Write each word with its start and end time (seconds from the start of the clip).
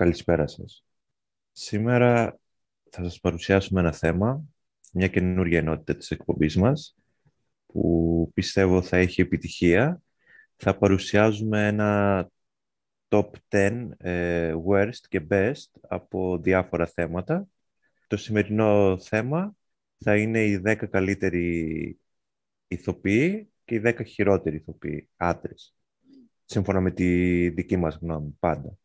Καλησπέρα 0.00 0.46
σας. 0.46 0.84
Σήμερα 1.52 2.40
θα 2.90 3.02
σας 3.02 3.20
παρουσιάσουμε 3.20 3.80
ένα 3.80 3.92
θέμα, 3.92 4.44
μια 4.92 5.08
καινούργια 5.08 5.58
ενότητα 5.58 5.96
της 5.96 6.10
εκπομπής 6.10 6.56
μας, 6.56 6.96
που 7.66 8.30
πιστεύω 8.34 8.82
θα 8.82 8.96
έχει 8.96 9.20
επιτυχία. 9.20 10.02
Θα 10.56 10.78
παρουσιάζουμε 10.78 11.66
ένα 11.66 12.30
top 13.08 13.30
10 13.48 13.88
ε, 13.98 14.54
worst 14.68 15.00
και 15.08 15.26
best 15.30 15.70
από 15.80 16.38
διάφορα 16.38 16.86
θέματα. 16.86 17.48
Το 18.06 18.16
σημερινό 18.16 18.98
θέμα 19.00 19.56
θα 19.98 20.16
είναι 20.16 20.44
οι 20.44 20.62
10 20.64 20.86
καλύτεροι 20.90 21.98
ηθοποιοί 22.68 23.50
και 23.64 23.74
οι 23.74 23.82
10 23.84 24.06
χειρότεροι 24.06 24.56
ηθοποιοί 24.56 25.08
άντρες. 25.16 25.74
Σύμφωνα 26.44 26.80
με 26.80 26.90
τη 26.90 27.48
δική 27.48 27.76
μας 27.76 27.98
γνώμη, 28.00 28.36
πάντα. 28.38 28.79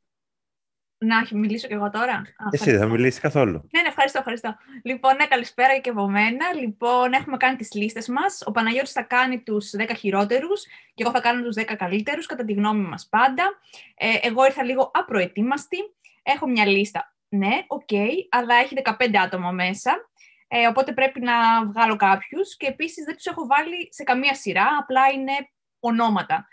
Να 0.98 1.28
μιλήσω 1.32 1.68
κι 1.68 1.74
εγώ 1.74 1.90
τώρα. 1.90 2.22
Εσύ 2.52 2.72
δεν 2.72 2.80
θα 2.80 2.86
μιλήσεις 2.86 3.20
καθόλου. 3.20 3.70
Ναι, 3.72 3.82
ναι, 3.82 3.88
ευχαριστώ, 3.88 4.20
ευχαριστώ. 4.20 4.56
Λοιπόν, 4.84 5.16
ναι, 5.16 5.26
καλησπέρα 5.26 5.78
και 5.78 5.90
από 5.90 6.08
μένα. 6.08 6.54
Λοιπόν, 6.54 7.14
έχουμε 7.14 7.38
κάνει 7.38 7.56
τις 7.56 7.74
λίστες 7.74 8.08
μας. 8.08 8.44
Ο 8.46 8.52
Παναγιώτης 8.52 8.92
θα 8.92 9.02
κάνει 9.02 9.40
τους 9.40 9.72
10 9.78 9.96
χειρότερους 9.98 10.64
και 10.94 11.04
εγώ 11.04 11.12
θα 11.12 11.22
κάνω 11.22 11.44
τους 11.44 11.56
10 11.56 11.76
καλύτερους, 11.76 12.26
κατά 12.26 12.46
τη 12.46 12.54
γνώμη 12.54 12.88
μας 12.88 13.08
πάντα. 13.10 13.60
Ε, 13.96 14.08
εγώ 14.22 14.46
ήρθα 14.46 14.64
λίγο 14.64 14.92
απροετοίμαστη. 14.94 15.78
Έχω 16.24 16.48
μια 16.48 16.66
λίστα. 16.66 17.14
Ναι, 17.30 17.64
OK, 17.68 17.82
okay, 17.92 18.12
αλλά 18.30 18.56
έχει 18.56 18.76
15 18.76 19.18
άτομα 19.24 19.52
μέσα. 19.52 20.10
Ε, 20.48 20.68
οπότε 20.68 20.94
πρέπει 20.94 21.22
να 21.22 21.66
βγάλω 21.66 21.96
κάποιους 21.96 22.58
και 22.58 22.68
επίσης 22.68 23.06
δεν 23.06 23.16
τους 23.16 23.26
έχω 23.26 23.46
βάλει 23.46 23.88
σε 23.90 24.04
καμία 24.04 24.36
σειρά, 24.36 24.68
απλά 24.80 25.02
είναι 25.14 25.32
ονόματα. 25.80 26.48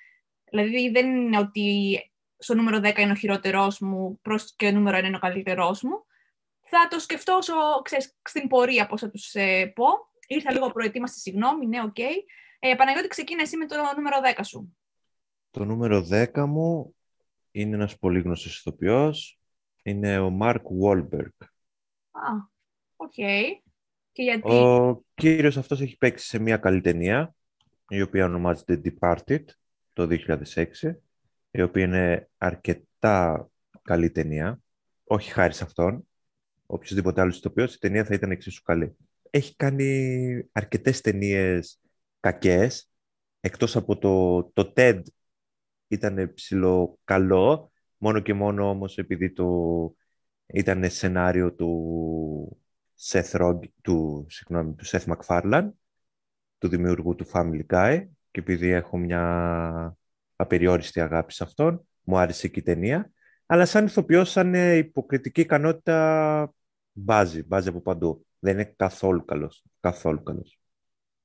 Δηλαδή 0.50 0.90
δεν 0.90 1.16
είναι 1.16 1.38
ότι 1.38 1.96
στο 2.42 2.54
νούμερο 2.54 2.78
10 2.78 2.98
είναι 2.98 3.12
ο 3.12 3.14
χειρότερός 3.14 3.78
μου 3.80 4.18
προς 4.22 4.54
και 4.56 4.70
νούμερο 4.70 4.98
1 4.98 5.04
είναι 5.04 5.16
ο 5.16 5.18
καλύτερός 5.18 5.82
μου. 5.82 6.04
Θα 6.60 6.88
το 6.90 6.98
σκεφτώ 6.98 7.36
όσο, 7.36 7.52
ξέρεις, 7.82 8.16
στην 8.22 8.48
πορεία 8.48 8.86
πώς 8.86 9.00
θα 9.00 9.10
τους 9.10 9.34
ε, 9.34 9.66
πω. 9.74 9.84
Ήρθα 10.26 10.52
λίγο 10.52 10.70
απροετοίμαστη, 10.70 11.20
συγγνώμη, 11.20 11.66
ναι, 11.66 11.82
OK. 11.82 11.94
Okay. 11.98 12.14
Ε, 12.58 12.74
Παναγιώτη, 12.74 13.08
ξεκίνα 13.08 13.42
εσύ 13.42 13.56
με 13.56 13.66
το 13.66 13.76
νούμερο 13.96 14.16
10 14.36 14.40
σου. 14.44 14.76
Το 15.50 15.64
νούμερο 15.64 16.06
10 16.10 16.44
μου 16.46 16.94
είναι 17.50 17.74
ένας 17.74 17.98
πολύ 17.98 18.20
γνωστός 18.20 18.58
ηθοποιός. 18.58 19.40
Είναι 19.82 20.18
ο 20.18 20.30
Mark 20.30 20.66
Wahlberg. 20.68 21.42
Α, 22.10 22.30
οκ. 22.96 23.12
Και 24.12 24.22
γιατί... 24.22 24.52
Ο 24.52 25.04
κύριος 25.14 25.56
αυτός 25.56 25.80
έχει 25.80 25.96
παίξει 25.96 26.26
σε 26.26 26.38
μια 26.38 26.56
καλή 26.56 26.80
ταινία, 26.80 27.34
η 27.88 28.02
οποία 28.02 28.24
ονομάζεται 28.24 28.80
Departed, 28.84 29.44
το 29.92 30.08
2006 30.10 30.94
η 31.52 31.62
οποία 31.62 31.84
είναι 31.84 32.30
αρκετά 32.38 33.48
καλή 33.82 34.10
ταινία. 34.10 34.60
Όχι 35.04 35.32
χάρη 35.32 35.54
σε 35.54 35.64
αυτόν. 35.64 36.08
Οποιοδήποτε 36.66 37.20
άλλο 37.20 37.30
ηθοποιό, 37.30 37.64
η 37.64 37.78
ταινία 37.78 38.04
θα 38.04 38.14
ήταν 38.14 38.30
εξίσου 38.30 38.62
καλή. 38.62 38.96
Έχει 39.30 39.56
κάνει 39.56 40.48
αρκετές 40.52 41.00
ταινίες 41.00 41.80
κακές, 42.20 42.90
εκτός 43.40 43.76
από 43.76 43.98
το, 43.98 44.42
το 44.44 44.72
TED 44.76 45.00
ήταν 45.88 46.34
ψηλό 46.34 46.98
καλό, 47.04 47.72
μόνο 47.96 48.20
και 48.20 48.34
μόνο 48.34 48.68
όμως 48.68 48.98
επειδή 48.98 49.32
το 49.32 49.46
ήταν 50.46 50.90
σενάριο 50.90 51.52
του 51.54 52.60
Seth, 53.00 53.30
Rog, 53.30 53.58
του, 53.82 54.26
συγγνώμη, 54.28 54.74
του 54.74 54.86
Seth 54.86 55.04
MacFarlane, 55.04 55.68
του 56.58 56.68
δημιουργού 56.68 57.14
του 57.14 57.26
Family 57.32 57.66
Guy, 57.66 58.06
και 58.30 58.40
επειδή 58.40 58.68
έχω 58.68 58.98
μια 58.98 59.96
απεριόριστη 60.42 61.00
αγάπη 61.00 61.32
σε 61.32 61.44
αυτόν. 61.44 61.88
Μου 62.02 62.18
άρεσε 62.18 62.48
και 62.48 62.58
η 62.58 62.62
ταινία. 62.62 63.10
Αλλά 63.46 63.66
σαν 63.66 63.84
ηθοποιός, 63.84 64.30
σαν 64.30 64.54
ε, 64.54 64.74
υποκριτική 64.74 65.40
ικανότητα, 65.40 66.52
μπάζει, 66.92 67.42
μπάζει 67.42 67.68
από 67.68 67.80
παντού. 67.80 68.26
Δεν 68.38 68.54
είναι 68.54 68.74
καθόλου 68.76 69.24
καλός. 69.24 69.64
Καθόλου 69.80 70.22
καλός. 70.22 70.58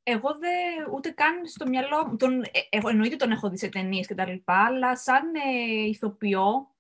Εγώ 0.04 0.38
δεν 0.40 0.94
ούτε 0.94 1.10
καν 1.10 1.48
στο 1.48 1.68
μυαλό 1.68 2.08
μου. 2.08 2.16
Τον, 2.16 2.42
ε, 2.42 2.50
εγώ 2.70 2.90
εννοείται 2.90 3.16
τον 3.16 3.32
έχω 3.32 3.50
δει 3.50 3.58
σε 3.58 3.70
ταινίες 3.70 4.08
και 4.08 4.16
τα 4.16 4.28
λοιπά, 4.28 4.66
αλλά 4.66 4.98
σαν 4.98 5.36
ε, 5.36 5.88
ηθοποιό, 5.88 6.76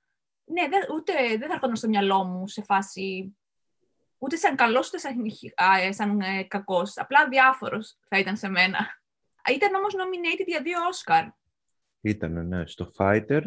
ναι, 0.45 0.67
δεν, 0.67 0.81
ούτε 0.95 1.13
δεν 1.13 1.47
θα 1.47 1.53
έρχονταν 1.53 1.75
στο 1.75 1.87
μυαλό 1.87 2.23
μου 2.23 2.47
σε 2.47 2.61
φάση. 2.61 3.37
Ούτε 4.17 4.35
σαν 4.35 4.55
καλός, 4.55 4.87
ούτε 4.87 4.97
σαν, 4.97 5.21
α, 5.55 5.93
σαν 5.93 6.21
ε, 6.21 6.43
κακός. 6.43 6.97
Απλά 6.97 7.27
διάφορος 7.27 7.97
θα 8.09 8.19
ήταν 8.19 8.37
σε 8.37 8.49
μένα. 8.49 8.79
Ήταν 9.53 9.75
όμως 9.75 9.93
nominated 9.93 10.45
για 10.47 10.61
δύο 10.61 10.79
Όσκαρ. 10.87 11.25
Ήταν, 12.07 12.47
ναι, 12.47 12.65
στο 12.65 12.91
Fighter, 12.97 13.41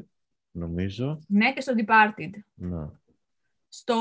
νομίζω. 0.51 1.21
Ναι, 1.27 1.53
και 1.53 1.61
στο 1.61 1.75
Departed. 1.77 2.31
Ναι. 2.55 2.87
Στο 3.69 3.97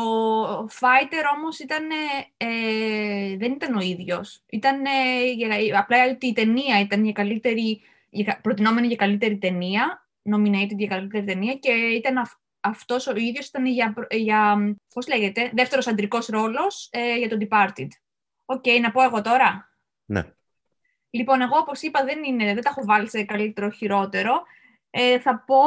Fighter 0.66 1.24
όμως 1.38 1.60
ήταν, 1.60 1.90
ε, 2.38 3.38
δεν 3.38 3.52
ήταν 3.52 3.76
ο 3.76 3.80
ίδιος. 3.82 4.44
Ήταν 4.50 4.86
ε, 4.86 5.78
απλά 5.78 6.10
ότι 6.10 6.28
η 6.28 6.34
ταινία 6.34 6.80
ήταν 6.80 7.04
για 7.04 7.12
καλύτερη, 7.12 7.82
για, 8.10 8.40
προτεινόμενη 8.44 8.88
για 8.88 8.96
καλύτερη 8.96 9.38
ταινία, 9.38 10.08
nominated 10.32 10.78
για 10.78 10.88
καλύτερη 10.88 11.26
ταινία 11.26 11.54
και 11.54 11.72
ήταν 11.72 12.18
αυ, 12.18 12.34
αυτός 12.60 13.08
ο 13.08 13.16
ίδιος 13.16 13.48
ήταν 13.48 13.66
για, 13.66 13.94
για 14.10 14.58
πώς 14.94 15.08
λέγεται, 15.08 15.52
δεύτερος 15.54 15.88
αντρικός 15.88 16.28
ρόλος 16.28 16.90
ε, 16.92 17.18
για 17.18 17.30
το 17.30 17.38
Departed. 17.40 17.88
OK, 18.46 18.64
okay, 18.66 18.80
να 18.82 18.92
πω 18.92 19.04
εγώ 19.04 19.22
τώρα; 19.22 19.70
Ναι. 20.06 20.34
Λοιπόν, 21.10 21.42
εγώ 21.42 21.58
όπως 21.58 21.82
είπα 21.82 22.04
δεν, 22.04 22.24
είναι, 22.24 22.54
δεν 22.54 22.64
τα 22.64 22.70
έχω 22.70 22.86
βάλει 22.86 23.10
σε 23.10 23.24
καλύτερο 23.24 23.70
χειρότερο. 23.70 24.44
Ε, 24.90 25.20
θα 25.20 25.44
πω, 25.46 25.62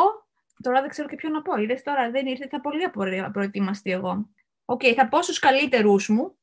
τώρα 0.62 0.80
δεν 0.80 0.88
ξέρω 0.88 1.08
και 1.08 1.16
ποιο 1.16 1.28
να 1.28 1.42
πω, 1.42 1.56
είδες 1.56 1.82
τώρα 1.82 2.10
δεν 2.10 2.26
ήρθα 2.26 2.60
πολύ 2.60 2.90
προετοιμασμένη 3.32 3.90
εγώ. 3.90 4.28
OK, 4.64 4.80
okay, 4.84 4.92
θα 4.96 5.08
πω 5.08 5.22
στους 5.22 5.38
καλύτερούς 5.38 6.08
μου, 6.08 6.36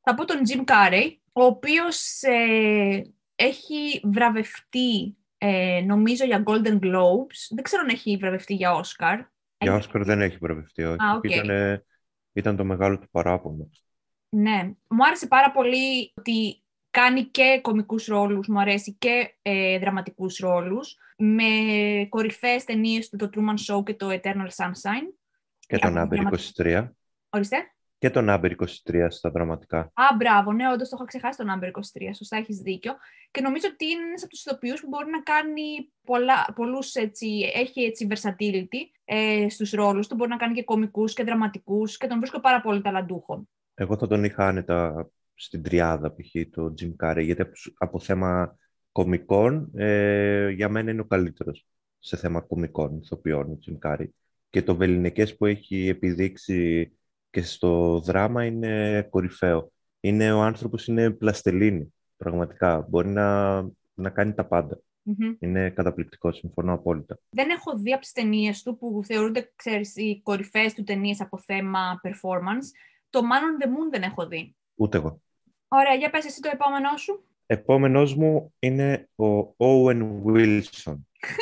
θα 0.00 0.14
πω 0.14 0.24
τον 0.24 0.40
Jim 0.48 0.64
Carrey, 0.64 1.16
ο 1.32 1.44
οποίος 1.44 2.22
ε, 2.22 3.02
έχει 3.34 4.00
βραβευτεί, 4.04 5.16
ε, 5.38 5.80
νομίζω, 5.86 6.24
για 6.24 6.42
Golden 6.46 6.78
Globes. 6.78 7.38
Δεν 7.50 7.62
ξέρω 7.62 7.82
αν 7.82 7.88
έχει 7.88 8.16
βραβευτεί 8.16 8.54
για 8.54 8.80
Oscar. 8.80 9.24
Για 9.58 9.82
Oscar 9.82 10.00
δεν 10.04 10.20
έχει 10.20 10.36
βραβευτεί, 10.36 10.84
όχι. 10.84 10.96
Ah, 11.00 11.16
okay. 11.16 11.30
ήταν, 11.30 11.82
ήταν 12.32 12.56
το 12.56 12.64
μεγάλο 12.64 12.98
του 12.98 13.08
παράπονο. 13.10 13.70
Ναι. 14.28 14.70
Μου 14.88 15.04
άρεσε 15.06 15.26
πάρα 15.26 15.50
πολύ 15.50 16.12
ότι 16.14 16.62
κάνει 17.00 17.22
και 17.24 17.58
κομικούς 17.62 18.06
ρόλους, 18.06 18.48
μου 18.48 18.60
αρέσει, 18.60 18.96
και 18.98 19.34
ε, 19.42 19.78
δραματικούς 19.78 20.38
ρόλους, 20.38 20.96
με 21.16 21.44
κορυφαίες 22.08 22.64
ταινίες 22.64 23.08
του 23.08 23.16
το 23.16 23.28
Truman 23.32 23.74
Show 23.74 23.84
και 23.84 23.94
το 23.94 24.08
Eternal 24.10 24.48
Sunshine. 24.56 25.14
Και 25.58 25.78
τον 25.78 25.98
Άμπερ 25.98 26.18
23. 26.56 26.88
Ορίστε. 27.30 27.56
Και 27.98 28.10
τον 28.10 28.28
Άμπερ 28.28 28.50
23 28.50 29.06
στα 29.08 29.30
δραματικά. 29.30 29.78
Α, 29.78 30.14
μπράβο, 30.16 30.52
ναι, 30.52 30.70
όντως 30.72 30.88
το 30.88 30.96
είχα 30.98 31.06
ξεχάσει 31.06 31.38
τον 31.38 31.48
Άμπερ 31.48 31.68
23. 31.68 31.80
Σωστά, 32.16 32.36
έχεις 32.36 32.58
δίκιο. 32.58 32.92
Και 33.30 33.40
νομίζω 33.40 33.68
ότι 33.72 33.84
είναι 33.84 34.02
ένας 34.02 34.22
από 34.22 34.30
τους 34.30 34.44
ηθοποιούς 34.44 34.80
που 34.80 34.88
μπορεί 34.88 35.10
να 35.10 35.22
κάνει 35.22 35.92
πολλά, 36.04 36.52
πολλούς, 36.54 36.94
έτσι, 36.94 37.50
έχει 37.54 37.80
έτσι 37.80 38.06
versatility 38.10 38.80
ε, 39.04 39.48
στους 39.48 39.70
ρόλους 39.70 40.06
του. 40.06 40.14
Μπορεί 40.14 40.30
να 40.30 40.36
κάνει 40.36 40.54
και 40.54 40.64
κομικούς 40.64 41.14
και 41.14 41.24
δραματικούς 41.24 41.96
και 41.96 42.06
τον 42.06 42.18
βρίσκω 42.18 42.40
πάρα 42.40 42.60
πολύ 42.60 42.82
ταλαντούχο. 42.82 43.48
Εγώ 43.74 43.96
θα 43.96 44.06
τον 44.06 44.24
είχα 44.24 44.46
άνετα 44.46 45.08
στην 45.36 45.62
τριάδα 45.62 46.14
π.χ. 46.14 46.50
το 46.50 46.74
Jim 46.80 46.92
Carrey, 47.04 47.22
γιατί 47.24 47.42
από, 47.78 47.98
θέμα 47.98 48.56
κομικών 48.92 49.70
ε, 49.74 50.48
για 50.48 50.68
μένα 50.68 50.90
είναι 50.90 51.00
ο 51.00 51.04
καλύτερος 51.04 51.66
σε 51.98 52.16
θέμα 52.16 52.40
κομικών 52.40 53.00
ηθοποιών 53.02 53.50
ο 53.50 53.58
Jim 53.66 53.78
Carrey. 53.88 54.08
Και 54.50 54.62
το 54.62 54.76
βεληνικές 54.76 55.36
που 55.36 55.46
έχει 55.46 55.88
επιδείξει 55.88 56.92
και 57.30 57.42
στο 57.42 58.00
δράμα 58.00 58.44
είναι 58.44 59.02
κορυφαίο. 59.10 59.72
Είναι 60.00 60.32
ο 60.32 60.40
άνθρωπος, 60.42 60.86
είναι 60.86 61.10
πλαστελίνη, 61.10 61.94
πραγματικά. 62.16 62.86
Μπορεί 62.88 63.08
να, 63.08 63.60
να 63.94 64.10
κάνει 64.10 64.34
τα 64.34 64.46
πάντα. 64.46 64.80
Είναι 65.38 65.70
καταπληκτικός, 65.70 66.36
συμφωνώ 66.36 66.72
απόλυτα. 66.72 67.18
Δεν 67.30 67.50
έχω 67.50 67.78
δει 67.78 67.92
από 67.92 68.00
τις 68.00 68.12
ταινίες 68.12 68.62
του 68.62 68.76
που 68.76 69.00
θεωρούνται, 69.04 69.52
ξέρεις, 69.56 69.96
οι 69.96 70.20
κορυφαίες 70.22 70.74
του 70.74 70.82
ταινίες 70.82 71.20
από 71.20 71.38
θέμα 71.38 72.00
performance. 72.02 72.66
Το 73.10 73.20
Man 73.20 73.22
on 73.22 73.64
the 73.64 73.68
Moon 73.68 73.90
δεν 73.90 74.02
έχω 74.02 74.26
δει. 74.26 74.56
Ούτε 74.74 74.96
εγώ. 74.96 75.20
Ωραία, 75.78 75.94
για 75.94 76.10
πες 76.10 76.24
εσύ 76.24 76.40
το 76.40 76.50
επόμενό 76.52 76.96
σου. 76.96 77.24
Επόμενός 77.46 78.14
μου 78.14 78.54
είναι 78.58 79.08
ο 79.16 79.54
Owen 79.56 80.02
Wilson. 80.26 80.96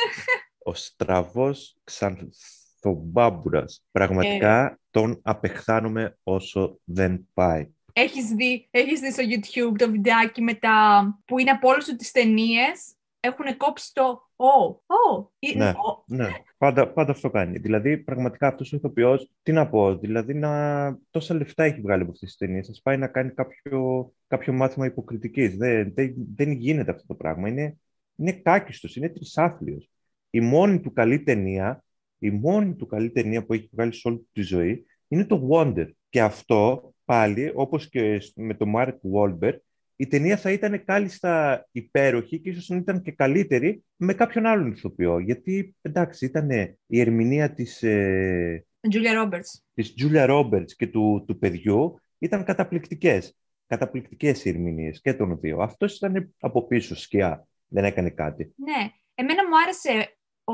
ο 0.69 0.73
στραβός 0.73 1.77
ξανθομπάμπουρας. 1.83 3.83
Πραγματικά 3.91 4.65
ε. 4.65 4.77
τον 4.91 5.19
απεχθάνομαι 5.23 6.17
όσο 6.23 6.79
δεν 6.83 7.27
πάει. 7.33 7.73
Έχεις 7.93 8.27
δει, 8.27 8.67
έχεις 8.71 8.99
δει 8.99 9.11
στο 9.11 9.23
YouTube 9.23 9.75
το 9.77 9.91
βιντεάκι 9.91 10.41
μετά 10.41 11.07
που 11.25 11.39
είναι 11.39 11.51
από 11.51 11.69
όλες 11.69 11.85
τις 11.85 12.11
ταινίες; 12.11 12.94
Έχουν 13.25 13.57
κόψει 13.57 13.93
το 13.93 14.29
«ο», 14.35 14.45
«ο». 14.85 15.31
Ναι, 15.55 15.71
ναι. 16.05 16.29
Πάντα, 16.57 16.91
πάντα 16.91 17.11
αυτό 17.11 17.29
κάνει. 17.29 17.57
Δηλαδή, 17.57 17.97
πραγματικά 17.97 18.47
αυτός 18.47 18.73
ο 18.73 18.75
ηθοποιός, 18.75 19.31
τι 19.43 19.51
να 19.51 19.69
πω, 19.69 19.97
δηλαδή 19.97 20.33
να... 20.33 20.97
τόσα 21.09 21.33
λεφτά 21.33 21.63
έχει 21.63 21.81
βγάλει 21.81 22.01
από 22.01 22.11
αυτές 22.11 22.29
τις 22.29 22.37
ταινίες. 22.37 22.69
Ας 22.69 22.81
πάει 22.81 22.97
να 22.97 23.07
κάνει 23.07 23.31
κάποιο, 23.31 24.11
κάποιο 24.27 24.53
μάθημα 24.53 24.85
υποκριτικής. 24.85 25.57
Δεν, 25.57 25.93
δεν, 25.93 26.13
δεν 26.35 26.51
γίνεται 26.51 26.91
αυτό 26.91 27.07
το 27.07 27.15
πράγμα. 27.15 27.49
Είναι, 27.49 27.77
είναι 28.15 28.31
κάκιστος, 28.31 28.95
είναι 28.95 29.09
τρισάθλιος. 29.09 29.89
Η 30.29 30.39
μόνη 30.39 30.79
του 30.79 30.93
καλή 30.93 31.23
ταινία, 31.23 31.83
η 32.19 32.29
μόνη 32.29 32.75
του 32.75 32.85
καλή 32.85 33.11
ταινία 33.11 33.45
που 33.45 33.53
έχει 33.53 33.69
βγάλει 33.71 33.93
σε 33.93 34.07
όλη 34.07 34.27
τη 34.31 34.41
ζωή, 34.41 34.85
είναι 35.07 35.25
το 35.25 35.47
Wonder. 35.51 35.87
Και 36.09 36.21
αυτό 36.21 36.93
πάλι, 37.05 37.51
όπως 37.55 37.89
και 37.89 38.21
με 38.35 38.53
το 38.53 38.65
Mark 38.75 38.93
Wahlberg, 39.13 39.55
η 39.95 40.07
ταινία 40.07 40.37
θα 40.37 40.51
ήταν 40.51 40.83
κάλλιστα 40.83 41.65
υπέροχη 41.71 42.39
και 42.39 42.49
ίσως 42.49 42.69
ήταν 42.69 43.01
και 43.01 43.11
καλύτερη 43.11 43.83
με 43.95 44.13
κάποιον 44.13 44.45
άλλον 44.45 44.71
ηθοποιό. 44.71 45.19
Γιατί, 45.19 45.75
εντάξει, 45.81 46.25
ήταν 46.25 46.49
η 46.85 46.99
ερμηνεία 46.99 47.53
της... 47.53 47.83
Ε, 47.83 48.65
Julia 48.91 49.23
Roberts. 49.23 49.61
Της 49.73 49.93
Julia 50.01 50.29
Roberts 50.29 50.71
και 50.77 50.87
του, 50.87 51.23
του 51.27 51.37
παιδιού 51.37 51.99
ήταν 52.19 52.43
καταπληκτικές. 52.43 53.37
Καταπληκτικές 53.67 54.45
οι 54.45 54.49
ερμηνείες 54.49 55.01
και 55.01 55.13
των 55.13 55.39
δύο. 55.39 55.57
Αυτός 55.59 55.95
ήταν 55.95 56.33
από 56.39 56.67
πίσω 56.67 56.95
σκιά. 56.95 57.47
Δεν 57.67 57.83
έκανε 57.83 58.09
κάτι. 58.09 58.53
Ναι. 58.55 58.89
Εμένα 59.15 59.47
μου 59.47 59.57
άρεσε 59.57 60.17
ο 60.43 60.53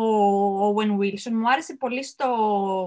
Owen 0.69 0.99
Wilson, 0.99 1.31
μου 1.31 1.49
άρεσε 1.51 1.75
πολύ 1.75 2.03
στο 2.03 2.27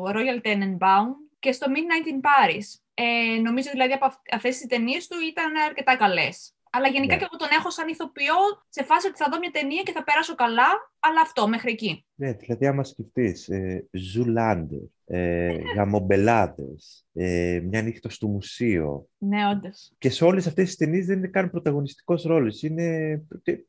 Royal 0.02 0.46
Tenenbaum 0.46 1.08
και 1.38 1.52
στο 1.52 1.66
Midnight 1.68 2.08
in 2.08 2.20
Paris. 2.20 2.83
Ε, 2.94 3.40
νομίζω 3.40 3.70
δηλαδή 3.70 3.92
από 3.92 4.06
αυτές 4.32 4.58
τις 4.58 4.66
ταινίες 4.66 5.06
του 5.06 5.16
ήταν 5.30 5.56
αρκετά 5.68 5.96
καλές. 5.96 6.54
Αλλά 6.76 6.88
γενικά 6.88 7.14
ναι. 7.14 7.20
και 7.20 7.26
εγώ 7.30 7.36
τον 7.36 7.58
έχω 7.58 7.70
σαν 7.70 7.88
ηθοποιό 7.88 8.34
σε 8.68 8.84
φάση 8.84 9.06
ότι 9.06 9.16
θα 9.16 9.28
δω 9.32 9.38
μια 9.38 9.50
ταινία 9.50 9.82
και 9.82 9.92
θα 9.92 10.04
περάσω 10.04 10.34
καλά, 10.34 10.68
αλλά 11.00 11.20
αυτό 11.20 11.48
μέχρι 11.48 11.70
εκεί. 11.70 12.06
Ναι, 12.14 12.32
δηλαδή 12.32 12.66
άμα 12.66 12.84
σκεφτείς, 12.84 13.48
ε, 13.48 13.88
Zoolander, 13.92 14.78
ε, 15.04 15.56
Γαμομπελάδες, 15.76 17.06
ε, 17.12 17.60
Μια 17.64 17.82
νύχτα 17.82 18.08
στο 18.08 18.26
μουσείο. 18.26 19.08
Ναι, 19.18 19.48
όντως. 19.48 19.92
Και 19.98 20.10
σε 20.10 20.24
όλες 20.24 20.46
αυτές 20.46 20.64
τις 20.64 20.76
ταινίες 20.76 21.06
δεν 21.06 21.18
είναι 21.18 21.28
καν 21.28 21.50
πρωταγωνιστικός 21.50 22.22
ρόλος. 22.22 22.62
Είναι 22.62 23.20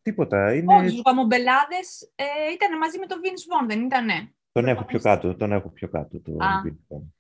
τίποτα. 0.02 0.54
Είναι... 0.54 0.76
Όχι, 0.76 1.02
Γαμομπελάδες 1.06 2.12
ε, 2.16 2.24
ήταν 2.54 2.78
μαζί 2.78 3.00
με 3.00 3.06
τον 3.06 3.20
Vince 3.24 3.64
Vaughn, 3.64 3.68
δεν 3.68 3.82
ήταν. 3.82 4.08
Τον 4.52 4.68
έχω 4.68 4.84
πιο 4.86 5.00
κάτω, 5.00 5.36
τον 5.36 5.52
έχω 5.52 5.70
πιο 5.70 5.90
κάτω. 5.90 6.20
Το 6.20 6.32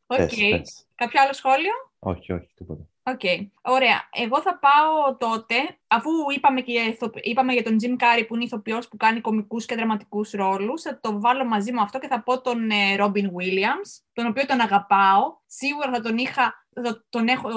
Οκ. 0.07 0.17
Okay. 0.17 0.61
Κάποιο 0.95 1.21
άλλο 1.21 1.33
σχόλιο; 1.33 1.73
Όχι, 2.07 2.31
όχι, 2.31 2.47
τίποτα. 2.55 2.87
OK. 3.03 3.19
Okay. 3.23 3.47
Ωραία. 3.61 4.09
Εγώ 4.11 4.41
θα 4.41 4.59
πάω 4.59 5.15
τότε, 5.17 5.55
αφού 5.87 6.09
είπαμε, 6.35 6.61
και, 6.61 6.97
είπαμε 7.21 7.53
για 7.53 7.63
τον 7.63 7.77
Jim 7.81 8.03
Carrey 8.03 8.25
που 8.27 8.35
είναι 8.35 8.43
ηθοποιός 8.43 8.87
που 8.87 8.97
κάνει 8.97 9.21
κομικούς 9.21 9.65
και 9.65 9.75
δραματικούς 9.75 10.31
ρόλους, 10.31 10.81
θα 10.81 10.99
το 10.99 11.19
βάλω 11.19 11.45
μαζί 11.45 11.71
μου 11.71 11.81
αυτό 11.81 11.99
και 11.99 12.07
θα 12.07 12.23
πω 12.23 12.41
τον 12.41 12.69
ε, 12.69 12.95
Robin 12.99 13.25
Williams, 13.25 13.89
τον 14.13 14.25
οποίο 14.25 14.45
τον 14.45 14.59
αγαπάω. 14.59 15.37
Σίγουρα 15.45 15.91
θα 15.91 16.01
τον, 16.01 16.17
είχα, 16.17 16.67
θα 16.83 17.05
τον 17.09 17.27
έχω 17.27 17.49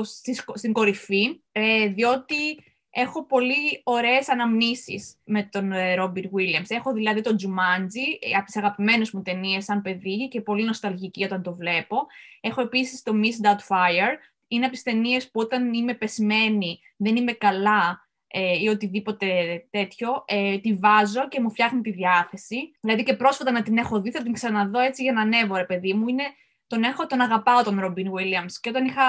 στην 0.55 0.73
κορυφή, 0.73 1.41
ε, 1.53 1.87
διότι 1.87 2.63
έχω 2.91 3.27
πολύ 3.27 3.81
ωραίες 3.85 4.29
αναμνήσεις 4.29 5.17
με 5.25 5.43
τον 5.43 5.73
Robin 5.97 6.25
ε, 6.25 6.31
Williams. 6.33 6.67
Έχω 6.69 6.93
δηλαδή 6.93 7.21
τον 7.21 7.37
Jumanji, 7.41 8.07
ε, 8.21 8.37
από 8.37 8.45
τις 8.45 8.57
αγαπημένες 8.57 9.11
μου 9.11 9.23
ταινίες 9.23 9.65
σαν 9.65 9.83
παιδί 9.83 10.29
και 10.29 10.41
πολύ 10.41 10.65
νοσταλγική 10.65 11.25
όταν 11.25 11.43
το 11.43 11.55
βλέπω. 11.55 12.07
Έχω 12.41 12.61
επίσης 12.61 13.03
το 13.03 13.13
Miss 13.15 13.47
Fire. 13.69 14.17
Είναι 14.49 14.65
από 14.65 14.75
τις 14.75 14.83
ταινίες 14.83 15.31
που 15.31 15.41
όταν 15.41 15.73
είμαι 15.73 15.95
πεσμένη, 15.95 16.81
δεν 16.97 17.17
είμαι 17.17 17.33
καλά 17.33 18.09
ε, 18.27 18.59
ή 18.63 18.69
οτιδήποτε 18.69 19.27
τέτοιο, 19.71 20.25
ε, 20.27 20.59
τη 20.59 20.75
βάζω 20.75 21.29
και 21.29 21.41
μου 21.41 21.51
φτιάχνει 21.51 21.81
τη 21.81 21.91
διάθεση. 21.91 22.57
Δηλαδή 22.81 23.03
και 23.03 23.15
πρόσφατα 23.15 23.51
να 23.51 23.63
την 23.63 23.79
έχω 23.79 24.01
δει, 24.01 24.11
θα 24.11 24.23
την 24.23 24.33
ξαναδώ 24.33 24.79
έτσι 24.79 25.03
για 25.03 25.13
να 25.13 25.21
ανέβω, 25.21 25.57
ρε 25.57 25.65
παιδί 25.65 25.95
μου. 25.95 26.09
Είναι 26.09 26.25
τον 26.67 26.83
έχω, 26.83 27.07
τον 27.07 27.21
αγαπάω 27.21 27.63
τον 27.63 27.81
Ρόμπιν 27.81 28.13
Williams. 28.13 28.53
Και 28.61 28.69
όταν, 28.69 28.85
είχα, 28.85 29.05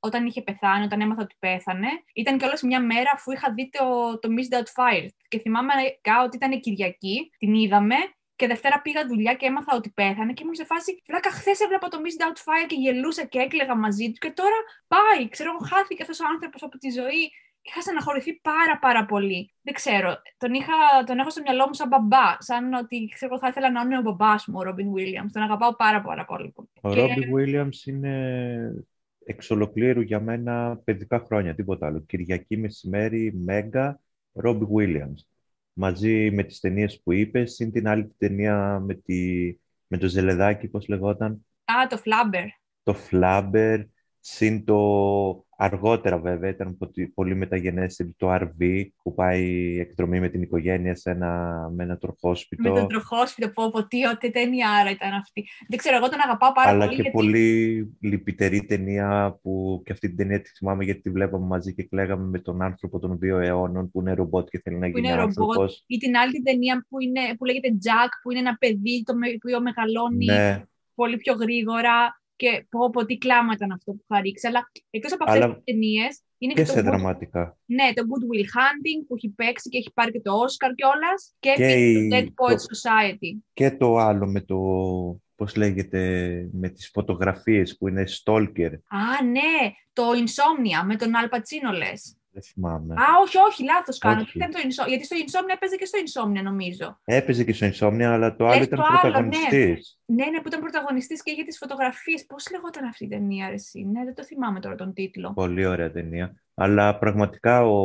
όταν 0.00 0.26
είχε 0.26 0.42
πεθάνει, 0.42 0.84
όταν 0.84 1.00
έμαθα 1.00 1.22
ότι 1.22 1.36
πέθανε, 1.38 1.88
ήταν 2.14 2.38
κιόλας 2.38 2.62
μια 2.62 2.80
μέρα 2.80 3.10
αφού 3.14 3.32
είχα 3.32 3.52
δει 3.52 3.70
το, 3.72 4.18
το 4.18 4.28
Miss 4.36 4.56
Fire. 4.56 5.08
Και 5.28 5.38
θυμάμαι 5.38 5.72
ότι 6.24 6.36
ήταν 6.36 6.60
Κυριακή, 6.60 7.30
την 7.38 7.54
είδαμε 7.54 7.94
και 8.36 8.46
Δευτέρα 8.46 8.80
πήγα 8.80 9.06
δουλειά 9.06 9.34
και 9.34 9.46
έμαθα 9.46 9.76
ότι 9.76 9.90
πέθανε 9.90 10.32
και 10.32 10.42
ήμουν 10.42 10.54
σε 10.54 10.64
φάση. 10.64 11.02
Φράκα, 11.04 11.30
χθες 11.30 11.60
έβλεπα 11.60 11.88
το 11.88 11.98
Miss 12.04 12.16
Fire 12.46 12.66
και 12.66 12.74
γελούσα 12.74 13.24
και 13.24 13.38
έκλαιγα 13.38 13.76
μαζί 13.76 14.06
του. 14.10 14.18
Και 14.18 14.32
τώρα 14.40 14.58
πάει, 14.86 15.28
ξέρω 15.28 15.50
εγώ, 15.50 15.68
χάθηκε 15.70 16.02
αυτός 16.02 16.20
ο 16.20 16.24
άνθρωπος 16.32 16.62
από 16.62 16.78
τη 16.78 16.90
ζωή 16.90 17.24
είχα 17.66 17.80
στεναχωρηθεί 17.80 18.32
πάρα 18.42 18.78
πάρα 18.78 19.04
πολύ. 19.04 19.54
Δεν 19.62 19.74
ξέρω, 19.74 20.16
τον, 20.36 20.54
είχα, 20.54 20.72
τον 21.06 21.18
έχω 21.18 21.30
στο 21.30 21.42
μυαλό 21.42 21.66
μου 21.66 21.74
σαν 21.74 21.88
μπαμπά, 21.88 22.36
σαν 22.38 22.72
ότι 22.74 23.08
ξέρω, 23.14 23.38
θα 23.38 23.48
ήθελα 23.48 23.70
να 23.70 23.80
είναι 23.80 23.98
ο 23.98 24.00
μπαμπάς 24.00 24.46
μου, 24.46 24.54
ο 24.58 24.62
Ρόμπιν 24.62 24.92
Βίλιαμς. 24.92 25.32
Τον 25.32 25.42
αγαπάω 25.42 25.76
πάρα 25.76 26.00
πάρα 26.00 26.24
πολύ. 26.24 26.54
Ο 26.80 26.90
και... 26.90 27.00
Ρόμπιν 27.00 27.34
Βίλιαμς 27.34 27.86
είναι 27.86 28.14
εξ 29.24 29.50
ολοκλήρου 29.50 30.00
για 30.00 30.20
μένα 30.20 30.80
παιδικά 30.84 31.18
χρόνια, 31.26 31.54
τίποτα 31.54 31.86
άλλο. 31.86 32.00
Κυριακή 32.00 32.56
μεσημέρι, 32.56 33.32
Μέγκα, 33.44 34.00
Ρόμπιν 34.32 34.68
Βίλιαμς. 34.76 35.26
Μαζί 35.76 36.30
με 36.30 36.42
τις 36.42 36.60
ταινίες 36.60 37.00
που 37.02 37.12
είπες, 37.12 37.58
είναι 37.58 37.70
την 37.70 37.88
άλλη 37.88 38.14
ταινία 38.18 38.80
με, 38.80 38.94
τη, 38.94 39.46
με 39.86 39.98
το 39.98 40.06
ζελεδάκι, 40.06 40.68
πώς 40.68 40.88
λεγόταν. 40.88 41.46
Α, 41.64 41.86
το 41.88 41.96
Φλάμπερ. 41.96 42.44
Το 42.82 42.94
Φλάμπερ, 42.94 43.80
συν 44.20 44.64
το 44.64 45.43
Αργότερα 45.56 46.18
βέβαια 46.18 46.50
ήταν 46.50 46.78
πολύ 47.14 47.34
μεταγενέστερη 47.34 48.14
το 48.16 48.34
RV 48.34 48.82
που 49.02 49.14
πάει 49.14 49.76
εκδρομή 49.80 50.20
με 50.20 50.28
την 50.28 50.42
οικογένεια 50.42 50.94
σε 50.94 51.10
ένα, 51.10 51.30
με 51.74 51.82
ένα 51.82 51.98
τροχόσπιτο. 51.98 52.72
Με 52.72 52.80
το 52.80 52.86
τροχόσπιτο, 52.86 53.50
πω 53.50 53.70
πω 53.70 53.86
τι, 53.86 54.06
ό,τι 54.06 54.30
ταινία 54.30 54.70
άρα 54.70 54.90
ήταν 54.90 55.12
αυτή. 55.12 55.48
Δεν 55.68 55.78
ξέρω, 55.78 55.96
εγώ 55.96 56.08
τον 56.08 56.18
αγαπάω 56.24 56.52
πάρα 56.52 56.70
Αλλά 56.70 56.84
πολύ. 56.86 56.94
Αλλά 56.94 57.04
και 57.04 57.10
πολύ 57.10 57.96
λυπητερή 58.00 58.64
ταινία 58.64 59.38
που 59.42 59.82
και 59.84 59.92
αυτή 59.92 60.08
την 60.08 60.16
ταινία 60.16 60.40
τη 60.40 60.50
θυμάμαι 60.50 60.84
γιατί 60.84 61.00
τη 61.00 61.10
βλέπαμε 61.10 61.46
μαζί 61.46 61.74
και 61.74 61.82
κλαίγαμε 61.82 62.26
με 62.26 62.38
τον 62.38 62.62
άνθρωπο 62.62 62.98
των 62.98 63.18
δύο 63.18 63.38
αιώνων 63.38 63.90
που 63.90 64.00
είναι 64.00 64.14
ρομπότ 64.14 64.48
και 64.48 64.60
θέλει 64.64 64.78
να 64.78 64.86
γίνει 64.86 65.12
άνθρωπος. 65.12 65.84
Ή 65.86 65.96
την 65.96 66.16
άλλη 66.16 66.42
ταινία 66.42 66.86
που, 66.88 67.00
είναι, 67.00 67.20
που 67.38 67.44
λέγεται 67.44 67.68
Jack 67.68 68.10
που 68.22 68.30
είναι 68.30 68.40
ένα 68.40 68.56
παιδί 68.60 69.02
το 69.04 69.14
οποίο 69.36 69.60
μεγαλώνει 69.60 70.24
ναι. 70.24 70.62
πολύ 70.94 71.16
πιο 71.16 71.34
γρήγορα 71.34 72.22
και 72.36 72.66
πω, 72.68 72.90
πω 72.90 73.04
τι 73.04 73.18
κλάμα 73.18 73.52
ήταν 73.52 73.70
αυτό 73.70 73.92
που 73.92 74.04
είχα 74.08 74.20
ρίξει. 74.20 74.46
Αλλά 74.46 74.70
εκτός 74.90 75.12
από 75.12 75.24
αυτές 75.26 75.54
τις 75.54 75.64
ταινίες. 75.64 76.20
Είναι 76.38 76.52
και, 76.52 76.62
και 76.62 76.70
σε 76.70 76.80
δραματικά. 76.80 77.58
Ναι, 77.64 77.92
το 77.94 78.02
Good 78.02 78.24
Will 78.30 78.44
Hunting 78.44 79.06
που 79.08 79.14
έχει 79.16 79.28
παίξει 79.28 79.68
και 79.68 79.78
έχει 79.78 79.92
πάρει 79.94 80.12
και 80.12 80.20
το 80.20 80.32
Oscar 80.32 80.72
κιόλας. 80.74 81.34
Και, 81.38 81.52
και 81.56 81.64
το 81.64 82.16
Dead 82.16 82.26
Poets 82.26 82.66
Society. 82.74 83.40
Και 83.52 83.70
το 83.70 83.96
άλλο 83.96 84.26
με 84.26 84.40
το. 84.40 84.58
Πώς 85.36 85.56
λέγεται, 85.56 86.00
με 86.52 86.68
τις 86.68 86.90
φωτογραφίες 86.92 87.76
που 87.76 87.88
είναι 87.88 88.04
stalker. 88.08 88.72
Α, 88.88 89.24
ναι, 89.24 89.72
το 89.92 90.02
Insomnia 90.10 90.86
με 90.86 90.96
τον 90.96 91.16
Αλπατσίνο 91.16 91.72
λες. 91.72 92.16
Δεν 92.34 92.42
θυμάμαι. 92.42 92.94
Α, 92.94 93.04
όχι, 93.22 93.36
όχι, 93.48 93.64
λάθος 93.64 93.98
κάνω. 93.98 94.24
Ήταν 94.34 94.50
το 94.50 94.58
Insomnia, 94.62 94.88
γιατί 94.88 95.04
στο 95.04 95.16
Insomnia 95.24 95.54
έπαιζε 95.54 95.76
και 95.76 95.84
στο 95.84 95.98
Insomnia, 96.04 96.42
νομίζω. 96.42 96.98
Έπαιζε 97.04 97.44
και 97.44 97.52
στο 97.52 97.66
Insomnia, 97.66 98.02
αλλά 98.02 98.36
το 98.36 98.46
άλλο 98.46 98.62
ήταν 98.62 98.84
πρωταγωνιστής. 98.88 99.98
Ναι. 100.04 100.24
ναι, 100.24 100.30
ναι, 100.30 100.40
που 100.40 100.48
ήταν 100.48 100.60
πρωταγωνιστής 100.60 101.22
και 101.22 101.32
για 101.32 101.44
τις 101.44 101.58
φωτογραφίες. 101.58 102.26
Πώς 102.26 102.50
λεγόταν 102.50 102.84
αυτή 102.84 103.04
η 103.04 103.08
ταινία, 103.08 103.46
Αρεσί. 103.46 103.84
Ναι, 103.84 104.04
δεν 104.04 104.14
το 104.14 104.24
θυμάμαι 104.24 104.60
τώρα 104.60 104.74
τον 104.74 104.92
τίτλο. 104.92 105.32
Πολύ 105.32 105.66
ωραία 105.66 105.90
ταινία. 105.90 106.34
Αλλά 106.54 106.98
πραγματικά 106.98 107.66
ο, 107.66 107.78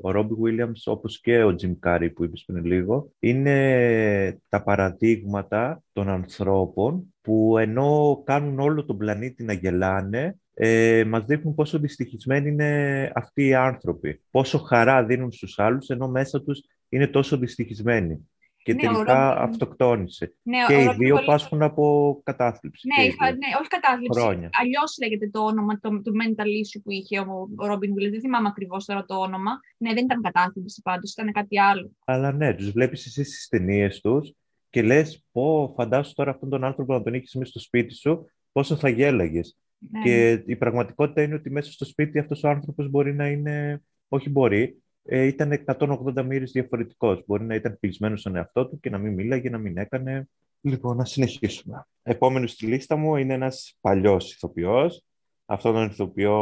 ο 0.00 0.10
Ρόμπι 0.10 0.34
Williams, 0.44 0.82
όπως 0.84 1.20
και 1.20 1.44
ο 1.44 1.56
Jim 1.62 1.74
Carrey 1.86 2.10
που 2.14 2.24
είπες 2.24 2.44
πριν 2.46 2.64
λίγο, 2.64 3.10
είναι 3.18 4.40
τα 4.48 4.62
παραδείγματα 4.62 5.82
των 5.92 6.08
ανθρώπων 6.08 7.14
που 7.20 7.58
ενώ 7.58 8.22
κάνουν 8.24 8.58
όλο 8.58 8.84
τον 8.84 8.96
πλανήτη 8.96 9.44
να 9.44 9.52
γελάνε, 9.52 10.36
ε, 10.54 11.04
μας 11.06 11.24
δείχνουν 11.24 11.54
πόσο 11.54 11.78
δυστυχισμένοι 11.78 12.48
είναι 12.48 13.12
αυτοί 13.14 13.46
οι 13.46 13.54
άνθρωποι. 13.54 14.20
Πόσο 14.30 14.58
χαρά 14.58 15.04
δίνουν 15.04 15.32
στους 15.32 15.58
άλλους, 15.58 15.88
ενώ 15.88 16.08
μέσα 16.08 16.42
τους 16.42 16.62
είναι 16.88 17.06
τόσο 17.06 17.36
δυστυχισμένοι. 17.36 18.28
Και 18.64 18.74
ναι, 18.74 18.80
τελικά 18.80 19.36
αυτοκτόνησε. 19.36 20.34
Ναι, 20.42 20.58
και 20.66 20.82
οι 20.82 20.94
δύο 20.98 21.14
πολύ... 21.14 21.26
πάσχουν 21.26 21.62
από 21.62 22.20
κατάθλιψη. 22.24 22.88
Ναι, 22.96 23.04
είχα, 23.04 23.30
ναι 23.30 23.46
όχι 23.60 23.68
κατάθλιψη. 23.68 24.48
Αλλιώς 24.60 24.96
λέγεται 25.02 25.28
το 25.28 25.40
όνομα 25.40 25.78
του 25.78 26.02
το 26.02 26.10
mental 26.22 26.46
issue 26.46 26.80
που 26.84 26.90
είχε 26.90 27.18
ο, 27.18 27.48
ο 27.56 27.66
Ρόμπιν 27.66 27.94
Βίλ. 27.94 28.10
Δεν 28.10 28.20
θυμάμαι 28.20 28.48
ακριβώς 28.48 28.84
τώρα 28.84 29.04
το 29.04 29.14
όνομα. 29.14 29.50
Ναι, 29.76 29.94
δεν 29.94 30.04
ήταν 30.04 30.22
κατάθλιψη 30.22 30.82
πάντως, 30.82 31.12
ήταν 31.12 31.32
κάτι 31.32 31.60
άλλο. 31.60 31.90
Αλλά 32.04 32.32
ναι, 32.32 32.54
τους 32.54 32.70
βλέπεις 32.70 33.06
εσύ 33.06 33.24
στις 33.24 33.48
ταινίες 33.48 34.00
τους 34.00 34.32
και 34.70 34.82
λες, 34.82 35.24
Πω, 35.32 35.72
φαντάσου 35.76 36.14
τώρα 36.14 36.30
αυτόν 36.30 36.48
τον 36.48 36.64
άνθρωπο 36.64 36.92
να 36.92 37.02
τον 37.02 37.14
έχεις 37.14 37.34
μέσα 37.34 37.50
στο 37.50 37.60
σπίτι 37.60 37.94
σου, 37.94 38.26
πόσο 38.52 38.76
θα 38.76 38.88
γέλαγες. 38.88 39.56
Ναι. 39.90 40.02
Και 40.02 40.42
η 40.46 40.56
πραγματικότητα 40.56 41.22
είναι 41.22 41.34
ότι 41.34 41.50
μέσα 41.50 41.72
στο 41.72 41.84
σπίτι 41.84 42.18
αυτός 42.18 42.44
ο 42.44 42.48
άνθρωπος 42.48 42.90
μπορεί 42.90 43.14
να 43.14 43.28
είναι, 43.28 43.82
όχι 44.08 44.30
μπορεί, 44.30 44.82
ε, 45.04 45.24
ήταν 45.26 45.52
180 45.52 46.22
μοίρες 46.22 46.50
διαφορετικός. 46.50 47.22
Μπορεί 47.26 47.44
να 47.44 47.54
ήταν 47.54 47.76
πεισμένος 47.80 48.20
στον 48.20 48.36
εαυτό 48.36 48.68
του 48.68 48.80
και 48.80 48.90
να 48.90 48.98
μην 48.98 49.12
μίλαγε, 49.12 49.50
να 49.50 49.58
μην 49.58 49.76
έκανε. 49.78 50.28
Λοιπόν, 50.60 50.96
να 50.96 51.04
συνεχίσουμε. 51.04 51.86
Επόμενος 52.02 52.50
στη 52.50 52.66
λίστα 52.66 52.96
μου 52.96 53.16
είναι 53.16 53.34
ένας 53.34 53.76
παλιός 53.80 54.32
ηθοποιός. 54.32 55.04
Αυτό 55.46 55.72
τον 55.72 55.86
ηθοποιό 55.86 56.36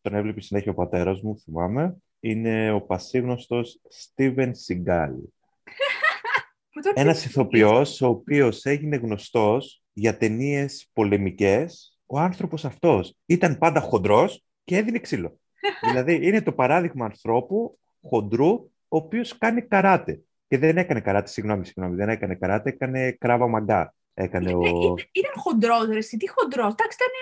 τον 0.00 0.14
έβλεπε 0.14 0.40
συνέχεια 0.40 0.72
ο 0.72 0.74
πατέρας 0.74 1.20
μου, 1.22 1.38
θυμάμαι. 1.38 1.96
Είναι 2.20 2.72
ο 2.72 2.80
πασίγνωστος 2.80 3.80
Steven 3.82 4.50
Seagal. 4.50 5.12
Ένας 6.94 7.24
ηθοποιός 7.24 8.00
ο 8.00 8.06
οποίος 8.06 8.64
έγινε 8.64 8.96
γνωστός 8.96 9.82
για 9.92 10.16
ταινίες 10.16 10.90
πολεμικές 10.92 11.93
ο 12.06 12.18
άνθρωπος 12.18 12.64
αυτός 12.64 13.16
ήταν 13.26 13.58
πάντα 13.58 13.80
χοντρός 13.80 14.44
και 14.64 14.76
έδινε 14.76 14.98
ξύλο. 14.98 15.38
δηλαδή 15.88 16.26
είναι 16.26 16.42
το 16.42 16.52
παράδειγμα 16.52 17.04
ανθρώπου 17.04 17.78
χοντρού, 18.02 18.50
ο 18.88 18.96
οποίος 18.96 19.38
κάνει 19.38 19.62
καράτε. 19.62 20.20
Και 20.48 20.58
δεν 20.58 20.76
έκανε 20.76 21.00
καράτε, 21.00 21.30
συγγνώμη, 21.30 21.64
συγγνώμη, 21.64 21.96
δεν 21.96 22.08
έκανε 22.08 22.34
καράτε, 22.34 22.68
έκανε 22.68 23.10
κράβα 23.10 23.48
μαγκά. 23.48 23.94
Έκανε 24.14 24.54
ο... 24.54 24.60
Ήταν, 24.60 24.94
ήταν 25.12 25.32
χοντρός, 25.34 25.86
ρε, 25.86 25.98
τι 25.98 26.28
χοντρός. 26.28 26.72
Εντάξει, 26.72 26.96
ήταν 27.00 27.12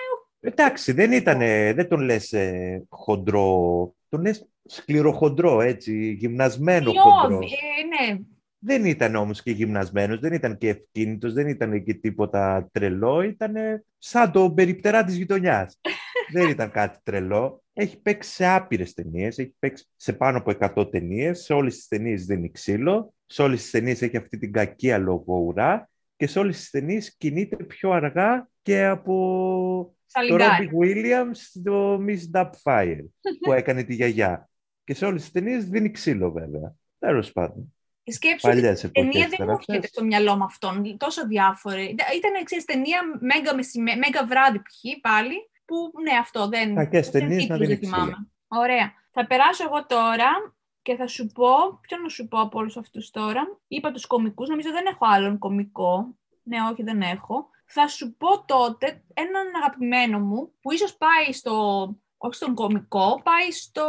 Εντάξει, 0.45 0.93
δεν 0.93 1.13
ήταν, 1.13 1.39
δεν 1.75 1.89
τον 1.89 2.01
λες 2.01 2.33
ε, 2.33 2.85
χοντρό, 2.89 3.95
τον 4.09 4.21
λες 4.21 4.49
σκληροχοντρό, 4.65 5.61
έτσι, 5.61 6.13
γυμνασμένο 6.13 6.93
χοντρός. 6.93 7.53
Ε, 7.53 8.13
ναι. 8.13 8.19
Δεν 8.65 8.85
ήταν 8.85 9.15
όμως 9.15 9.43
και 9.43 9.51
γυμνασμένος, 9.51 10.21
δεν 10.21 10.33
ήταν 10.33 10.59
και 10.59 10.69
ευκίνητος, 10.69 11.33
δεν 11.33 11.49
ήταν 11.49 11.83
και 11.83 11.95
τίποτα 11.95 12.69
τρελό, 12.73 13.23
ήταν 13.23 13.55
σαν 13.99 14.33
το 14.33 14.53
περιπτερά 14.53 15.05
της 15.05 15.17
γειτονιάς. 15.17 15.81
δεν 16.33 16.49
ήταν 16.49 16.71
κάτι 16.71 16.99
τρελό. 17.03 17.63
Έχει 17.73 18.01
παίξει 18.01 18.31
σε 18.31 18.47
άπειρες 18.47 18.93
ταινίες, 18.93 19.39
έχει 19.39 19.55
παίξει 19.59 19.87
σε 19.97 20.13
πάνω 20.13 20.39
από 20.39 20.53
100 20.75 20.91
ταινίες. 20.91 21.43
Σε 21.43 21.53
όλες 21.53 21.77
τις 21.77 21.89
ταινίες 21.89 22.25
δίνει 22.25 22.51
ξύλο, 22.51 23.15
σε 23.27 23.43
όλες 23.43 23.63
τις 23.63 23.71
ταινίες 23.71 24.03
έχει 24.03 24.17
αυτή 24.17 24.39
την 24.39 24.53
κακία 24.53 25.05
ουρά 25.27 25.91
και 26.17 26.27
σε 26.27 26.39
όλες 26.39 26.57
τις 26.57 26.71
ταινίες 26.71 27.17
κινείται 27.17 27.57
πιο 27.57 27.91
αργά 27.91 28.49
και 28.63 28.85
από 28.85 29.95
το 30.29 30.37
Ρόμπι 30.37 30.71
Williams 30.81 31.31
στο 31.33 32.05
Miss 32.07 32.21
Dubfire 32.33 33.05
που 33.41 33.53
έκανε 33.53 33.83
τη 33.83 33.95
γιαγιά. 33.95 34.49
Και 34.85 34.95
σε 34.95 35.05
όλες 35.05 35.23
τις 35.23 35.31
ταινίες 35.31 35.65
δίνει 35.69 35.91
ξύλο 35.91 36.33
βέβαια. 36.33 36.75
Τέλος 36.99 37.33
πάντων. 37.33 37.75
Σκέψου 38.05 38.49
ότι 38.49 38.59
η 38.59 38.91
ταινία 38.91 39.29
δεν 39.29 39.47
μου 39.47 39.51
έρχεται 39.51 39.87
στο 39.87 40.05
μυαλό 40.05 40.37
με 40.37 40.45
αυτόν, 40.45 40.97
τόσο 40.97 41.27
διάφορη. 41.27 41.85
Ήταν, 42.17 42.35
εξή 42.41 42.65
ταινία 42.67 43.01
μέγα, 43.21 43.55
μέγα 43.97 44.27
βράδυ 44.27 44.59
π.χ. 44.59 45.01
πάλι, 45.01 45.35
που 45.65 46.01
ναι, 46.03 46.13
αυτό 46.21 46.49
δεν, 46.49 46.75
Κακές 46.75 47.11
ταινίες 47.11 47.47
να 47.47 47.57
δεν 47.57 47.79
θυμάμαι. 47.79 48.29
Ωραία. 48.49 48.93
Θα 49.11 49.27
περάσω 49.27 49.65
εγώ 49.65 49.87
τώρα 49.87 50.55
και 50.83 50.97
θα 50.97 51.07
σου 51.07 51.27
πω, 51.27 51.79
ποιο 51.81 51.97
να 52.03 52.09
σου 52.09 52.29
πω 52.29 52.41
από 52.41 52.59
όλους 52.59 52.77
αυτούς 52.77 53.11
τώρα. 53.11 53.61
Είπα 53.69 53.91
τους 53.91 54.07
κομικούς, 54.07 54.49
νομίζω 54.49 54.71
δεν 54.71 54.87
έχω 54.87 55.07
άλλον 55.07 55.39
κομικό. 55.39 56.17
Ναι, 56.43 56.57
όχι, 56.71 56.83
δεν 56.83 57.03
έχω. 57.03 57.49
Θα 57.67 57.89
σου 57.89 58.17
πω 58.17 58.45
τότε 58.45 59.05
έναν 59.15 59.47
αγαπημένο 59.63 60.19
μου, 60.19 60.53
που 60.61 60.73
ίσως 60.73 60.97
πάει 60.97 61.33
στο, 61.33 61.87
όχι 62.17 62.35
στον 62.35 62.55
κομικό, 62.55 63.21
πάει 63.23 63.51
στο 63.51 63.87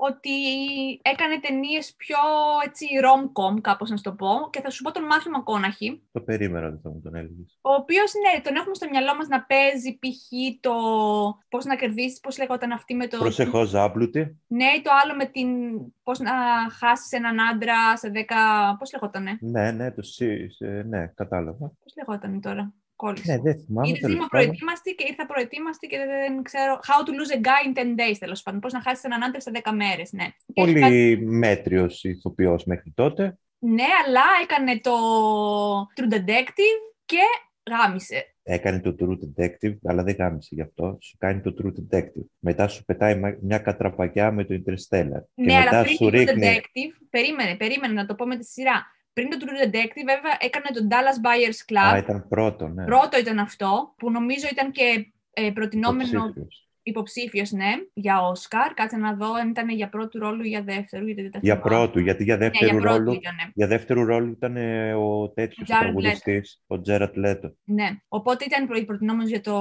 ότι 0.00 0.36
έκανε 1.02 1.40
ταινίες 1.40 1.94
πιο 1.96 2.18
έτσι 2.66 2.86
rom-com, 3.04 3.60
κάπως 3.60 3.90
να 3.90 3.96
σου 3.96 4.02
το 4.02 4.12
πω. 4.12 4.32
Και 4.50 4.60
θα 4.60 4.70
σου 4.70 4.82
πω 4.82 4.92
τον 4.92 5.04
Μάθιου 5.04 5.30
Μακόναχη. 5.30 6.02
Το 6.12 6.20
περίμενα 6.20 6.66
ότι 6.66 6.80
θα 6.82 6.90
μου 6.90 7.00
τον 7.00 7.14
έλεγες. 7.14 7.58
Ο 7.60 7.72
οποίος, 7.72 8.12
ναι, 8.22 8.40
τον 8.40 8.56
έχουμε 8.56 8.74
στο 8.74 8.88
μυαλό 8.90 9.16
μας 9.16 9.28
να 9.28 9.42
παίζει 9.42 9.98
π.χ. 9.98 10.22
το. 10.60 10.74
Πώς 11.48 11.64
να 11.64 11.76
κερδίσεις, 11.76 12.20
πώς 12.20 12.38
λέγονταν 12.38 12.72
αυτή 12.72 12.94
με 12.94 13.06
το. 13.06 13.18
Προσεχώς 13.18 13.68
ζάπλουτη. 13.68 14.40
Ναι, 14.46 14.66
το 14.82 14.90
άλλο 15.02 15.14
με 15.14 15.24
την. 15.24 15.48
Πώς 16.02 16.18
να 16.18 16.32
χάσεις 16.70 17.12
έναν 17.12 17.40
άντρα 17.40 17.96
σε 17.96 18.10
10. 18.14 18.18
Πώς 18.78 18.92
λέγονταν. 18.92 19.38
Ναι, 19.40 19.70
ναι, 19.70 19.90
το 19.90 20.02
Ναι, 20.84 21.06
κατάλαβα. 21.06 21.72
Πώς 21.82 21.94
λέγονταν 21.96 22.40
τώρα; 22.40 22.72
Κόλλησε. 23.02 23.32
Ναι, 23.32 23.40
δεν 23.40 23.60
θυμάμαι. 23.64 23.88
Ήρθα 23.88 24.28
προετοίμαστη 24.28 24.94
και 24.94 25.04
ήρθα 25.08 25.26
προετοίμαστη 25.26 25.86
και 25.86 25.96
δεν 25.96 26.42
ξέρω. 26.42 26.78
How 26.88 26.98
to 27.06 27.10
lose 27.18 27.32
a 27.36 27.40
guy 27.46 27.62
in 27.68 27.72
10 27.78 27.82
days, 27.82 28.16
τέλος 28.18 28.42
πάντων. 28.42 28.60
Πώς 28.60 28.72
να 28.72 28.80
χάσεις 28.80 29.04
έναν 29.04 29.22
άντρα 29.22 29.40
σε 29.40 29.50
10 29.54 29.70
μέρες. 29.74 30.12
Ναι. 30.12 30.26
Πολύ 30.54 30.80
και... 30.80 31.18
μέτριος 31.24 32.04
ηθοποιός 32.04 32.64
μέχρι 32.64 32.92
τότε. 32.94 33.38
Ναι, 33.58 33.84
αλλά 34.06 34.24
έκανε 34.42 34.80
το 34.80 34.92
True 35.96 36.14
Detective 36.14 36.80
και 37.04 37.22
γάμισε. 37.70 38.34
Έκανε 38.42 38.80
το 38.80 38.94
True 39.00 39.18
Detective, 39.24 39.76
αλλά 39.84 40.02
δεν 40.02 40.14
γάμισε 40.18 40.48
γι' 40.52 40.62
αυτό. 40.62 40.98
Σου 41.00 41.16
κάνει 41.18 41.40
το 41.40 41.54
True 41.58 41.72
Detective. 41.80 42.26
Μετά 42.38 42.68
σου 42.68 42.84
πετάει 42.84 43.20
μια 43.40 43.58
κατραπακιά 43.58 44.32
με 44.32 44.44
το 44.44 44.54
Interstellar. 44.54 45.22
Ναι, 45.34 45.46
και 45.46 45.54
αλλά 45.54 45.64
μετά 45.64 45.82
πριν 45.82 45.96
σου 45.96 46.04
το 46.04 46.08
ρίχνει... 46.08 46.42
Detective, 46.46 47.06
περίμενε, 47.10 47.56
περίμενε 47.56 47.92
να 47.92 48.06
το 48.06 48.14
πω 48.14 48.26
με 48.26 48.36
τη 48.36 48.44
σειρά. 48.44 48.86
Πριν 49.18 49.30
το 49.30 49.36
True 49.40 49.66
Detective, 49.66 50.06
βέβαια, 50.06 50.36
έκανε 50.38 50.66
τον 50.72 50.88
Dallas 50.90 51.18
Buyers 51.26 51.72
Club. 51.72 51.94
Α, 51.94 51.98
ήταν 51.98 52.28
πρώτο, 52.28 52.68
ναι. 52.68 52.84
Πρώτο 52.84 53.18
ήταν 53.18 53.38
αυτό, 53.38 53.94
που 53.96 54.10
νομίζω 54.10 54.46
ήταν 54.52 54.70
και 54.70 55.12
ε, 55.32 55.50
προτινόμενο 55.50 56.34
υποψήφιος, 56.82 57.50
ναι, 57.50 57.72
για 57.92 58.20
Όσκαρ. 58.20 58.74
Κάτσε 58.74 58.96
να 58.96 59.14
δω 59.14 59.32
αν 59.32 59.48
ήταν 59.48 59.68
για 59.68 59.88
πρώτου 59.88 60.18
ρόλου 60.18 60.42
ή 60.42 60.48
για 60.48 60.62
δεύτερου. 60.62 61.06
Γιατί 61.06 61.28
δεν 61.28 61.40
για 61.42 61.58
πρώτου, 61.58 61.98
γιατί 61.98 62.24
για 62.24 62.36
δεύτερου, 62.36 62.74
ναι, 62.74 62.80
για 62.80 62.90
ρόλου, 62.90 63.12
ήτανε. 63.12 63.50
για 63.54 63.66
δεύτερου 63.66 64.04
ρόλου 64.04 64.30
ήταν 64.30 64.56
ε, 64.56 64.94
ο 64.94 65.28
τέτοιος 65.28 65.68
τραγουδιστή, 65.68 66.42
ο 66.66 66.80
Τζέρατ 66.80 67.16
Λέτο. 67.16 67.54
Ναι, 67.64 67.88
οπότε 68.08 68.44
ήταν 68.44 68.86
προτινόμενος 68.86 69.28
για, 69.28 69.40
το, 69.40 69.56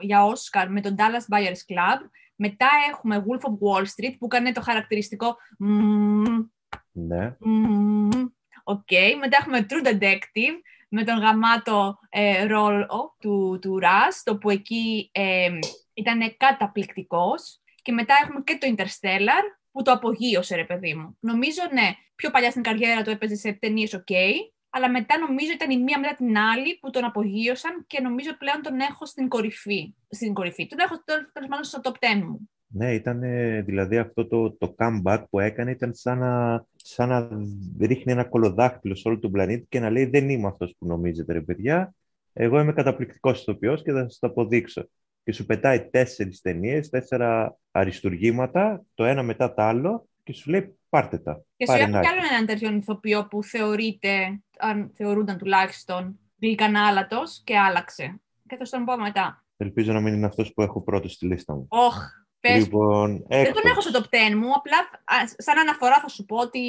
για 0.00 0.24
Όσκαρ 0.24 0.70
με 0.70 0.80
τον 0.80 0.94
Dallas 0.98 1.36
Buyers 1.36 1.72
Club. 1.72 2.00
Μετά 2.36 2.68
έχουμε 2.90 3.24
Wolf 3.28 3.40
of 3.40 3.52
Wall 3.52 3.82
Street 3.82 4.14
που 4.18 4.28
έκανε 4.32 4.52
το 4.52 4.60
χαρακτηριστικό. 4.60 5.36
Ναι. 6.92 7.36
Οκ, 8.68 8.90
μετά 9.20 9.36
έχουμε 9.40 9.66
True 9.70 9.86
Detective 9.86 10.56
με 10.88 11.04
τον 11.04 11.18
γαμάτο 11.18 11.98
ε, 12.08 12.46
ρόλο 12.46 13.16
του, 13.20 13.58
του 13.62 13.78
Rust, 13.78 14.22
το 14.22 14.36
που 14.38 14.50
εκεί 14.50 15.10
ε, 15.12 15.48
ήταν 15.94 16.36
καταπληκτικός. 16.36 17.60
Και 17.82 17.92
μετά 17.92 18.14
έχουμε 18.22 18.42
και 18.44 18.58
το 18.60 18.74
Interstellar, 18.76 19.44
που 19.72 19.82
το 19.82 19.92
απογείωσε, 19.92 20.56
ρε 20.56 20.64
παιδί 20.64 20.94
μου. 20.94 21.16
Νομίζω, 21.20 21.62
ναι, 21.72 21.94
πιο 22.14 22.30
παλιά 22.30 22.50
στην 22.50 22.62
καριέρα 22.62 23.02
του 23.02 23.10
έπαιζε 23.10 23.34
σε 23.34 23.52
ταινίες 23.52 23.96
OK, 23.96 24.14
αλλά 24.70 24.90
μετά 24.90 25.18
νομίζω 25.18 25.52
ήταν 25.52 25.70
η 25.70 25.78
μία 25.78 25.98
μετά 25.98 26.14
την 26.14 26.38
άλλη 26.38 26.78
που 26.80 26.90
τον 26.90 27.04
απογείωσαν 27.04 27.84
και 27.86 28.00
νομίζω 28.00 28.36
πλέον 28.36 28.62
τον 28.62 28.80
έχω 28.80 29.06
στην 29.06 29.28
κορυφή. 29.28 29.94
Στην 30.08 30.34
κορυφή. 30.34 30.66
Τον 30.66 30.78
έχω 30.78 31.02
τέλος 31.32 31.48
πάντων 31.48 31.64
στο 31.64 31.80
top 31.82 31.90
10 31.90 32.22
μου. 32.24 32.50
Ναι, 32.66 32.94
ήταν 32.94 33.20
δηλαδή 33.64 33.98
αυτό 33.98 34.26
το, 34.26 34.56
το 34.56 34.74
comeback 34.78 35.24
που 35.30 35.40
έκανε 35.40 35.70
ήταν 35.70 35.94
σαν 35.94 36.18
να, 36.18 36.64
σαν 36.88 37.08
να 37.08 37.28
ρίχνει 37.86 38.12
ένα 38.12 38.24
κολοδάχτυλο 38.24 38.94
σε 38.94 39.08
όλο 39.08 39.18
τον 39.18 39.30
πλανήτη 39.30 39.66
και 39.68 39.80
να 39.80 39.90
λέει 39.90 40.04
δεν 40.04 40.28
είμαι 40.28 40.46
αυτός 40.46 40.74
που 40.78 40.86
νομίζετε 40.86 41.32
ρε 41.32 41.40
παιδιά, 41.40 41.94
εγώ 42.32 42.60
είμαι 42.60 42.72
καταπληκτικός 42.72 43.40
ηθοποιός 43.40 43.82
και 43.82 43.92
θα 43.92 44.02
σας 44.02 44.18
το 44.18 44.26
αποδείξω. 44.26 44.88
Και 45.24 45.32
σου 45.32 45.46
πετάει 45.46 45.88
τέσσερις 45.88 46.40
ταινίες, 46.40 46.88
τέσσερα 46.88 47.56
αριστουργήματα, 47.70 48.84
το 48.94 49.04
ένα 49.04 49.22
μετά 49.22 49.54
το 49.54 49.62
άλλο 49.62 50.08
και 50.22 50.32
σου 50.32 50.50
λέει 50.50 50.78
πάρτε 50.88 51.18
τα. 51.18 51.42
Και 51.56 51.66
σου 51.66 51.72
έχω 51.72 51.90
κι 51.90 52.06
άλλο 52.06 52.20
έναν 52.30 52.46
τέτοιο 52.46 52.72
ηθοποιό 52.72 53.26
που 53.26 53.42
θεωρείται, 53.42 54.40
αν 54.58 54.90
θεωρούνταν 54.94 55.38
τουλάχιστον, 55.38 56.18
γλυκανάλατος 56.40 57.42
και 57.44 57.58
άλλαξε. 57.58 58.20
Και 58.48 58.56
θα 58.56 58.64
σου 58.64 58.70
τον 58.70 58.84
πω 58.84 58.96
μετά. 58.96 59.44
Ελπίζω 59.56 59.92
να 59.92 60.00
μην 60.00 60.14
είναι 60.14 60.26
αυτός 60.26 60.52
που 60.52 60.62
έχω 60.62 60.82
πρώτος 60.82 61.12
στη 61.12 61.26
λίστα 61.26 61.54
μου. 61.54 61.66
Όχ, 61.68 61.96
Πες, 62.40 62.62
λοιπόν, 62.62 63.24
δεν 63.28 63.52
τον 63.52 63.62
έχω 63.70 63.80
στο 63.80 64.00
top 64.00 64.32
10 64.32 64.34
μου, 64.34 64.52
απλά 64.54 64.76
σαν 65.36 65.58
αναφορά 65.58 66.00
θα 66.00 66.08
σου 66.08 66.24
πω 66.24 66.36
ότι 66.36 66.60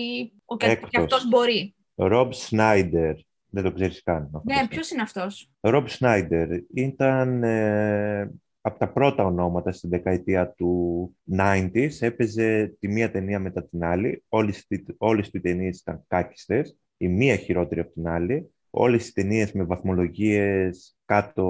ο 0.45 0.57
και 0.57 0.79
αυτός 0.97 1.27
μπορεί. 1.27 1.75
Ρομπ 1.95 2.31
Σνάιντερ. 2.31 3.15
Δεν 3.49 3.63
το 3.63 3.71
ξέρεις 3.71 4.03
καν. 4.03 4.41
Ναι, 4.43 4.67
ποιος 4.67 4.89
είναι 4.89 5.01
αυτός; 5.01 5.51
Ρομπ 5.59 5.87
Σνάιντερ 5.87 6.49
ήταν 6.73 7.43
ε, 7.43 8.31
από 8.61 8.79
τα 8.79 8.91
πρώτα 8.91 9.23
ονόματα 9.23 9.71
στην 9.71 9.89
δεκαετία 9.89 10.49
του 10.51 11.15
90s. 11.37 11.89
Έπαιζε 11.99 12.75
τη 12.79 12.87
μία 12.87 13.11
ταινία 13.11 13.39
μετά 13.39 13.67
την 13.67 13.83
άλλη. 13.83 14.23
Όλες, 14.27 14.67
όλες 14.97 15.27
οι 15.27 15.41
ταινίες 15.41 15.79
ήταν 15.79 16.03
κάκιστες. 16.07 16.77
Η 16.97 17.07
μία 17.07 17.35
χειρότερη 17.35 17.79
από 17.79 17.91
την 17.91 18.07
άλλη 18.07 18.51
όλες 18.69 19.07
οι 19.07 19.13
ταινίες 19.13 19.51
με 19.51 19.63
βαθμολογίες 19.63 20.97
κάτω 21.05 21.43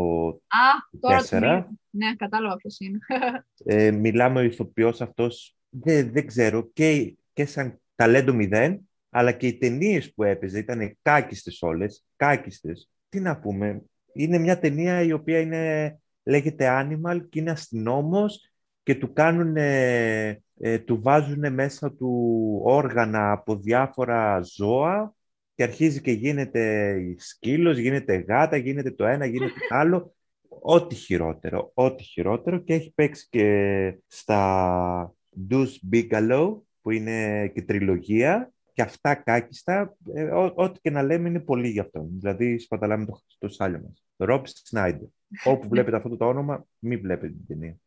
Α, 0.48 0.98
τώρα 1.00 1.18
τέσσερα. 1.18 1.70
Ναι, 1.90 2.16
κατάλαβα 2.16 2.56
ποιος 2.56 2.80
είναι. 2.80 3.00
ε, 3.66 3.92
μιλάμε 3.92 4.40
ο 4.40 4.44
ηθοποιός 4.44 5.02
αυτός, 5.02 5.56
δεν, 5.70 6.12
δεν 6.12 6.28
ξέρω, 6.28 6.70
και, 6.74 7.16
και 7.34 7.46
σαν 7.46 7.82
ταλέντο 7.96 8.34
μηδέν, 8.34 8.90
αλλά 9.10 9.32
και 9.32 9.48
οι 9.48 9.58
ταινίες 9.58 10.14
που 10.14 10.24
έπαιζε 10.24 10.60
ήταν 10.60 10.98
κάκιστες 11.02 11.62
όλες, 11.62 12.06
κάκιστες. 12.16 12.90
Τι 13.10 13.20
να 13.20 13.40
πούμε, 13.40 13.82
είναι 14.14 14.38
μια 14.38 14.60
ταινία 14.60 15.02
η 15.02 15.12
οποία 15.12 15.40
είναι, 15.40 15.98
λέγεται 16.24 16.68
Animal 16.70 17.22
και 17.30 17.40
είναι 17.40 17.52
αστυνόμος 17.52 18.52
και 18.84 18.96
του 18.96 19.14
κάνουν, 19.14 19.56
ε, 19.58 20.80
του 20.86 21.02
βάζουν 21.02 21.54
μέσα 21.54 21.92
του 21.92 22.62
όργανα 22.64 23.32
από 23.32 23.56
διάφορα 23.56 24.42
ζώα 24.42 25.16
και 25.58 25.64
αρχίζει 25.64 26.02
και 26.02 26.12
γίνεται 26.12 26.98
σκύλος, 27.18 27.78
γίνεται 27.78 28.16
γάτα, 28.16 28.58
γίνεται 28.58 28.92
το 28.92 29.06
ένα, 29.06 29.26
γίνεται 29.26 29.54
το 29.70 29.76
άλλο. 29.76 30.16
Ό,τι 30.62 30.96
χειρότερο, 30.96 31.72
ό,τι 31.74 32.04
χειρότερο 32.04 32.58
και 32.58 32.74
έχει 32.74 32.94
παίξει 32.94 33.28
και 33.30 33.98
στα 34.08 35.14
Deuce 35.50 35.76
Bigelow 35.92 36.58
που 36.82 36.92
είναι 36.92 37.48
και 37.48 37.62
τριλογία 37.62 38.52
και 38.74 38.82
αυτά 38.82 39.16
κάκιστα, 39.16 39.98
ε, 40.14 40.24
ό,τι 40.56 40.80
και 40.80 40.90
να 40.90 41.04
λέμε 41.04 41.30
είναι 41.30 41.40
πολύ 41.40 41.68
γι' 41.68 41.80
αυτό. 41.80 42.08
Δηλαδή 42.10 42.58
σπαταλάμε 42.60 43.06
το, 43.06 43.22
το 43.38 43.48
σάλιο 43.48 43.82
μας. 43.84 44.06
Rob 44.18 44.44
Snyder. 44.72 45.08
Όπου 45.46 45.68
βλέπετε 45.72 45.96
αυτό 45.98 46.18
το 46.18 46.26
όνομα, 46.26 46.66
μην 46.80 47.02
βλέπετε 47.02 47.34
την 47.34 47.48
ταινία. 47.48 47.78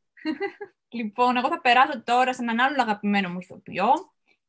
Λοιπόν, 0.88 1.36
εγώ 1.36 1.48
θα 1.48 1.60
περάσω 1.60 2.02
τώρα 2.02 2.34
σε 2.34 2.42
έναν 2.42 2.60
άλλο 2.60 2.82
αγαπημένο 2.82 3.28
μου 3.28 3.38
ηθοποιό, 3.40 3.88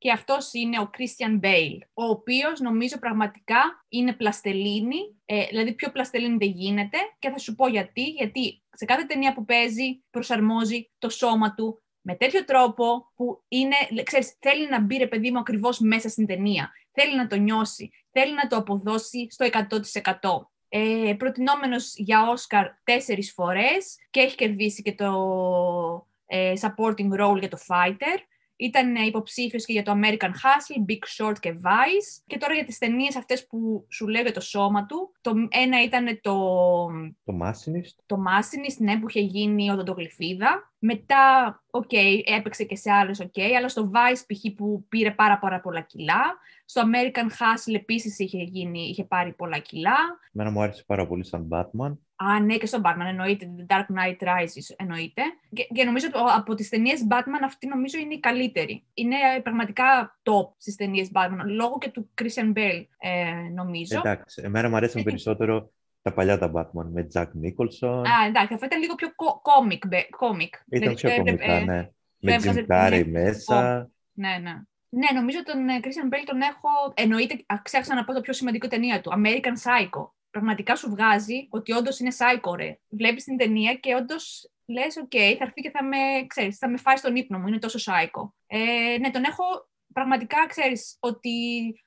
και 0.01 0.11
αυτός 0.11 0.53
είναι 0.53 0.79
ο 0.79 0.89
Christian 0.97 1.45
Bale, 1.45 1.79
ο 1.93 2.03
οποίος 2.03 2.59
νομίζω 2.59 2.99
πραγματικά 2.99 3.85
είναι 3.89 4.13
πλαστελίνη, 4.13 5.21
ε, 5.25 5.45
δηλαδή 5.45 5.73
πιο 5.73 5.91
πλαστελίνη 5.91 6.37
δεν 6.37 6.49
γίνεται 6.49 6.97
και 7.19 7.29
θα 7.29 7.37
σου 7.37 7.55
πω 7.55 7.67
γιατί, 7.67 8.01
γιατί 8.01 8.63
σε 8.71 8.85
κάθε 8.85 9.03
ταινία 9.03 9.33
που 9.33 9.45
παίζει 9.45 10.03
προσαρμόζει 10.09 10.91
το 10.99 11.09
σώμα 11.09 11.53
του 11.53 11.83
με 12.01 12.15
τέτοιο 12.15 12.45
τρόπο 12.45 13.11
που 13.15 13.43
είναι, 13.47 13.75
ξέρεις, 14.03 14.37
θέλει 14.39 14.69
να 14.69 14.81
μπει 14.81 14.97
ρε 14.97 15.07
παιδί 15.07 15.31
μου 15.31 15.39
ακριβώς 15.39 15.79
μέσα 15.79 16.09
στην 16.09 16.25
ταινία, 16.25 16.71
θέλει 16.91 17.15
να 17.15 17.27
το 17.27 17.35
νιώσει, 17.35 17.89
θέλει 18.11 18.33
να 18.33 18.47
το 18.47 18.55
αποδώσει 18.55 19.27
στο 19.29 19.45
100%. 19.45 20.51
Ε, 20.69 21.13
προτινόμενος 21.17 21.93
για 21.95 22.29
Όσκαρ 22.29 22.67
τέσσερις 22.83 23.31
φορές 23.31 23.95
και 24.09 24.19
έχει 24.19 24.35
κερδίσει 24.35 24.81
και 24.81 24.93
το 24.95 25.11
ε, 26.25 26.53
supporting 26.61 27.19
role 27.19 27.39
για 27.39 27.49
το 27.49 27.57
Fighter. 27.67 28.19
Ήταν 28.61 28.95
υποψήφιος 28.95 29.65
και 29.65 29.73
για 29.73 29.83
το 29.83 29.91
American 29.95 30.29
Hustle, 30.29 30.89
Big 30.89 31.25
Short 31.25 31.39
και 31.39 31.53
Vice. 31.63 32.23
Και 32.27 32.37
τώρα 32.37 32.53
για 32.53 32.63
τις 32.63 32.77
ταινίες 32.77 33.15
αυτές 33.15 33.47
που 33.47 33.87
σου 33.89 34.07
λέω 34.07 34.21
για 34.21 34.33
το 34.33 34.41
σώμα 34.41 34.85
του. 34.85 35.11
Το 35.21 35.33
ένα 35.49 35.83
ήταν 35.83 36.19
το... 36.21 36.33
Το 37.23 37.37
Machinist. 37.41 37.95
Το 38.05 38.15
Machinist, 38.15 38.77
ναι, 38.77 38.99
που 38.99 39.09
είχε 39.09 39.19
γίνει 39.19 39.69
οδοντογλυφίδα. 39.69 40.73
Μετά, 40.79 41.55
OK, 41.71 41.83
okay, 41.91 42.21
έπαιξε 42.25 42.63
και 42.63 42.75
σε 42.75 42.91
άλλες, 42.91 43.19
OK, 43.19 43.31
okay, 43.35 43.51
αλλά 43.57 43.69
στο 43.69 43.91
Vice 43.93 44.23
π.χ. 44.27 44.53
που 44.55 44.85
πήρε 44.89 45.11
πάρα, 45.11 45.39
πάρα 45.39 45.61
πολλά 45.61 45.81
κιλά. 45.81 46.37
Στο 46.65 46.81
American 46.81 47.25
Hustle 47.25 47.75
επίσης 47.75 48.19
είχε, 48.19 48.37
γίνει, 48.37 48.81
είχε 48.81 49.03
πάρει 49.03 49.33
πολλά 49.33 49.59
κιλά. 49.59 49.97
Μένα 50.31 50.51
μου 50.51 50.61
άρεσε 50.61 50.83
πάρα 50.87 51.07
πολύ 51.07 51.25
σαν 51.25 51.47
Batman. 51.51 51.97
Α, 52.29 52.39
ναι, 52.39 52.57
και 52.57 52.65
στον 52.65 52.81
Batman 52.85 53.05
εννοείται. 53.07 53.49
The 53.57 53.73
Dark 53.73 53.85
Knight 53.85 54.27
Rises 54.27 54.75
εννοείται. 54.75 55.21
Και, 55.53 55.67
και 55.73 55.83
νομίζω 55.83 56.07
ότι 56.07 56.17
από 56.35 56.53
τις 56.53 56.69
ταινίες 56.69 57.07
Batman 57.09 57.43
αυτή 57.45 57.67
νομίζω 57.67 57.97
είναι 57.99 58.13
η 58.13 58.19
καλύτερη. 58.19 58.83
Είναι 58.93 59.15
πραγματικά 59.43 60.19
top 60.23 60.53
στις 60.57 60.75
ταινίες 60.75 61.11
Batman, 61.13 61.45
λόγω 61.45 61.77
και 61.77 61.89
του 61.89 62.09
Christian 62.21 62.57
Bale, 62.57 62.85
ε, 62.97 63.49
νομίζω. 63.53 63.97
Εντάξει, 63.97 64.41
εμένα 64.45 64.69
μου 64.69 64.75
αρέσουν 64.75 65.03
περισσότερο 65.03 65.71
τα 66.01 66.13
παλιά 66.13 66.37
τα 66.37 66.51
Batman 66.55 66.85
με 66.91 67.07
Jack 67.13 67.21
Nicholson. 67.21 68.03
Α, 68.07 68.25
εντάξει, 68.27 68.53
αυτό 68.53 68.65
ήταν 68.65 68.79
λίγο 68.79 68.95
πιο 68.95 69.07
comic. 69.17 69.79
comic. 70.19 70.49
Ήταν 70.69 70.93
πιο 70.93 71.15
κομικά, 71.15 71.59
ναι. 71.59 71.89
Με 72.17 72.35
Jim 72.41 72.65
Carrey 72.67 73.05
μέσα. 73.07 73.89
Ναι, 74.13 74.37
ναι. 74.41 74.61
Ναι, 74.93 75.07
νομίζω 75.13 75.43
τον 75.43 75.55
Christian 75.81 76.13
Bale 76.13 76.23
τον 76.25 76.41
έχω. 76.41 76.69
Εννοείται, 76.93 77.45
ξέχασα 77.61 77.95
να 77.95 78.03
πω 78.03 78.13
το 78.13 78.21
πιο 78.21 78.33
σημαντικό 78.33 78.67
ταινία 78.67 79.01
του. 79.01 79.11
American 79.15 79.55
Psycho 79.63 80.09
πραγματικά 80.31 80.75
σου 80.75 80.89
βγάζει 80.89 81.47
ότι 81.49 81.71
όντως 81.71 81.99
είναι 81.99 82.11
psycho, 82.17 82.55
ρε. 82.55 82.79
Βλέπεις 82.89 83.23
την 83.23 83.37
ταινία 83.37 83.73
και 83.73 83.95
όντως 83.95 84.51
λες: 84.65 85.01
OK, 85.03 85.17
θα 85.37 85.43
έρθει 85.43 85.61
και 85.61 85.69
θα 85.69 85.83
με, 85.83 85.97
ξέρεις, 86.27 86.57
θα 86.57 86.69
με 86.69 86.77
φάει 86.77 86.97
στον 86.97 87.15
ύπνο 87.15 87.39
μου. 87.39 87.47
Είναι 87.47 87.59
τόσο 87.59 87.79
psycho. 87.91 88.29
Ε, 88.47 88.97
ναι, 88.99 89.09
τον 89.09 89.23
έχω 89.23 89.43
πραγματικά, 89.93 90.47
ξέρεις 90.47 90.97
ότι 90.99 91.31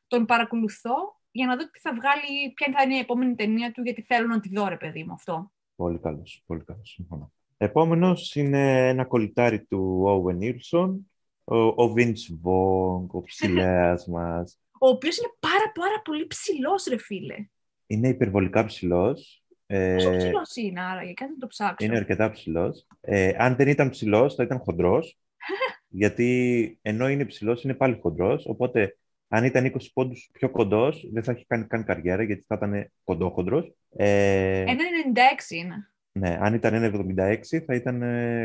τον 0.06 0.24
παρακολουθώ 0.24 0.94
για 1.30 1.46
να 1.46 1.56
δω 1.56 1.70
τι 1.70 1.78
θα 1.78 1.94
βγάλει, 1.94 2.52
ποια 2.54 2.72
θα 2.76 2.82
είναι 2.82 2.94
η 2.94 2.98
επόμενη 2.98 3.34
ταινία 3.34 3.72
του, 3.72 3.82
γιατί 3.82 4.02
θέλω 4.02 4.26
να 4.26 4.40
τη 4.40 4.48
δω, 4.48 4.68
ρε 4.68 4.76
παιδί 4.76 5.04
μου 5.04 5.12
αυτό. 5.12 5.52
Πολύ 5.76 5.98
καλός, 5.98 6.42
πολύ 6.46 6.64
καλός. 6.64 6.90
Συμφωνώ. 6.90 7.32
Επόμενος 7.56 8.34
είναι 8.34 8.88
ένα 8.88 9.04
κολλητάρι 9.04 9.64
του 9.64 10.04
Owen 10.06 10.38
Nilsson, 10.42 10.94
ο, 11.44 11.56
ο 11.56 11.94
Vince 11.96 12.44
Vaughn, 12.44 13.06
ο 13.10 13.22
ψηλέα 13.30 13.98
μας. 14.06 14.58
Ο 14.78 14.88
οποίος 14.88 15.18
είναι 15.18 15.34
πάρα, 15.40 15.72
πάρα 15.74 16.02
πολύ 16.04 16.26
ψηλός, 16.26 16.84
ρε 16.84 16.98
φίλε 16.98 17.46
είναι 17.86 18.08
υπερβολικά 18.08 18.64
ψηλός. 18.64 19.44
Ε, 19.66 19.94
Πόσο 19.94 20.16
ψηλός 20.16 20.56
είναι, 20.56 20.80
άραγε, 20.80 21.12
κάτι 21.12 21.30
να 21.30 21.38
το 21.38 21.46
ψάξω. 21.46 21.86
Είναι 21.86 21.96
αρκετά 21.96 22.30
ψηλός. 22.30 22.86
Ε, 23.00 23.32
αν 23.38 23.56
δεν 23.56 23.68
ήταν 23.68 23.90
ψηλός, 23.90 24.34
θα 24.34 24.42
ήταν 24.42 24.58
χοντρός. 24.58 25.18
γιατί 25.88 26.78
ενώ 26.82 27.08
είναι 27.08 27.24
ψηλός, 27.24 27.64
είναι 27.64 27.74
πάλι 27.74 27.98
χοντρός. 28.00 28.46
Οπότε, 28.46 28.98
αν 29.28 29.44
ήταν 29.44 29.64
20 29.64 29.76
πόντους 29.92 30.30
πιο 30.32 30.50
κοντός, 30.50 31.08
δεν 31.12 31.22
θα 31.22 31.32
έχει 31.32 31.46
κάνει 31.46 31.66
καν 31.66 31.84
καριέρα, 31.84 32.22
γιατί 32.22 32.44
θα 32.46 32.54
ήταν 32.54 32.92
κοντόχοντρος. 33.04 33.74
Ε, 33.96 34.64
1,96 34.64 34.70
είναι. 35.50 35.88
Ναι, 36.12 36.38
αν 36.40 36.54
ήταν 36.54 36.74
1,76 36.74 37.64
θα 37.66 37.74
ήταν 37.74 38.02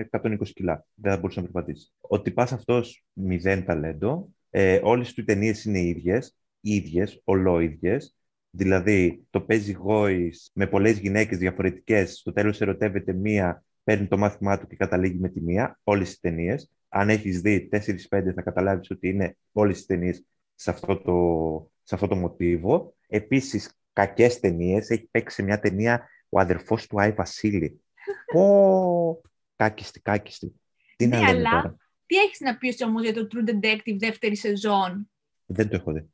120 0.09 0.53
κιλά. 0.53 0.85
Δεν 0.93 1.11
θα 1.11 1.17
μπορούσε 1.17 1.39
να 1.39 1.45
περπατήσει. 1.45 1.91
Ο 1.99 2.21
τυπάς 2.21 2.51
αυτός 2.51 3.05
μηδέν 3.13 3.65
ταλέντο. 3.65 4.29
Ε, 4.49 4.79
Όλες 4.83 5.13
του 5.13 5.21
οι 5.21 5.23
ταινίες 5.23 5.65
είναι 5.65 5.79
ίδιες, 5.79 6.37
ίδιες, 6.61 7.21
ολόιδιες. 7.23 8.18
Δηλαδή, 8.49 9.25
το 9.29 9.41
παίζει 9.41 9.71
γόη 9.71 10.33
με 10.53 10.67
πολλές 10.67 10.97
γυναίκες 10.97 11.37
διαφορετικές. 11.37 12.13
Στο 12.13 12.33
τέλος 12.33 12.61
ερωτεύεται 12.61 13.13
μία, 13.13 13.63
παίρνει 13.83 14.07
το 14.07 14.17
μάθημά 14.17 14.59
του 14.59 14.67
και 14.67 14.75
καταλήγει 14.75 15.19
με 15.19 15.29
τη 15.29 15.41
μία. 15.41 15.79
Όλες 15.83 16.13
τι 16.13 16.19
ταινίες. 16.19 16.71
Αν 16.89 17.09
έχεις 17.09 17.41
δει 17.41 17.69
4-5, 17.71 18.33
θα 18.33 18.41
καταλάβεις 18.41 18.89
ότι 18.89 19.07
είναι 19.07 19.37
όλες 19.51 19.79
τι 19.79 19.85
ταινίες 19.85 20.25
σε 20.55 20.69
αυτό 20.69 21.01
το, 21.01 21.71
σε 21.83 21.95
αυτό 21.95 22.07
το 22.07 22.15
μοτίβο. 22.15 22.95
Επίσης, 23.07 23.79
κακές 23.93 24.39
ταινίες. 24.39 24.89
Έχει 24.89 25.07
παίξει 25.11 25.35
σε 25.35 25.43
μια 25.43 25.59
ταινία 25.59 26.09
ο 26.29 26.39
αδερφός 26.39 26.87
του 26.87 27.01
Άι 27.01 27.11
Βασίλη. 27.11 27.81
Πω! 28.33 29.21
Κάκιστη, 29.55 29.99
κάκιστη. 29.99 30.53
Τι 30.95 31.07
ναι, 31.07 31.19
να 31.19 31.27
αλλά 31.27 31.49
τώρα; 31.49 31.77
τι 32.05 32.15
έχεις 32.15 32.39
να 32.39 32.57
πεις 32.57 32.81
όμως 32.81 33.03
για 33.03 33.13
το 33.13 33.27
True 33.31 33.49
Detective 33.49 33.97
δεύτερη 33.99 34.35
σεζόν; 34.35 35.11
Δεν 35.45 35.69
το 35.69 35.75
έχω 35.75 35.91
δει. 35.91 36.09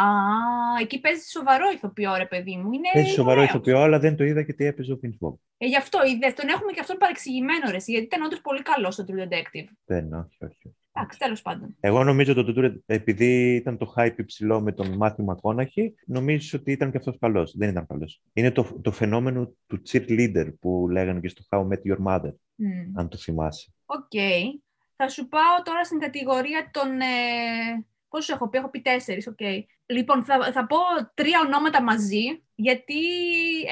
Α, 0.00 0.04
εκεί 0.80 1.00
παίζεις 1.00 1.30
σοβαρό 1.30 1.70
ηθοποιό, 1.74 2.16
ρε 2.16 2.26
παιδί 2.26 2.56
μου. 2.56 2.72
Είναι 2.72 2.88
παίζει 2.92 3.10
σοβαρό 3.10 3.42
ηθοποιό, 3.42 3.78
αλλά 3.78 3.98
δεν 3.98 4.16
το 4.16 4.24
είδα 4.24 4.42
και 4.42 4.52
τι 4.52 4.64
έπαιζε 4.64 4.92
ο 4.92 4.98
Vince 5.02 5.34
Ε, 5.56 5.66
γι' 5.66 5.76
αυτό, 5.76 5.98
είδες, 6.06 6.34
τον 6.34 6.48
έχουμε 6.48 6.72
και 6.72 6.80
αυτόν 6.80 6.96
παρεξηγημένο, 6.96 7.70
ρε, 7.70 7.76
γιατί 7.86 8.04
ήταν 8.04 8.22
όντως 8.22 8.40
πολύ 8.40 8.62
καλός 8.62 8.94
στο 8.94 9.04
True 9.08 9.22
Detective. 9.22 9.68
Δεν, 9.84 10.12
όχι, 10.12 10.44
όχι. 10.44 10.76
Εντάξει, 10.92 11.18
τέλος 11.18 11.42
πάντων. 11.42 11.76
Εγώ 11.80 12.04
νομίζω 12.04 12.32
ότι 12.32 12.52
το 12.52 12.60
True 12.60 12.74
επειδή 12.86 13.54
ήταν 13.54 13.78
το 13.78 13.94
hype 13.96 14.18
υψηλό 14.18 14.60
με 14.60 14.72
τον 14.72 14.96
Μάθη 14.96 15.22
Μακόναχη, 15.22 15.94
νομίζω 16.06 16.58
ότι 16.60 16.72
ήταν 16.72 16.90
και 16.90 16.96
αυτός 16.96 17.18
καλός. 17.18 17.56
Δεν 17.56 17.68
ήταν 17.68 17.86
καλός. 17.86 18.22
Είναι 18.32 18.50
το, 18.50 18.78
το 18.82 18.92
φαινόμενο 18.92 19.52
του 19.66 19.82
cheerleader 19.90 20.52
που 20.60 20.88
λέγανε 20.90 21.20
και 21.20 21.28
στο 21.28 21.42
How 21.50 21.68
Met 21.68 21.92
Your 21.92 21.98
Mother, 22.06 22.30
mm. 22.30 22.92
αν 22.94 23.08
το 23.08 23.16
θυμάσαι. 23.16 23.72
OK. 23.86 23.98
Okay. 23.98 24.42
Θα 24.96 25.08
σου 25.08 25.28
πάω 25.28 25.62
τώρα 25.64 25.84
στην 25.84 25.98
κατηγορία 25.98 26.70
των. 26.72 27.00
Ε 27.00 27.86
Πόσους 28.08 28.28
έχω 28.28 28.48
πει, 28.48 28.58
έχω 28.58 28.68
πει 28.68 28.80
τέσσερις, 28.80 29.26
OK. 29.26 29.36
Okay. 29.40 29.64
Λοιπόν, 29.86 30.24
θα, 30.24 30.52
θα 30.52 30.66
πω 30.66 30.76
τρία 31.14 31.40
ονόματα 31.46 31.82
μαζί, 31.82 32.42
γιατί 32.54 33.00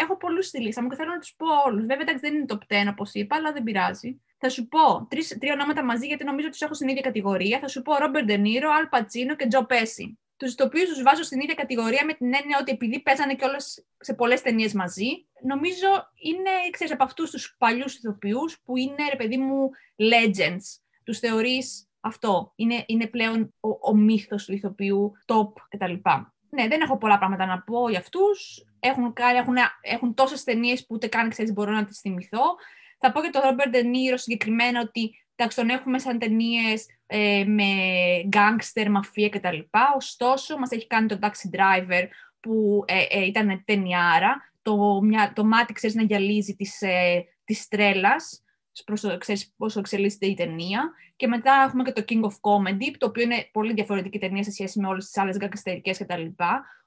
έχω 0.01 0.17
πολλούς 0.17 0.47
στη 0.47 0.61
λίστα 0.61 0.83
μου 0.83 0.89
και 0.89 0.97
θέλω 0.97 1.11
να 1.11 1.19
τους 1.19 1.35
πω 1.37 1.47
όλους. 1.67 1.81
Βέβαια, 1.81 2.01
εντάξει, 2.01 2.21
δεν 2.21 2.35
είναι 2.35 2.47
το 2.47 2.59
10, 2.69 2.75
όπως 2.91 3.15
είπα, 3.15 3.37
αλλά 3.37 3.53
δεν 3.53 3.63
πειράζει. 3.63 4.21
Θα 4.39 4.49
σου 4.49 4.69
πω 4.69 5.07
τρεις, 5.11 5.37
τρία 5.41 5.53
ονόματα 5.53 5.85
μαζί, 5.85 6.07
γιατί 6.07 6.25
νομίζω 6.25 6.47
ότι 6.47 6.57
τους 6.57 6.67
έχω 6.67 6.75
στην 6.75 6.89
ίδια 6.89 7.03
κατηγορία. 7.03 7.59
Θα 7.59 7.69
σου 7.69 7.83
πω 7.83 7.97
Robert 7.97 8.25
De 8.25 8.38
Niro, 8.38 8.71
Al 8.73 8.87
Pacino 8.87 9.37
και 9.37 9.47
Joe 9.47 9.65
Pesci. 9.65 10.19
Τους 10.37 10.55
οποίους 10.59 10.85
τους 10.85 11.03
βάζω 11.03 11.23
στην 11.23 11.41
ίδια 11.41 11.55
κατηγορία 11.55 12.05
με 12.05 12.13
την 12.13 12.27
έννοια 12.27 12.59
ότι 12.61 12.73
επειδή 12.73 13.01
παίζανε 13.01 13.35
κιόλας 13.35 13.85
σε 13.99 14.15
πολλές 14.15 14.43
ταινίες 14.43 14.73
μαζί, 14.73 15.27
νομίζω 15.43 15.87
είναι, 16.15 16.51
ξέρεις, 16.71 16.93
από 16.93 17.05
αυτούς 17.05 17.31
τους 17.31 17.57
παλιούς 17.59 17.95
ηθοποιούς 17.95 18.61
που 18.65 18.77
είναι, 18.77 19.09
ρε 19.11 19.17
παιδί 19.17 19.37
μου, 19.37 19.71
legends. 19.97 20.81
Τους 21.05 21.19
θεωρείς 21.19 21.86
αυτό. 22.07 22.53
Είναι, 22.57 22.85
είναι 22.87 23.07
πλέον 23.07 23.55
ο, 23.61 23.69
ο 23.91 23.95
μύθος 23.95 24.45
του 24.45 24.53
ηθοποιού, 24.53 25.13
top 25.27 25.53
κτλ. 25.69 25.95
Ναι, 26.51 26.69
δεν 26.69 26.81
έχω 26.81 26.99
πολλά 26.99 27.19
πράγματα 27.19 27.47
να 27.47 27.63
πω 27.63 27.89
για 27.89 27.99
αυτούς. 27.99 28.65
Έχουν, 28.81 29.15
έχουν, 29.37 29.55
έχουν 29.81 30.15
τόσες 30.15 30.45
ταινίες 30.45 30.81
που 30.81 30.95
ούτε 30.95 31.07
καν 31.07 31.31
ξέρεις 31.31 31.53
μπορώ 31.53 31.71
να 31.71 31.85
τις 31.85 32.01
θυμηθώ. 32.01 32.57
Θα 32.99 33.13
πω 33.13 33.21
για 33.21 33.31
τον 33.31 33.43
Ρόμπερ 33.43 33.69
Ντενίρο 33.69 34.17
συγκεκριμένα 34.17 34.81
ότι 34.81 35.27
εντάξει, 35.37 35.57
τον 35.57 35.69
έχουμε 35.69 35.99
σαν 35.99 36.19
ταινίες 36.19 36.87
ε, 37.07 37.45
με 37.47 37.65
γκάγκστερ, 38.27 38.91
μαφία 38.91 39.29
κτλ. 39.29 39.59
Ωστόσο, 39.97 40.59
μας 40.59 40.71
έχει 40.71 40.87
κάνει 40.87 41.07
τον 41.07 41.19
Taxi 41.23 41.57
Driver 41.57 42.07
που 42.41 42.85
ε, 42.87 43.19
ε, 43.19 43.25
ήταν 43.25 43.63
ταινιάρα. 43.65 44.53
Το, 44.63 45.01
μια, 45.03 45.33
το 45.35 45.45
μάτι, 45.45 45.73
ξέρεις, 45.73 45.97
να 45.97 46.03
γυαλίζει 46.03 46.55
της, 46.55 46.83
ε, 46.83 47.25
της 47.45 47.69
τρέλας 47.69 48.45
προς, 48.85 49.17
ξέρεις 49.19 49.55
πόσο 49.57 49.79
εξελίσσεται 49.79 50.27
η 50.27 50.35
ταινία. 50.35 50.93
Και 51.17 51.27
μετά 51.27 51.65
έχουμε 51.69 51.83
και 51.83 51.93
το 51.93 52.05
King 52.09 52.21
of 52.21 52.29
Comedy, 52.29 52.95
το 52.99 53.07
οποίο 53.07 53.23
είναι 53.23 53.49
πολύ 53.53 53.73
διαφορετική 53.73 54.19
ταινία 54.19 54.43
σε 54.43 54.51
σχέση 54.51 54.81
με 54.81 54.89
όλες 54.89 55.05
τις 55.05 55.17
άλλες 55.17 55.37
γκαγκαστερικές 55.37 55.99
κτλ. 55.99 56.25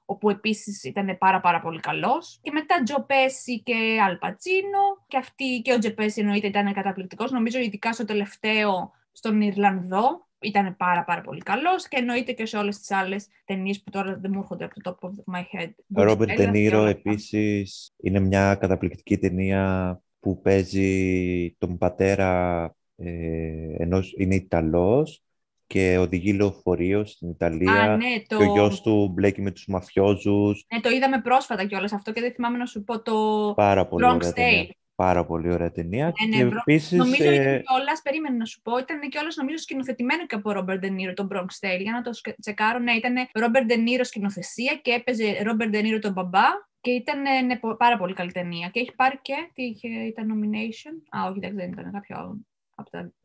όπου 0.04 0.30
επίσης 0.30 0.84
ήταν 0.84 1.18
πάρα 1.18 1.40
πάρα 1.40 1.60
πολύ 1.60 1.80
καλός. 1.80 2.38
Και 2.42 2.50
μετά 2.50 2.82
Τζο 2.82 3.04
Πέση 3.06 3.62
και 3.62 3.98
Αλ 4.06 4.16
Πατσίνο. 4.16 5.04
Και, 5.06 5.16
αυτή, 5.16 5.60
και 5.64 5.72
ο 5.72 5.78
Τζο 5.78 5.94
Πέση 5.94 6.20
εννοείται 6.20 6.46
ήταν 6.46 6.72
καταπληκτικός. 6.72 7.30
Νομίζω 7.30 7.58
ειδικά 7.58 7.92
στο 7.92 8.04
τελευταίο, 8.04 8.90
στον 9.12 9.40
Ιρλανδό, 9.40 10.28
ήταν 10.40 10.76
πάρα 10.76 11.04
πάρα 11.04 11.20
πολύ 11.20 11.40
καλός 11.40 11.88
και 11.88 11.96
εννοείται 11.96 12.32
και 12.32 12.46
σε 12.46 12.56
όλες 12.56 12.78
τις 12.78 12.90
άλλες 12.90 13.26
ταινίες 13.44 13.82
που 13.82 13.90
τώρα 13.90 14.18
δεν 14.20 14.30
μου 14.34 14.38
έρχονται 14.38 14.64
από 14.64 14.80
το 14.80 14.98
top 15.00 15.08
of 15.08 15.34
my 15.34 15.40
head. 15.40 15.70
Ο 15.94 16.02
Ρόμπερτ 16.02 16.34
Τενίρο 16.34 16.84
επίσης 16.84 17.92
είναι 17.96 18.20
μια 18.20 18.54
καταπληκτική 18.54 19.18
ταινία 19.18 20.02
που 20.20 20.40
παίζει 20.40 21.54
τον 21.58 21.78
πατέρα 21.78 22.62
ε, 22.96 23.74
ενός, 23.78 24.14
είναι 24.16 24.34
Ιταλός 24.34 25.22
και 25.66 25.98
οδηγεί 25.98 26.32
λεωφορείο 26.32 27.04
στην 27.04 27.28
Ιταλία 27.28 27.72
Α, 27.72 27.96
ναι, 27.96 28.22
το... 28.26 28.36
και 28.36 28.42
ο 28.42 28.52
γιος 28.52 28.80
του 28.80 29.08
μπλέκει 29.12 29.42
με 29.42 29.50
τους 29.50 29.66
μαφιόζους. 29.66 30.66
Ναι, 30.74 30.80
το 30.80 30.88
είδαμε 30.90 31.20
πρόσφατα 31.20 31.64
κιόλας 31.64 31.92
αυτό 31.92 32.12
και 32.12 32.20
δεν 32.20 32.32
θυμάμαι 32.32 32.58
να 32.58 32.66
σου 32.66 32.84
πω 32.84 33.02
το 33.02 33.14
Πάρα 33.56 33.86
πολύ 33.86 34.06
Bronx 34.08 34.20
ωραία 34.20 34.66
Πάρα 35.00 35.24
πολύ 35.24 35.52
ωραία 35.52 35.70
ταινία. 35.70 36.12
Ναι, 36.20 36.36
ναι, 36.36 36.50
και 36.50 36.56
επίσης, 36.56 36.98
νομίζω 36.98 37.24
ε... 37.24 37.34
ήταν 37.34 37.62
κιόλας, 37.62 38.02
περίμενε 38.02 38.36
να 38.36 38.44
σου 38.44 38.60
πω, 38.62 38.78
ήταν 38.78 39.00
κιόλας 39.08 39.36
νομίζω 39.36 39.56
σκηνοθετημένο 39.56 40.26
και 40.26 40.34
από 40.34 40.50
Robert 40.54 40.80
De 40.84 40.90
Niro 40.96 41.14
το 41.14 41.28
Bronx 41.32 41.50
Tale. 41.66 41.80
Για 41.80 41.92
να 41.92 42.02
το 42.02 42.10
τσεκάρω, 42.40 42.78
ναι, 42.78 42.92
ήταν 42.92 43.14
Robert 43.32 43.70
De 43.70 43.76
Niro 43.76 44.00
σκηνοθεσία 44.02 44.78
και 44.82 44.90
έπαιζε 44.90 45.24
Robert 45.44 45.74
De 45.74 45.80
Niro 45.84 45.98
τον 46.00 46.12
μπαμπά 46.12 46.48
και 46.80 46.90
ήταν 46.90 47.20
ναι, 47.46 47.58
πάρα 47.76 47.96
πολύ 47.96 48.14
καλή 48.14 48.32
ταινία. 48.32 48.68
Και 48.72 48.80
έχει 48.80 48.94
πάρει 48.94 49.18
και. 49.22 49.34
Τι 49.54 49.62
είχε, 49.62 49.88
ήταν 49.88 50.28
nomination. 50.32 51.18
Α, 51.18 51.28
όχι, 51.30 51.38
δεν 51.40 51.70
ήταν 51.72 51.92
κάποιο 51.92 52.16
άλλο. 52.18 52.38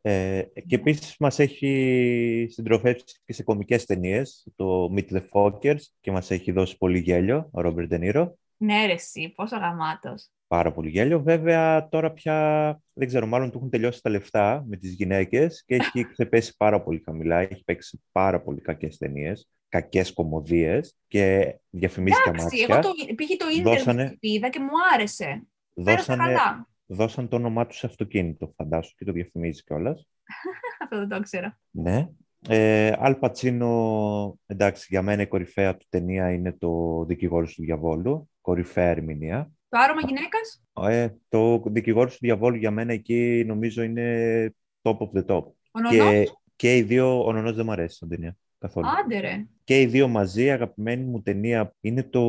Ε, 0.00 0.42
και 0.66 0.74
επίσης 0.74 1.16
μας 1.18 1.38
έχει 1.38 2.46
συντροφεύσει 2.50 3.20
και 3.24 3.32
σε 3.32 3.42
κομικές 3.42 3.84
ταινίες, 3.84 4.46
το 4.56 4.94
Meet 4.96 5.12
the 5.16 5.22
Fockers, 5.32 5.80
και 6.00 6.10
μας 6.10 6.30
έχει 6.30 6.52
δώσει 6.52 6.76
πολύ 6.76 6.98
γέλιο 6.98 7.48
ο 7.52 7.60
Ρόμπερτ 7.60 7.88
Ντενίρο. 7.88 8.38
Ναι, 8.56 8.86
ρε, 8.86 8.92
εσύ, 8.92 9.32
πόσο 9.36 9.56
γαμάτος. 9.56 10.30
Πάρα 10.48 10.72
πολύ 10.72 10.88
γέλιο. 10.90 11.22
Βέβαια, 11.22 11.88
τώρα 11.88 12.12
πια 12.12 12.80
δεν 12.92 13.08
ξέρω, 13.08 13.26
μάλλον 13.26 13.50
του 13.50 13.58
έχουν 13.58 13.70
τελειώσει 13.70 14.02
τα 14.02 14.10
λεφτά 14.10 14.64
με 14.68 14.76
τις 14.76 14.92
γυναίκες 14.92 15.64
και 15.66 15.74
έχει 15.74 16.04
ξεπέσει 16.12 16.54
πάρα 16.56 16.82
πολύ 16.82 17.02
χαμηλά. 17.04 17.38
Έχει 17.38 17.64
παίξει 17.64 18.02
πάρα 18.12 18.40
πολύ 18.42 18.60
κακές 18.60 18.96
ταινίες, 18.96 19.48
κακές 19.68 20.12
κομμωδίες 20.12 20.96
και 21.06 21.54
διαφημίστηκε 21.70 22.28
Εντάξει, 22.28 22.44
μάτια. 22.44 22.66
εγώ 22.70 22.80
το, 22.80 23.14
πήγε 23.14 23.36
το 23.36 23.46
ίντερνετ 23.48 23.78
Δώσανε- 23.78 24.16
και 24.18 24.28
είδα 24.32 24.48
και 24.48 24.60
μου 24.60 24.68
άρεσε. 24.94 25.46
Πέρασα 25.84 25.96
Δώσανε, 26.16 26.22
καλά. 26.34 26.68
δώσαν 26.86 27.28
το 27.28 27.36
όνομά 27.36 27.66
τους 27.66 27.76
σε 27.78 27.86
αυτοκίνητο, 27.86 28.52
φαντάσου, 28.56 28.94
και 28.96 29.04
το 29.04 29.12
διαφημίζει 29.12 29.62
κιόλας. 29.62 30.08
Αυτό 30.82 30.98
δεν 30.98 31.08
το 31.08 31.16
ήξερα. 31.16 31.58
Ναι. 31.70 32.08
Ε, 32.48 32.92
Αλ 32.98 33.14
Πατσίνο, 33.14 34.38
εντάξει, 34.46 34.86
για 34.90 35.02
μένα 35.02 35.22
η 35.22 35.26
κορυφαία 35.26 35.76
του 35.76 35.86
ταινία 35.88 36.32
είναι 36.32 36.52
το 36.52 37.04
Δικηγόρος 37.04 37.54
του 37.54 37.62
Διαβόλου. 37.62 38.30
Κορυφαία 38.40 38.88
ερμηνεία. 38.88 39.50
Το 39.68 39.78
άρωμα 39.78 40.00
γυναίκας; 40.06 40.62
Ε, 40.88 41.08
το 41.28 41.62
Δικηγόρος 41.66 42.12
του 42.12 42.18
Διαβόλου 42.20 42.56
για 42.56 42.70
μένα 42.70 42.92
εκεί 42.92 43.44
νομίζω 43.46 43.82
είναι 43.82 44.54
top 44.82 44.96
of 44.96 45.18
the 45.18 45.24
top. 45.26 45.44
Ο 45.70 45.80
Νονός; 45.80 45.96
Και, 45.96 46.28
και 46.56 46.76
οι 46.76 46.82
δύο, 46.82 47.24
ο 47.26 47.32
Νονός 47.32 47.56
δεν 47.56 47.64
μου 47.64 47.72
αρέσει 47.72 47.96
σαν 47.96 48.08
ταινία 48.08 48.36
καθόλου. 48.58 48.88
Άντε 49.04 49.20
ρε. 49.20 49.46
Και 49.64 49.80
οι 49.80 49.86
δύο 49.86 50.08
μαζί, 50.08 50.50
αγαπημένη 50.50 51.04
μου 51.04 51.22
ταινία, 51.22 51.74
είναι 51.80 52.02
το... 52.02 52.22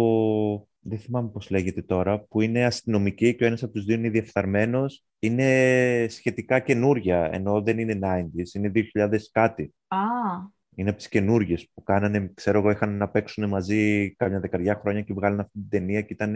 Δεν 0.79 0.99
θυμάμαι 0.99 1.29
πώς 1.29 1.49
λέγεται 1.49 1.81
τώρα, 1.81 2.19
που 2.19 2.41
είναι 2.41 2.65
αστυνομική 2.65 3.35
και 3.35 3.43
ο 3.43 3.47
ένας 3.47 3.63
από 3.63 3.73
τους 3.73 3.85
δύο 3.85 3.95
είναι 3.95 4.09
διεφθαρμένος. 4.09 5.05
Είναι 5.19 6.05
σχετικά 6.09 6.59
καινούρια, 6.59 7.29
ενώ 7.33 7.61
δεν 7.61 7.79
είναι 7.79 7.99
90s, 8.03 8.53
είναι 8.53 8.71
2000 8.73 9.17
κάτι. 9.31 9.73
Α, 9.87 9.97
Είναι 10.79 10.89
από 10.89 10.97
τις 10.97 11.07
καινούργιες 11.09 11.69
που 11.73 11.83
κάνανε, 11.83 12.31
ξέρω 12.33 12.59
εγώ, 12.59 12.69
είχαν 12.69 12.97
να 12.97 13.09
παίξουν 13.09 13.47
μαζί 13.49 14.11
κάμια 14.15 14.39
δεκαριά 14.39 14.75
χρόνια 14.81 15.01
και 15.01 15.13
βγάλανε 15.13 15.41
αυτή 15.41 15.59
την 15.59 15.69
ταινία 15.69 16.01
και 16.01 16.13
ήταν 16.13 16.33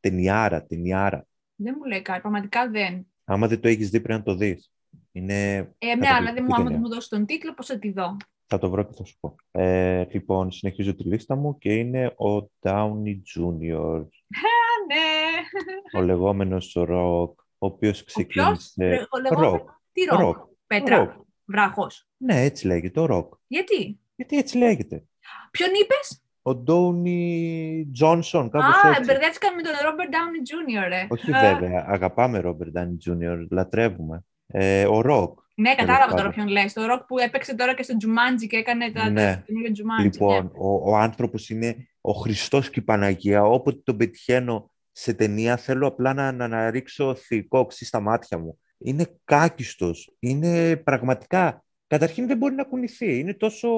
ταινιάρα, 0.00 0.64
ταινιάρα. 0.66 1.26
δεν 1.54 1.74
μου 1.78 1.84
λέει 1.84 2.02
κάτι. 2.02 2.20
Πραγματικά 2.20 2.70
δεν. 2.70 3.06
Άμα 3.24 3.46
δεν 3.46 3.60
το 3.60 3.68
έχεις 3.68 3.90
δει 3.90 4.00
πρέπει 4.00 4.18
να 4.18 4.24
το 4.24 4.34
δεις. 4.34 4.72
Είναι... 5.12 5.56
Ε, 5.56 5.58
ναι, 5.58 5.66
Καταπληκτική 5.78 6.14
αλλά 6.14 6.32
δεν 6.32 6.44
μου, 6.48 6.54
άμα 6.54 6.64
ταινία. 6.64 6.78
μου 6.78 6.88
δώσεις 6.88 7.08
τον 7.08 7.26
τίτλο, 7.26 7.54
πώς 7.54 7.66
θα 7.66 7.78
τη 7.78 7.92
δω; 7.92 8.16
Θα 8.46 8.58
το 8.58 8.70
βρω 8.70 8.82
και 8.84 8.92
θα 8.96 9.04
σου 9.04 9.16
πω. 9.20 9.34
Ε, 9.50 10.04
λοιπόν, 10.10 10.50
συνεχίζω 10.50 10.94
τη 10.94 11.02
λίστα 11.04 11.36
μου 11.36 11.58
και 11.58 11.74
είναι 11.74 12.06
ο 12.06 12.50
Downey 12.60 13.16
Jr. 13.36 14.04
Α, 14.28 14.54
ναι. 14.86 15.98
ο 15.98 16.02
λεγόμενος 16.02 16.76
Rock, 16.78 17.34
ο 17.58 17.66
οποίος 17.66 18.00
Ο 18.00 18.04
ποιος; 18.04 18.26
ξεκίνησε... 18.26 19.06
Ο 19.10 19.18
λεγόμενο- 19.20 19.64
Rock. 19.64 19.64
Τι 19.92 20.04
Rock. 20.04 20.36
Rock. 20.36 20.44
Πέτρα. 20.66 21.24
Rock. 21.52 21.58
Βράχος. 21.58 22.08
Ναι, 22.16 22.40
έτσι 22.42 22.66
λέγεται, 22.66 23.00
ο 23.00 23.06
Rock. 23.10 23.38
Γιατί; 23.46 24.00
Γιατί 24.14 24.36
έτσι 24.38 24.56
λέγεται. 24.58 25.04
Ποιον 25.50 25.68
είπες; 25.82 26.22
Ο 26.42 26.54
Dwayne 26.54 27.88
Johnson, 27.92 28.50
κάπως 28.50 28.74
Α, 28.84 28.88
έτσι. 28.88 29.04
μπερδεύτηκα 29.04 29.48
με 29.56 29.62
τον 29.62 29.72
Robert 29.72 30.08
Downey 30.14 30.82
Jr. 30.84 30.88
ρε. 30.88 31.06
Όχι 31.08 31.32
Α, 31.32 31.40
βέβαια, 31.40 31.84
αγαπάμε 31.88 32.38
Robert 32.38 32.70
Downey 32.70 32.96
Jr., 32.96 33.38
λατρεύουμε. 33.50 34.24
Ε, 34.46 34.86
ο 34.86 35.02
Rock, 35.04 35.32
Ναι, 35.54 35.74
κατάλαβα 35.74 36.06
τώρα 36.06 36.16
πάντων. 36.16 36.32
ποιον 36.32 36.48
λες. 36.48 36.72
Το 36.72 36.84
ροκ 36.84 37.02
που 37.04 37.18
έπαιξε 37.18 37.54
τώρα 37.54 37.74
και 37.74 37.82
στο 37.82 37.96
Jumanji 37.96 38.46
και 38.46 38.56
έκανε 38.56 38.90
τα 38.92 39.10
Ναι. 39.10 39.34
τα 39.34 39.42
καινούργια 39.46 39.72
Jumanji. 39.72 40.04
λοιπόν, 40.04 40.44
ναι. 40.44 40.50
ο, 40.54 40.90
ο 40.90 40.96
άνθρωπος 40.96 41.50
είναι 41.50 41.88
ο 42.00 42.12
Χριστός 42.12 42.70
και 42.70 42.80
η 42.80 42.82
Παναγία. 42.82 43.42
Όποτε 43.44 43.80
τον 43.84 43.96
πετυχαίνω 43.96 44.70
σε 44.92 45.14
ταινία, 45.14 45.56
θέλω 45.56 45.86
απλά 45.86 46.14
να, 46.14 46.32
να, 46.32 46.48
να 46.48 46.70
ρίξω 46.70 47.14
θηλυκό 47.14 47.58
οξύ 47.58 47.84
στα 47.84 48.00
μάτια 48.00 48.38
μου. 48.38 48.58
Είναι 48.84 49.06
κάκιστος, 49.24 50.16
είναι 50.18 50.76
πραγματικά... 50.76 51.64
Καταρχήν 51.86 52.26
δεν 52.26 52.36
μπορεί 52.36 52.54
να 52.54 52.64
κουνηθεί, 52.64 53.18
είναι 53.18 53.34
τόσο 53.34 53.68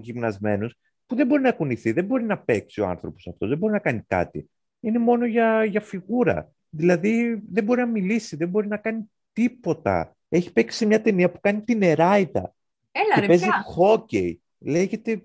γυμνασμένος 0.00 0.78
που 1.06 1.14
δεν 1.14 1.26
μπορεί 1.26 1.42
να 1.42 1.52
κουνηθεί, 1.52 1.92
δεν 1.92 2.04
μπορεί 2.04 2.24
να 2.24 2.38
παίξει 2.38 2.80
ο 2.80 2.86
άνθρωπος 2.86 3.26
αυτός, 3.26 3.48
δεν 3.48 3.58
μπορεί 3.58 3.72
να 3.72 3.78
κάνει 3.78 4.02
κάτι. 4.06 4.50
Είναι 4.80 4.98
μόνο 4.98 5.26
για, 5.26 5.64
για 5.64 5.80
φιγούρα. 5.80 6.52
Δηλαδή 6.70 7.42
δεν 7.50 7.64
μπορεί 7.64 7.80
να 7.80 7.86
μιλήσει, 7.86 8.36
δεν 8.36 8.48
μπορεί 8.48 8.68
να 8.68 8.76
κάνει 8.76 9.10
τίποτα. 9.32 10.16
Έχει 10.28 10.52
παίξει 10.52 10.76
σε 10.76 10.86
μια 10.86 11.00
ταινία 11.02 11.30
που 11.30 11.40
κάνει 11.40 11.62
την 11.62 11.82
Εράιτα 11.82 12.54
Έλα 12.92 13.14
και 13.14 13.20
ρε, 13.20 13.26
παίζει 13.26 13.44
πια. 13.44 13.64
χόκεϊ. 13.76 14.34
Λέγεται 14.58 15.22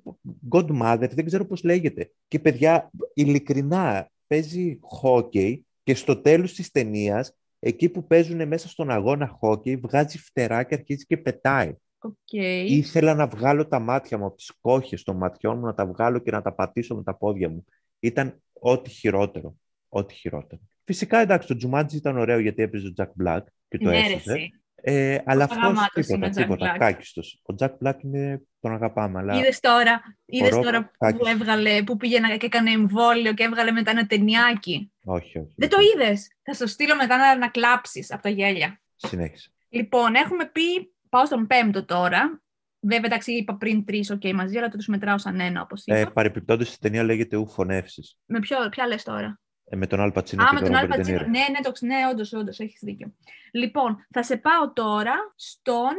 Godmother, 0.49 1.09
δεν 1.09 1.25
ξέρω 1.25 1.45
πώς 1.45 1.63
λέγεται. 1.63 2.11
Και 2.27 2.39
παιδιά, 2.39 2.89
ειλικρινά, 3.13 4.09
παίζει 4.27 4.79
χόκεϊ 5.01 5.59
και 5.83 5.95
στο 5.95 6.21
τέλος 6.21 6.53
της 6.53 6.71
ταινίας, 6.71 7.33
εκεί 7.59 7.89
που 7.89 8.07
παίζουν 8.07 8.47
μέσα 8.47 8.67
στον 8.69 8.89
αγώνα 8.89 9.39
χόκεϊ, 9.41 9.79
βγάζει 9.79 10.17
φτερά 10.17 10.63
και 10.63 10.75
αρχίζει 10.75 11.05
και 11.05 11.17
πετάει. 11.17 11.75
Οκ. 11.99 12.31
Ήθελα 12.67 13.13
να 13.13 13.27
βγάλω 13.27 13.67
τα 13.67 13.79
μάτια 13.79 14.17
μου 14.17 14.25
από 14.25 14.35
τις 14.35 14.51
κόχες 14.61 15.03
των 15.03 15.17
ματιών 15.17 15.57
μου, 15.57 15.65
να 15.65 15.73
τα 15.73 15.85
βγάλω 15.85 16.19
και 16.19 16.31
να 16.31 16.41
τα 16.41 16.53
πατήσω 16.53 16.95
με 16.95 17.03
τα 17.03 17.17
πόδια 17.17 17.49
μου. 17.49 17.65
Ήταν 17.99 18.41
ό,τι 18.53 18.89
χειρότερο. 18.89 19.55
Ό,τι 19.89 20.13
χειρότερο. 20.13 20.61
Φυσικά, 20.83 21.17
εντάξει, 21.17 21.47
το 21.47 21.55
Jumanji 21.55 21.97
ήταν 21.97 22.17
ωραίο 22.17 22.39
γιατί 22.39 22.61
έπαιζε 22.61 22.87
ο 22.87 22.93
Jack 22.97 23.23
Black 23.23 23.41
και 23.67 23.77
το 23.77 23.89
Ναι, 23.89 24.07
ρε, 24.07 24.13
έσωσε. 24.13 24.49
Εσύ. 24.81 24.97
Ε, 24.97 25.21
αλλά 25.25 25.47
Πόσο 25.47 25.59
αυτός 25.59 25.73
γαμάτος 25.75 26.07
είναι 26.07 26.17
τίποτα, 26.17 26.27
ο 26.27 26.29
Jack 26.29 26.57
τίποτα. 26.57 26.75
Black. 26.75 26.77
Κάκιστος. 26.79 27.41
Ο 27.49 27.53
Jack 27.59 27.87
Black 27.87 28.03
είναι, 28.03 28.41
τον 28.59 28.73
αγαπάμε, 28.73 29.19
αλλά 29.19 29.37
Είδες 29.37 29.59
τώρα, 29.59 30.01
είδες 30.25 30.55
Rock 30.55 30.63
τώρα 30.63 30.83
που, 30.85 30.91
κάκιστος. 30.97 31.29
έβγαλε, 31.31 31.83
που 31.83 31.97
πήγε 31.97 32.19
να- 32.19 32.37
και 32.37 32.45
έκανε 32.45 32.71
εμβόλιο 32.71 33.33
και 33.33 33.43
έβγαλε 33.43 33.71
μετά 33.71 33.91
ένα 33.91 34.05
ταινιάκι; 34.07 34.91
όχι, 35.05 35.39
όχι. 35.39 35.53
Δεν 35.57 35.69
το 35.69 35.77
είδες. 35.93 36.27
Θα 36.43 36.53
στο 36.53 36.67
στείλω 36.67 36.95
μετά 36.95 37.17
να, 37.17 37.37
να 37.37 37.49
κλάψεις 37.49 38.11
από 38.11 38.21
τα 38.21 38.29
γέλια. 38.29 38.81
Συνέχισε. 38.95 39.51
Λοιπόν, 39.69 40.15
έχουμε 40.15 40.45
πει, 40.45 40.93
πάω 41.09 41.25
στον 41.25 41.47
πέμπτο 41.47 41.85
τώρα. 41.85 42.41
Βέβαια, 42.81 43.05
εντάξει, 43.05 43.31
είπα 43.33 43.55
πριν 43.55 43.85
τρεις, 43.85 44.09
οκ, 44.11 44.25
μαζί, 44.33 44.57
αλλά 44.57 44.69
το 44.69 44.77
τους 44.77 44.87
μετράω 44.87 45.17
σαν 45.17 45.39
ένα, 45.39 45.61
όπως 45.61 45.83
είπα. 45.85 45.97
Ε, 45.97 46.05
Παρεπιπτόντως, 46.05 46.73
η 46.73 46.79
ταινία 46.79 47.03
λέγεται 47.03 47.37
«Ου 47.37 47.47
φωνεύσεις». 47.47 48.17
Με 48.25 48.39
ποιο, 48.39 48.57
ποια 48.69 48.87
λες 48.87 49.03
τώρα; 49.03 49.39
Ε, 49.69 49.75
με 49.75 49.87
τον 49.87 49.99
Αλ 49.99 50.11
Πατσίνο 50.11 50.43
Α, 50.43 50.47
και 50.47 50.53
με 50.53 50.59
τον 50.59 50.71
τον 50.71 50.79
Ρόμπερτ 50.79 50.93
Αλπατσίνο. 50.93 51.17
Ντενίρο. 51.17 51.39
Ναι, 51.39 51.53
ναι, 51.53 51.61
το, 51.63 51.71
ξ- 51.71 51.83
ναι, 51.85 51.95
όντως, 52.11 52.33
όντως, 52.33 52.59
έχεις 52.59 52.79
δίκιο. 52.83 53.13
Λοιπόν, 53.51 54.05
θα 54.11 54.23
σε 54.23 54.37
πάω 54.37 54.73
τώρα 54.73 55.33
στον 55.35 55.93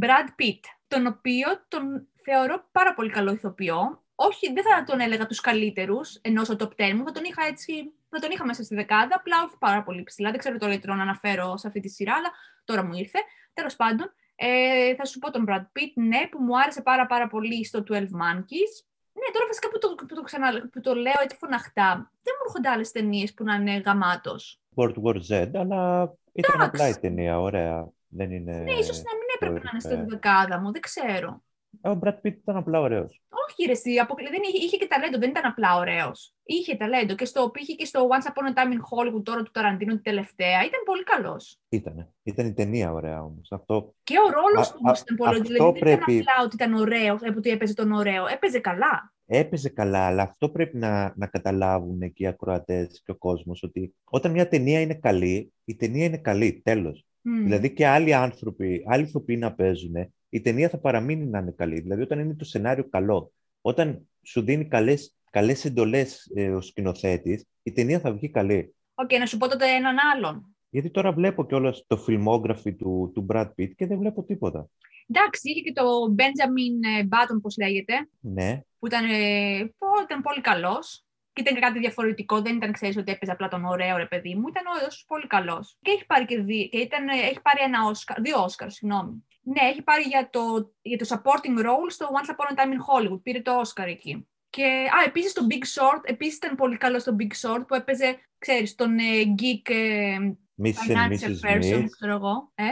Brad 0.00 0.28
Pitt, 0.42 0.60
τον 0.88 1.06
οποίο 1.06 1.46
τον 1.68 2.08
θεωρώ 2.24 2.68
πάρα 2.72 2.94
πολύ 2.94 3.10
καλό 3.10 3.32
ηθοποιό. 3.32 4.02
Όχι, 4.14 4.52
δεν 4.52 4.62
θα 4.62 4.84
τον 4.84 5.00
έλεγα 5.00 5.26
τους 5.26 5.40
καλύτερους, 5.40 6.14
ενώ 6.22 6.44
στο 6.44 6.56
top 6.58 6.68
10 6.76 6.92
μου, 6.94 7.04
θα 7.04 7.12
τον 7.12 7.24
είχα 7.24 7.46
έτσι, 7.46 7.72
θα 8.08 8.18
τον 8.18 8.30
είχα 8.30 8.46
μέσα 8.46 8.62
στη 8.62 8.74
δεκάδα, 8.74 9.14
απλά 9.16 9.36
όχι 9.46 9.56
πάρα 9.58 9.82
πολύ 9.82 10.02
ψηλά. 10.02 10.30
Δεν 10.30 10.38
ξέρω 10.38 10.58
τώρα 10.58 10.72
γιατί 10.72 10.86
τον 10.86 11.00
αναφέρω 11.00 11.56
σε 11.56 11.66
αυτή 11.66 11.80
τη 11.80 11.88
σειρά, 11.88 12.14
αλλά 12.14 12.30
τώρα 12.64 12.84
μου 12.84 12.94
ήρθε. 12.94 13.18
Τέλος 13.52 13.76
πάντων, 13.76 14.14
ε, 14.34 14.94
θα 14.94 15.04
σου 15.04 15.18
πω 15.18 15.30
τον 15.30 15.44
Brad 15.48 15.60
Pitt, 15.62 15.92
ναι, 15.94 16.26
που 16.30 16.42
μου 16.42 16.58
άρεσε 16.58 16.82
πάρα 16.82 17.06
πάρα 17.06 17.26
πολύ 17.26 17.64
στο 17.64 17.82
12 17.90 17.94
Monkeys. 17.94 18.72
Ναι, 19.14 19.28
τώρα 19.32 19.46
βασικά 19.46 19.68
που 19.70 19.78
το, 19.78 19.94
που 20.08 20.14
το, 20.14 20.22
ξανα, 20.22 20.68
που 20.72 20.80
το 20.80 20.94
λέω 20.94 21.20
έτσι 21.22 21.36
φωναχτά, 21.36 22.10
δεν 22.22 22.34
μου 22.38 22.44
έρχονται 22.46 22.68
άλλες 22.68 22.90
ταινίες 22.90 23.34
που 23.34 23.44
να 23.44 23.54
είναι 23.54 23.76
γαμάτος. 23.76 24.60
World 24.74 24.94
War 25.04 25.16
Z, 25.28 25.50
αλλά 25.54 26.14
ήταν 26.32 26.54
Εντάξει. 26.54 26.60
απλά 26.62 26.88
η 26.88 26.94
ταινία, 26.98 27.40
ωραία. 27.40 27.88
Δεν 28.08 28.30
είναι... 28.30 28.52
Ναι, 28.52 28.72
ίσως 28.72 28.96
να 28.96 29.12
μην 29.14 29.28
έπρεπε 29.34 29.60
να 29.64 29.70
είναι 29.70 29.80
στη 29.80 29.88
κορυφαία. 29.88 30.08
δεκάδα 30.08 30.60
μου, 30.60 30.72
δεν 30.72 30.80
ξέρω. 30.80 31.42
Ε, 31.82 31.88
Ο 31.88 31.98
Brad 32.04 32.08
Pitt 32.22 32.34
ήταν 32.42 32.56
απλά 32.56 32.80
ωραίος. 32.80 33.22
Όχι, 33.48 33.66
ρε, 33.66 33.72
εσύ, 33.72 33.98
αποκλει... 33.98 34.28
δεν 34.28 34.40
είχε, 34.44 34.64
είχε 34.64 34.76
και 34.76 34.86
ταλέντο, 34.86 35.18
δεν 35.18 35.30
ήταν 35.30 35.44
απλά 35.46 35.76
ωραίος. 35.76 36.34
Είχε 36.44 36.74
ταλέντο 36.76 37.14
και 37.14 37.24
στο 37.24 37.50
πήγε 37.50 37.74
και 37.74 37.84
στο 37.84 38.08
Once 38.10 38.26
Upon 38.30 38.54
a 38.54 38.58
Time 38.58 38.72
in 38.72 38.78
Hollywood 38.90 39.22
τώρα 39.24 39.42
του 39.42 39.50
Ταραντίνο 39.50 39.92
την 39.92 40.02
τελευταία. 40.02 40.58
Ήταν 40.64 40.80
πολύ 40.84 41.02
καλός. 41.04 41.58
Ήτανε. 41.68 42.08
Ήταν 42.22 42.46
η 42.46 42.52
ταινία 42.54 42.92
ωραία 42.92 43.22
όμως. 43.22 43.52
Αυτό 43.52 43.94
Και 44.02 44.14
ο 44.18 44.30
ρόλος 44.40 44.68
Α, 44.68 44.72
του 44.72 44.78
όμως 44.82 44.98
α, 44.98 45.02
ήταν 45.04 45.16
πολύ 45.16 45.28
ωραίο. 45.30 45.40
αυτό 45.42 45.52
Δηλαδή 45.54 45.78
δεν 45.78 45.80
πρέπει- 45.98 46.10
ήταν 46.22 46.26
απλά 46.34 46.44
ότι 46.44 46.54
ήταν 46.54 46.74
ωραίος, 46.74 47.20
ότι 47.36 47.50
έπαιζε 47.50 47.74
τον 47.74 47.92
ωραίο. 47.92 48.26
Έπαιζε 48.26 48.58
καλά. 48.58 49.12
έπαιζε 49.26 49.68
καλά, 49.68 50.06
αλλά 50.06 50.22
αυτό 50.22 50.48
πρέπει 50.50 50.76
να, 50.76 51.12
να 51.16 51.26
καταλάβουν 51.26 51.98
και 52.12 52.22
οι 52.22 52.26
ακροατές 52.26 53.02
και 53.04 53.10
ο 53.10 53.14
κόσμος, 53.16 53.62
ότι 53.62 53.94
όταν 54.04 54.30
μια 54.32 54.48
ταινία 54.48 54.80
είναι 54.80 54.94
καλή, 54.94 55.52
η 55.64 55.74
ταινία 55.76 56.04
είναι 56.04 56.16
καλή, 56.18 56.60
τέλος. 56.64 57.04
Μμ. 57.20 57.42
Δηλαδή 57.42 57.72
και 57.72 57.86
άλλοι 57.86 58.14
άνθρωποι, 58.14 58.84
άλλοι 58.86 59.02
ηθοποιοί 59.02 59.36
να 59.40 59.52
παίζουν, 59.54 59.92
η 60.34 60.40
ταινία 60.40 60.68
θα 60.68 60.78
παραμείνει 60.78 61.26
να 61.26 61.38
είναι 61.38 61.54
καλή. 61.56 61.80
Δηλαδή 61.80 62.02
όταν 62.02 62.18
είναι 62.18 62.34
το 62.34 62.44
σενάριο 62.44 62.88
καλό, 62.88 63.32
όταν 63.60 64.08
σου 64.22 64.42
δίνει 64.42 64.64
καλές, 64.68 65.16
καλές 65.30 65.64
εντολές 65.64 66.30
ε, 66.34 66.48
ο 66.48 66.60
σκηνοθέτης, 66.60 67.46
η 67.62 67.72
ταινία 67.72 68.00
θα 68.00 68.12
βγει 68.12 68.30
καλή. 68.30 68.74
Οκ, 68.94 69.12
να 69.18 69.26
σου 69.26 69.36
πω 69.36 69.48
τότε 69.48 69.66
έναν 69.66 69.96
άλλον. 70.14 70.56
Γιατί 70.70 70.90
τώρα 70.90 71.12
βλέπω 71.12 71.46
κιόλας 71.46 71.84
το 71.86 72.04
filmography 72.08 72.76
του, 72.78 73.10
του 73.14 73.26
Brad 73.28 73.46
Pitt 73.58 73.74
και 73.76 73.86
δεν 73.86 73.98
βλέπω 73.98 74.24
τίποτα. 74.24 74.68
Εντάξει, 75.08 75.50
είχε 75.50 75.60
και 75.60 75.72
το 75.72 75.84
Benjamin 76.18 77.00
ε, 77.00 77.08
Button, 77.10 77.38
πώς 77.42 77.56
λέγεται, 77.56 78.08
Ναι, 78.20 78.60
που 78.78 78.86
ήταν, 78.86 79.04
ε, 79.04 79.72
πω, 79.78 79.86
ήταν 80.04 80.22
πολύ 80.22 80.40
καλός. 80.40 81.04
Και 81.32 81.40
ήταν 81.40 81.54
και 81.54 81.60
κάτι 81.60 81.78
διαφορετικό, 81.78 82.42
δεν 82.42 82.56
ήταν, 82.56 82.72
ξέρεις, 82.72 82.96
ότι 82.96 83.12
έπαιζε 83.12 83.32
απλά 83.32 83.48
τον 83.48 83.64
ωραίο 83.64 83.96
ρε 83.96 84.06
παιδί 84.06 84.34
μου. 84.34 84.48
Ήταν 84.48 84.62
όντως 84.78 85.04
πολύ 85.06 85.26
καλός. 85.26 85.78
Και 85.82 85.90
έχει 85.90 86.06
πάρει 86.06 86.24
και, 86.24 86.40
δι... 86.40 86.68
και 86.68 86.78
ήταν, 86.78 87.08
ε, 87.08 87.12
έχει 87.12 87.40
πάρει 87.42 87.60
ένα 87.62 87.78
Oscar, 87.90 88.16
δύο 88.22 88.42
Όσκαρ, 88.42 88.70
συγγνώμη. 88.70 89.24
Ναι, 89.44 89.60
έχει 89.60 89.82
πάρει 89.82 90.02
για 90.02 90.28
το, 90.30 90.72
για 90.82 90.98
το 90.98 91.06
supporting 91.08 91.58
role 91.58 91.88
στο 91.88 92.06
Once 92.12 92.30
Upon 92.30 92.56
a 92.56 92.64
Time 92.64 92.72
in 92.72 93.10
Hollywood. 93.10 93.22
Πήρε 93.22 93.40
το 93.40 93.60
Oscar 93.60 93.86
εκεί. 93.86 94.28
Και, 94.50 94.64
α, 94.64 95.04
επίσης 95.06 95.32
το 95.32 95.46
Big 95.50 95.54
Short, 95.80 96.00
επίσης 96.02 96.36
ήταν 96.36 96.56
πολύ 96.56 96.76
καλό 96.76 96.98
στο 96.98 97.16
Big 97.18 97.48
Short 97.48 97.64
που 97.66 97.74
έπαιζε, 97.74 98.18
ξέρεις, 98.38 98.74
τον 98.74 98.98
ε, 98.98 99.34
geek 99.38 99.70
ε, 99.70 100.16
Mrs. 100.62 100.66
and 100.66 100.96
financial 100.96 101.30
Mrs. 101.30 101.50
person, 101.50 101.74
Smith. 101.74 101.86
ξέρω 101.90 102.12
εγώ. 102.12 102.52
Ε; 102.54 102.64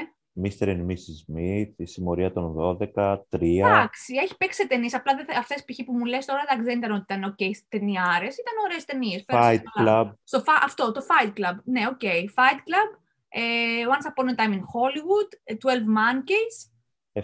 Mr. 0.43 0.67
and 0.67 0.87
Mrs. 0.87 1.17
Smith, 1.27 1.73
Η 1.77 1.87
Συμμορία 1.87 2.33
των 2.33 2.55
12, 2.57 3.17
3. 3.31 3.41
Εντάξει, 3.41 4.15
έχει 4.23 4.37
παίξει 4.37 4.61
σε 4.61 4.67
ταινίες. 4.67 4.95
Απλά 4.95 5.13
αυτές 5.39 5.65
π.χ. 5.65 5.85
που 5.85 5.93
μου 5.93 6.05
λες 6.05 6.25
τώρα 6.25 6.41
εντάξει, 6.45 6.65
δεν 6.65 6.79
ήταν 6.79 6.93
ότι 6.93 7.03
ήταν 7.03 7.31
OK 7.31 7.51
ταινιάρε, 7.69 8.25
ήταν 8.25 8.55
ωραίες 8.65 8.85
ταινίες. 8.85 9.25
Fight 9.27 9.63
Club. 9.81 10.13
Στο, 10.25 10.43
αυτό, 10.63 10.93
το 10.93 11.01
Fight 11.09 11.29
Club. 11.29 11.57
Ναι, 11.65 11.83
OK. 11.91 12.05
Fight 12.05 12.59
Club, 12.69 12.99
ε, 13.02 13.02
Once 13.95 14.07
Upon 14.11 14.29
a 14.29 14.35
Time 14.35 14.53
in 14.53 14.65
Hollywood, 14.75 15.57
12 15.59 15.87
Monkeys. 15.87 16.71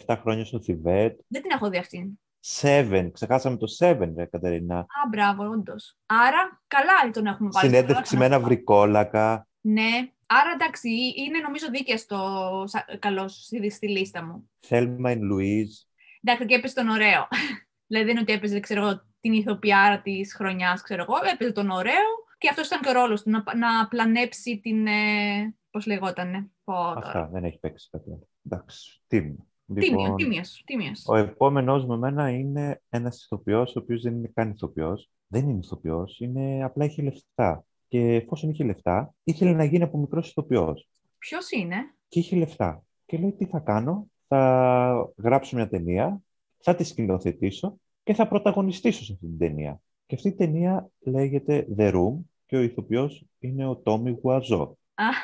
7 0.07 0.17
χρόνια 0.21 0.45
στο 0.45 0.63
Θιβέτ. 0.63 1.21
Δεν 1.29 1.43
την 1.43 1.51
έχω 1.51 1.69
δει 1.71 1.79
αυτήν. 1.79 2.19
Seven. 2.61 3.11
Ξεχάσαμε 3.13 3.57
το 3.57 3.67
Seven, 3.79 4.13
ρε 4.17 4.25
Κατερίνα. 4.25 4.79
Α, 4.79 5.09
μπράβο, 5.11 5.49
όντως. 5.49 5.97
Άρα, 6.07 6.63
καλά 6.67 7.11
τον 7.13 7.27
έχουμε 7.27 7.49
βάλει. 7.53 7.69
Συνέντευξη 7.69 8.17
με 8.17 8.25
ένα 8.25 8.41
βρικόλακα. 8.41 9.49
Ναι. 9.61 10.11
Άρα, 10.27 10.51
εντάξει, 10.55 10.89
είναι 11.17 11.39
νομίζω 11.39 11.71
δίκαια 11.71 11.97
στο 11.97 12.65
καλό 12.99 13.29
στη, 13.29 13.71
στη 13.71 13.89
λίστα 13.89 14.25
μου. 14.25 14.51
Θέλμα 14.61 15.13
in 15.13 15.19
Louise. 15.19 15.87
Εντάξει, 16.23 16.47
και 16.47 16.55
έπαιζε 16.55 16.75
τον 16.75 16.89
ωραίο. 16.89 17.29
δηλαδή, 17.89 18.07
δεν 18.07 18.09
είναι 18.09 18.21
ότι 18.21 18.33
έπαιζε, 18.33 18.61
ξέρω 18.61 18.81
εγώ, 18.81 19.03
την 19.21 19.33
ηθοποιάρα 19.33 20.01
της 20.01 20.35
χρονιάς, 20.35 20.83
ξέρω 20.83 21.03
εγώ. 21.03 21.15
Έπαιζε 21.33 21.53
τον 21.53 21.71
ωραίο 21.71 22.18
και 22.39 22.49
αυτός 22.49 22.67
ήταν 22.67 22.81
και 22.81 22.89
ο 22.89 22.93
ρόλος 22.93 23.23
του, 23.23 23.31
να, 23.31 23.45
να 23.57 23.89
πλανέψει 23.89 24.61
την. 24.61 24.87
Ε, 24.87 25.55
Πώς 25.71 25.87
λεγότανε. 25.87 26.51
Αυτά, 26.65 27.29
δεν 27.33 27.45
έχει 27.45 27.59
παίξει 27.59 27.89
κάτι 27.91 28.19
Εντάξει, 28.47 29.03
τίμιο. 29.07 29.47
Λοιπόν, 29.67 30.17
τίμιος, 30.17 31.05
Ο 31.07 31.17
επόμενο 31.17 31.87
με 31.87 31.97
μένα 31.97 32.31
είναι 32.31 32.83
ένας 32.89 33.23
ηθοποιός, 33.25 33.77
ο 33.77 33.79
οποίος 33.79 34.03
δεν 34.03 34.15
είναι 34.15 34.31
καν 34.35 34.51
ηθοποιός. 34.51 35.11
Δεν 35.27 35.49
είναι 35.49 35.59
ηθοποιός, 35.63 36.21
είναι 36.21 36.65
απλά 36.65 36.85
έχει 36.85 37.03
λεφτά. 37.03 37.65
Και 37.89 38.15
εφόσον 38.15 38.51
είχε 38.51 38.65
λεφτά, 38.65 39.15
ήθελε 39.25 39.53
να 39.53 39.65
γίνει 39.65 39.83
από 39.83 39.99
μικρός 39.99 40.29
ηθοποιός. 40.29 40.89
Ποιος 41.19 41.51
είναι; 41.51 41.77
Και 42.09 42.19
είχε 42.19 42.37
λεφτά. 42.37 42.83
Και 43.07 43.19
λέει: 43.19 43.33
Τι 43.33 43.45
θα 43.47 43.59
κάνω, 43.59 44.07
θα 44.29 45.13
γράψω 45.17 45.57
μια 45.57 45.69
ταινία, 45.69 46.21
θα 46.59 46.75
τη 46.75 46.85
σκηνοθετήσω 46.85 47.79
και 48.03 48.15
θα 48.15 48.29
πρωταγωνιστήσω 48.29 49.05
σε 49.05 49.13
αυτή 49.13 49.27
την 49.27 49.39
ταινία. 49.39 49.81
Και 50.09 50.15
αυτή 50.15 50.29
η 50.29 50.35
ταινία 50.35 50.91
λέγεται 51.01 51.67
The 51.77 51.95
Room 51.95 52.15
και 52.47 52.57
ο 52.57 52.61
ηθοποιός 52.61 53.25
είναι 53.39 53.67
ο 53.67 53.77
Τόμι 53.77 54.19
Γουαζό. 54.23 54.79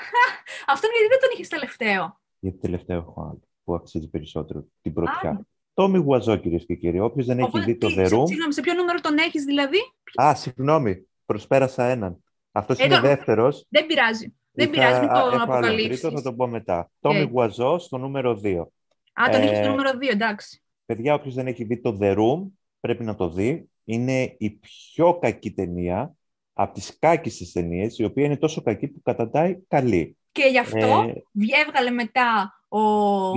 Αυτό 0.73 0.87
γιατί 0.87 1.09
δεν 1.09 1.21
τον 1.21 1.31
είχες 1.35 1.49
τελευταίο; 1.49 2.21
Γιατί 2.39 2.59
τελευταίο 2.59 2.99
έχω 2.99 3.23
άλλο 3.23 3.41
που 3.65 3.75
αξίζει 3.75 4.09
περισσότερο 4.11 4.67
την 4.83 4.93
πρωτιά. 4.93 5.47
Τόμι 5.75 5.99
Γουαζό, 5.99 6.37
κυρίες 6.37 6.65
και 6.67 6.75
κύριοι. 6.75 7.01
Όποιος 7.01 7.27
δεν 7.27 7.39
έχει 7.39 7.61
δει 7.61 7.77
το 7.77 7.87
The 7.87 8.05
Room. 8.13 8.27
Συγγνώμη, 8.27 8.53
σε 8.53 8.61
ποιο 8.61 8.75
νούμερο 8.75 9.01
τον 9.01 9.19
έχεις 9.19 9.45
δηλαδή; 9.45 9.79
Α, 10.23 10.35
συγγνώμη. 10.35 11.09
Προσπέρασα 11.27 11.85
έναν. 11.85 12.25
Αυτός 12.53 12.79
ε, 12.79 12.85
είναι 12.85 13.01
δεύτερος. 13.01 13.67
Δεν 13.69 13.87
πειράζει. 13.87 14.35
Δεν 14.51 14.71
πειράζει, 14.71 15.01
μην 15.01 15.09
το 15.09 15.43
αποκαλύψεις. 15.43 16.01
Θα 16.01 16.23
το 16.23 16.35
πω 16.35 16.47
μετά. 16.47 16.91
Τόμι 17.01 17.23
okay. 17.23 17.31
Γουαζό 17.31 17.79
στο 17.79 17.99
νούμερο 17.99 18.41
2. 18.45 18.67
Α, 19.13 19.29
τον 19.31 19.41
ε, 19.41 19.45
έχει 19.45 19.57
στο 19.57 19.69
νούμερο 19.69 19.91
2, 19.91 20.09
εντάξει. 20.11 20.63
Παιδιά, 20.87 21.15
όποιος 21.15 21.35
δεν 21.35 21.47
έχει 21.47 21.65
δει 21.65 21.81
το 21.81 21.99
The 22.01 22.17
Room, 22.17 22.43
πρέπει 22.81 23.05
να 23.05 23.15
το 23.15 23.29
δει. 23.29 23.69
Είναι 23.85 24.35
η 24.39 24.51
πιο 24.51 25.19
κακή 25.19 25.53
ταινία 25.53 26.15
από 26.53 26.75
τις 26.75 26.99
κάκισε 26.99 27.53
ταινίες, 27.53 27.99
η 27.99 28.05
οποία 28.05 28.25
είναι 28.25 28.37
τόσο 28.37 28.63
κακή 28.63 28.89
που 28.89 29.03
καταντάει 29.03 29.59
καλή. 29.69 30.17
Και 30.33 30.47
γι' 30.51 30.59
αυτό 30.59 30.77
ε, 30.77 31.23
έβγαλε 31.67 31.91
μετά 31.91 32.61
ο... 32.69 32.81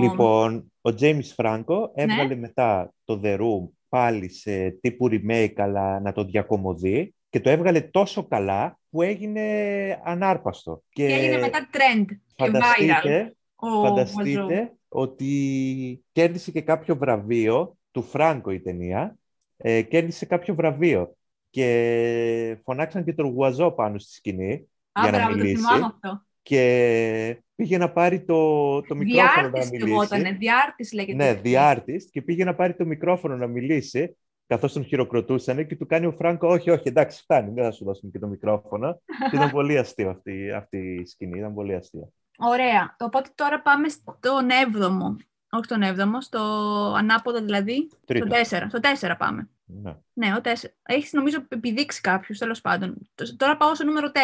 Λοιπόν, 0.01 0.71
ο 0.81 0.89
James 0.99 1.35
Franco 1.35 1.89
έβγαλε 1.93 2.27
ναι. 2.27 2.35
μετά 2.35 2.93
το 3.03 3.21
The 3.23 3.39
Room 3.39 3.69
πάλι 3.89 4.29
σε 4.29 4.69
τύπου 4.69 5.09
remake, 5.11 5.53
αλλά 5.55 5.99
να 5.99 6.11
το 6.11 6.23
διακομωδεί 6.23 7.15
και 7.29 7.39
το 7.39 7.49
έβγαλε 7.49 7.81
τόσο 7.81 8.23
καλά 8.27 8.79
που 8.89 9.01
έγινε 9.01 9.41
ανάρπαστο. 10.03 10.83
Και, 10.89 11.07
και 11.07 11.13
έγινε 11.13 11.37
μετά 11.37 11.69
trend 11.71 12.05
και 12.35 12.51
viral. 12.53 13.29
Φανταστείτε 13.83 14.71
ότι 14.89 16.03
κέρδισε 16.11 16.51
και 16.51 16.61
κάποιο 16.61 16.95
βραβείο 16.95 17.77
του 17.91 18.01
Φράγκο 18.03 18.51
η 18.51 18.59
ταινία. 18.59 19.17
Ε, 19.57 19.81
κέρδισε 19.81 20.25
κάποιο 20.25 20.55
βραβείο 20.55 21.15
και 21.49 22.57
φωνάξαν 22.63 23.03
και 23.03 23.13
τον 23.13 23.25
Γουαζό 23.25 23.71
πάνω 23.71 23.99
στη 23.99 24.13
σκηνή 24.13 24.69
για 25.01 25.11
να 25.11 25.29
μιλήσει. 25.29 25.63
αυτό 25.83 26.25
και 26.47 27.43
πήγε 27.55 27.77
να 27.77 27.91
πάρει 27.91 28.25
το, 28.25 28.81
το 28.81 28.95
μικρόφωνο 28.95 29.49
να 29.49 29.65
μιλήσει. 29.65 29.87
Λεγότανε, 29.87 30.31
διάρτης 30.31 30.93
λέγεται. 30.93 31.23
Ναι, 31.23 31.33
διάρτης 31.33 32.09
και 32.11 32.21
πήγε 32.21 32.43
να 32.43 32.55
πάρει 32.55 32.75
το 32.75 32.85
μικρόφωνο 32.85 33.35
να 33.35 33.47
μιλήσει 33.47 34.17
καθώς 34.47 34.73
τον 34.73 34.85
χειροκροτούσαν 34.85 35.67
και 35.67 35.75
του 35.75 35.85
κάνει 35.85 36.05
ο 36.05 36.11
Φράγκο 36.11 36.47
όχι, 36.47 36.69
όχι, 36.69 36.87
εντάξει, 36.87 37.21
φτάνει, 37.21 37.51
δεν 37.53 37.63
θα 37.63 37.71
σου 37.71 37.85
δώσουμε 37.85 38.11
και 38.11 38.19
το 38.19 38.27
μικρόφωνο. 38.27 39.01
και 39.29 39.35
ήταν 39.35 39.51
πολύ 39.51 39.77
αστείο 39.77 40.09
αυτή, 40.09 40.51
αυτή 40.51 40.77
η 40.77 41.05
σκηνή, 41.05 41.39
ήταν 41.39 41.53
πολύ 41.53 41.75
αστείο. 41.75 42.13
Ωραία. 42.37 42.95
Οπότε 42.99 43.29
τώρα 43.35 43.61
πάμε 43.61 43.87
στον 43.89 44.17
7ο. 44.73 45.15
Όχι 45.49 45.63
στον 45.63 45.81
7ο, 45.83 46.17
στο 46.19 46.39
ανάποδο 46.97 47.41
δηλαδή. 47.41 47.89
Τρίτο. 48.05 48.25
Στο 48.43 48.57
4. 48.57 48.65
Στο 48.67 48.79
4 49.09 49.15
πάμε. 49.17 49.49
Ναι. 49.65 49.95
Ναι, 50.13 50.33
ο 50.33 50.41
4. 50.43 50.47
Έχεις 50.83 51.13
νομίζω 51.13 51.45
επιδείξει 51.49 52.01
κάποιους, 52.01 52.37
τέλος 52.37 52.61
πάντων. 52.61 53.09
Τώρα 53.37 53.57
πάω 53.57 53.75
στο 53.75 53.85
νούμερο 53.85 54.11
4. 54.13 54.17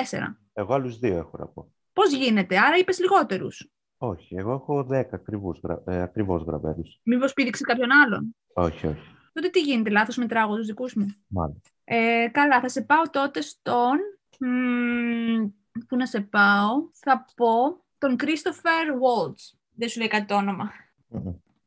Εγώ 0.53 0.73
άλλους 0.73 0.99
δύο 0.99 1.17
έχω 1.17 1.37
να 1.37 1.45
πω. 1.45 1.71
Πώς 1.93 2.13
γίνεται, 2.13 2.59
άρα 2.59 2.77
είπες 2.77 2.99
λιγότερους. 2.99 3.71
Όχι, 3.97 4.35
εγώ 4.35 4.51
έχω 4.51 4.83
δέκα 4.83 5.15
ακριβώς, 5.15 5.61
ε, 5.85 6.01
ακριβώς 6.01 6.43
γραμμένους. 6.43 6.99
Μήπως 7.03 7.33
πήδηξες 7.33 7.67
κάποιον 7.67 7.91
άλλον; 7.91 8.35
Όχι, 8.53 8.87
όχι. 8.87 9.15
Τότε 9.33 9.49
τι 9.49 9.61
γίνεται, 9.61 9.89
λάθος 9.89 10.17
μετράγω 10.17 10.55
τους 10.55 10.65
δικούς 10.65 10.93
μου; 10.93 11.15
Μάλλον. 11.27 11.61
Ε, 11.83 12.27
καλά, 12.31 12.59
θα 12.59 12.69
σε 12.69 12.81
πάω 12.81 13.09
τότε 13.09 13.41
στον... 13.41 13.97
πού 15.87 15.95
να 15.95 16.05
σε 16.05 16.21
πάω, 16.21 16.89
θα 16.93 17.25
πω 17.35 17.83
τον 17.97 18.15
Christopher 18.19 18.87
Waltz. 19.01 19.57
Δεν 19.75 19.89
σου 19.89 19.99
λέει 19.99 20.07
κάτι 20.07 20.25
το 20.25 20.35
όνομα. 20.35 20.71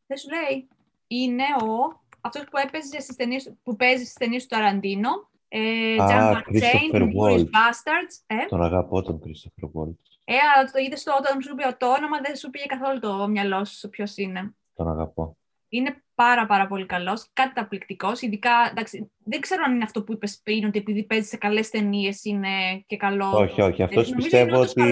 Δεν 0.07 0.17
σου 0.17 0.29
λέει. 0.31 0.69
Είναι 1.07 1.43
ο... 1.43 2.01
Αυτός 2.21 2.45
που, 2.45 2.59
έπαιζε 2.67 3.01
στις 3.01 3.17
ταινίες, 3.17 3.55
που 3.63 3.77
παίζει 3.77 4.03
στις 4.03 4.15
ταινίες 4.15 4.43
του 4.43 4.49
Ταραντίνο. 4.57 5.11
Ε, 5.49 5.97
ah, 5.99 6.35
Christopher 6.35 7.03
Waltz. 7.03 7.39
Bastards. 7.39 8.15
Ε; 8.27 8.47
Τον 8.49 8.63
αγαπώ 8.63 9.03
τον 9.03 9.21
Christopher 9.25 9.65
Waltz. 9.65 10.07
Ε, 10.25 10.35
αλλά 10.55 10.71
το 10.71 10.79
είδες 10.79 11.05
όταν 11.21 11.43
σου 11.43 11.53
είπε 11.53 11.77
το 11.79 11.87
όνομα, 11.87 12.21
δεν 12.21 12.37
σου 12.37 12.51
πήγε 12.51 12.65
καθόλου 12.67 12.99
το 12.99 13.29
μυαλό 13.29 13.65
σου 13.65 13.89
ποιος 13.89 14.17
είναι. 14.17 14.55
Τον 14.75 14.89
αγαπώ. 14.89 15.37
Είναι 15.69 16.03
πάρα 16.15 16.47
πάρα 16.47 16.67
πολύ 16.67 16.87
καλός, 16.87 17.31
καταπληκτικός. 17.33 18.21
Ειδικά, 18.21 18.51
εντάξει, 18.71 19.11
δεν 19.25 19.41
ξέρω 19.41 19.63
αν 19.67 19.75
είναι 19.75 19.85
αυτό 19.85 20.03
που 20.03 20.13
είπες 20.13 20.41
πριν, 20.43 20.65
ότι 20.65 20.79
επειδή 20.79 21.05
παίζει 21.05 21.29
σε 21.29 21.37
καλές 21.37 21.71
ταινίες 21.71 22.25
είναι 22.25 22.49
και 22.87 22.97
καλό. 22.97 23.31
Όχι, 23.31 23.63
όχι. 23.63 23.83
Αυτός 23.83 24.11
πιστεύω 24.11 24.61
ότι. 24.61 24.83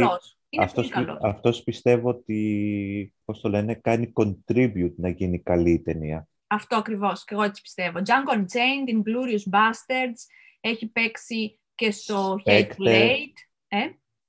Αυτός, 0.58 0.90
αυτός 1.22 1.62
πιστεύω 1.62 2.08
ότι, 2.08 3.14
πώς 3.24 3.40
το 3.40 3.48
λένε, 3.48 3.74
κάνει 3.74 4.12
contribute 4.14 4.94
να 4.96 5.08
γίνει 5.08 5.42
καλή 5.42 5.70
η 5.70 5.82
ταινία. 5.82 6.28
Αυτό 6.46 6.76
ακριβώς, 6.76 7.24
και 7.24 7.34
εγώ 7.34 7.42
έτσι 7.42 7.62
πιστεύω. 7.62 7.98
Django 7.98 8.36
Unchained, 8.36 8.90
Inglorious 8.94 9.54
Bastards, 9.54 10.20
έχει 10.60 10.86
παίξει 10.86 11.60
και 11.74 11.90
στο 11.90 12.36
Hateful 12.44 12.88
Eight. 12.88 13.34
Ε; 13.68 13.78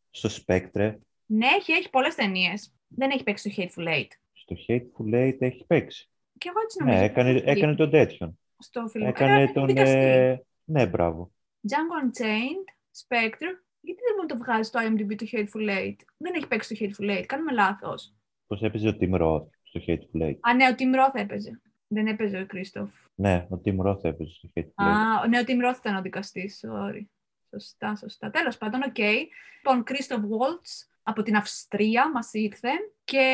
στο 0.10 0.30
Spectre. 0.30 0.96
Ναι, 1.26 1.48
έχει, 1.48 1.72
έχει 1.72 1.90
πολλές 1.90 2.16
ταινίες. 2.16 2.76
Δεν 2.88 3.10
έχει 3.10 3.24
παίξει 3.24 3.52
στο 3.52 3.64
Hateful 3.64 3.88
Eight. 3.88 4.08
Στο 4.34 4.56
Hateful 4.68 5.14
Eight 5.14 5.38
έχει 5.40 5.66
παίξει. 5.68 6.10
Και 6.38 6.50
εγώ 6.50 6.60
έτσι 6.64 6.80
νομίζω. 6.80 7.00
Ναι, 7.00 7.06
έκανε, 7.06 7.42
έκανε 7.46 7.76
τον 7.76 7.90
τέτοιον. 7.90 8.40
Στο 8.58 8.88
φιλμό. 8.88 9.08
Έκανε 9.08 9.52
τον. 9.54 9.78
Ε... 9.78 10.44
Ναι, 10.64 10.88
μπράβο. 10.88 11.32
Django 11.68 12.06
Unchained, 12.06 12.68
Spectre. 13.04 13.65
Γιατί 13.86 14.02
δεν 14.08 14.14
μπορεί 14.16 14.28
να 14.28 14.36
το 14.36 14.38
βγάζει 14.38 14.68
στο 14.70 14.80
IMDb 14.84 15.16
το 15.16 15.26
Hateful 15.32 15.70
Eight; 15.80 16.00
Δεν 16.18 16.34
έχει 16.34 16.48
παίξει 16.48 16.76
στο 16.76 16.86
Hateful 16.86 17.18
Eight. 17.18 17.26
Κάνουμε 17.26 17.52
λάθος. 17.52 18.14
Πώς 18.48 18.62
έπαιζε 18.62 18.88
ο 18.88 18.98
Tim 19.00 19.14
Roth 19.22 19.48
στο 19.64 19.82
Hateful 19.88 20.22
Eight; 20.22 20.38
Α, 20.40 20.54
ναι, 20.54 20.68
ο 20.68 20.76
Tim 20.78 21.00
Roth 21.00 21.16
έπαιζε. 21.22 21.62
Δεν 21.88 22.08
έπαιζε 22.08 22.40
ο 22.40 22.46
Κρίστοφ. 22.46 22.92
Ναι, 23.16 23.48
ο 23.50 23.62
Tim 23.66 23.78
Roth 23.86 24.04
έπαιζε 24.04 24.34
στο 24.34 24.50
Hateful 24.56 24.84
Eight. 24.84 25.22
Α, 25.24 25.28
ναι, 25.28 25.40
ο 25.40 25.44
Tim 25.48 25.70
Roth 25.70 25.78
ήταν 25.80 25.96
ο 25.96 26.02
δικαστής. 26.02 26.66
Sorry. 26.66 27.06
Σωστά, 27.50 27.96
σωστά. 27.96 28.30
Τέλος 28.30 28.58
πάντων, 28.58 28.82
ok. 28.84 28.94
Okay. 28.98 29.18
Λοιπόν, 29.56 29.84
Κρίστοφ 29.84 30.22
Βαλτς 30.22 30.66
από 31.08 31.24
την 31.24 31.36
Αυστρία 31.36 32.12
μας 32.12 32.34
ήρθε 32.34 32.70
και 33.04 33.26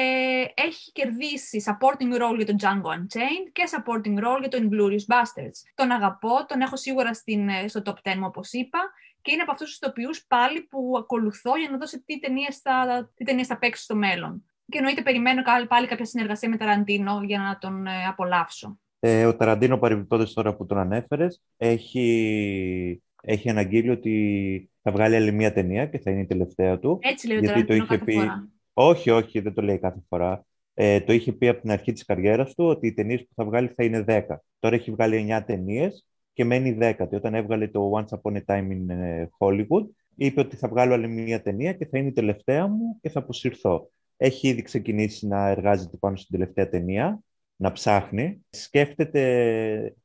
έχει 0.56 0.92
κερδίσει 0.92 1.64
supporting 1.66 2.22
role 2.22 2.36
για 2.36 2.46
τον 2.46 2.56
Django 2.60 2.90
Unchained 2.90 3.50
και 3.52 3.64
supporting 3.72 4.18
role 4.18 4.40
για 4.40 4.50
τον 4.50 4.70
Inglourious 4.70 5.16
Basterds. 5.16 5.72
Τον 5.76 5.92
αγαπώ, 5.92 6.46
τον 6.48 6.62
έχω 6.62 6.76
σίγουρα 6.76 7.14
στην, 7.14 7.50
ε, 7.50 7.68
στο 7.68 7.82
top 7.86 7.94
10 8.04 8.16
μου, 8.16 8.26
όπως 8.26 8.52
είπα, 8.52 8.80
και 9.22 9.32
είναι 9.32 9.42
από 9.42 9.52
αυτούς 9.52 9.68
τους 9.68 9.76
ηθοποιούς 9.78 10.26
πάλι 10.28 10.62
που 10.62 10.96
ακολουθώ 10.98 11.58
για 11.58 11.70
να 11.70 11.78
δω 11.78 11.86
τι 12.06 12.20
ταινίες 12.20 12.58
θα, 12.58 13.10
θα 13.48 13.58
παίξει 13.58 13.84
στο 13.84 13.96
μέλλον. 13.96 14.46
Και 14.66 14.78
εννοείται 14.78 15.02
περιμένω 15.02 15.42
πάλι 15.68 15.88
κάποια 15.88 16.06
συνεργασία 16.06 16.50
με 16.50 16.58
Ταραντίνο 16.58 17.22
για 17.24 17.40
να 17.40 17.58
τον 17.58 17.88
ε, 17.88 18.06
απολαύσω. 18.08 18.80
Ε, 19.00 19.26
ο 19.26 19.36
Ταραντίνο, 19.36 19.78
παρεμπιπτόντω 19.78 20.24
τώρα 20.34 20.56
που 20.56 20.66
τον 20.66 20.78
ανέφερες, 20.78 21.42
έχει 21.58 23.02
έχει 23.22 23.50
αναγγείλει 23.50 23.90
ότι 23.90 24.70
θα 24.82 24.92
βγάλει 24.92 25.16
άλλη 25.16 25.32
μία 25.32 25.54
ταινία 25.54 25.86
και 25.86 26.00
θα 26.00 26.12
είναι 26.12 26.22
η 26.22 26.26
τελευταία 26.26 26.80
του. 26.80 27.00
Έτσι 27.02 27.28
λέει 27.28 27.40
γιατί 27.40 27.66
το 27.66 27.74
είχε 27.74 27.98
πει. 27.98 28.14
Φορά. 28.14 28.48
Όχι, 28.74 29.10
όχι, 29.10 29.40
δεν 29.40 29.54
το 29.54 29.62
λέει 29.62 29.80
κάθε 29.80 30.00
φορά. 30.10 30.46
Ε, 30.74 31.02
το 31.02 31.14
είχε 31.14 31.32
πει 31.32 31.48
από 31.48 31.62
την 31.62 31.72
αρχή 31.72 31.92
της 31.92 32.06
καριέρας 32.06 32.54
του 32.54 32.66
ότι 32.66 32.88
οι 32.88 32.94
ταινίες 32.94 33.22
που 33.22 33.34
θα 33.36 33.46
βγάλει 33.46 33.68
θα 33.68 33.84
είναι 33.84 34.04
10. 34.08 34.22
Τώρα 34.60 34.76
έχει 34.76 34.92
βγάλει 34.92 35.28
9 35.30 35.44
ταινίες 35.46 36.08
και 36.34 36.46
μένει 36.46 36.78
10. 36.82 36.94
Όταν 37.12 37.34
έβγαλε 37.34 37.67
το 37.67 37.91
Once 37.96 38.17
Upon 38.20 38.36
a 38.36 38.41
Time 38.46 38.72
in 38.72 38.89
ε, 38.89 39.26
Hollywood, 39.39 39.86
είπε 40.15 40.39
ότι 40.39 40.56
θα 40.56 40.67
βγάλω 40.67 40.94
άλλη 40.94 41.08
μία 41.08 41.41
ταινία 41.41 41.74
και 41.74 41.86
θα 41.86 41.98
είναι 41.98 42.08
η 42.08 42.12
τελευταία 42.12 42.67
μου 42.67 42.98
και 43.02 43.10
θα 43.10 43.20
αποσυρθώ. 43.20 43.91
έχει 44.17 44.48
ήδη 44.48 44.62
ξεκινήσει 44.62 45.28
να 45.28 45.48
εργάζεται 45.48 45.98
πάνω 45.98 46.15
στην 46.15 46.39
τελευταία 46.39 46.70
ταινία, 46.70 47.20
να 47.56 47.72
ψάχνει. 47.72 48.46
Σκέφτεται 48.50 49.22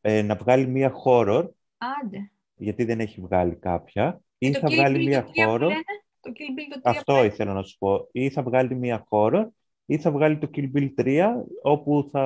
ε, 0.00 0.22
να 0.22 0.34
βγάλει 0.34 0.66
μία 0.66 0.92
horror, 1.04 1.48
Άντε. 1.78 2.30
γιατί 2.56 2.84
δεν 2.84 3.00
έχει 3.00 3.20
βγάλει 3.20 3.54
κάποια. 3.54 4.20
Ή 4.38 4.50
το 4.50 4.58
θα 4.58 4.68
Kill 4.68 4.72
βγάλει 4.72 4.98
Bill 5.00 5.06
μία 5.06 5.24
το 5.24 5.30
τρία 5.32 5.46
που 5.46 5.52
horror. 5.52 5.60
λένε, 5.60 5.82
Το 6.20 6.32
Kill 6.34 6.58
Bill 6.58 6.80
το 6.82 6.90
3 6.90 6.94
Αυτό 6.96 7.24
ήθελα 7.24 7.52
να 7.52 7.62
σου 7.62 7.78
πω. 7.78 8.08
Ή 8.12 8.30
θα 8.30 8.42
βγάλει 8.42 8.74
μία 8.74 9.06
horror, 9.10 9.44
ή 9.86 9.98
θα 9.98 10.10
βγάλει 10.10 10.38
το 10.38 10.50
Kill 10.54 10.70
Bill 10.76 10.88
3, 11.02 11.26
όπου 11.62 12.08
θα... 12.12 12.22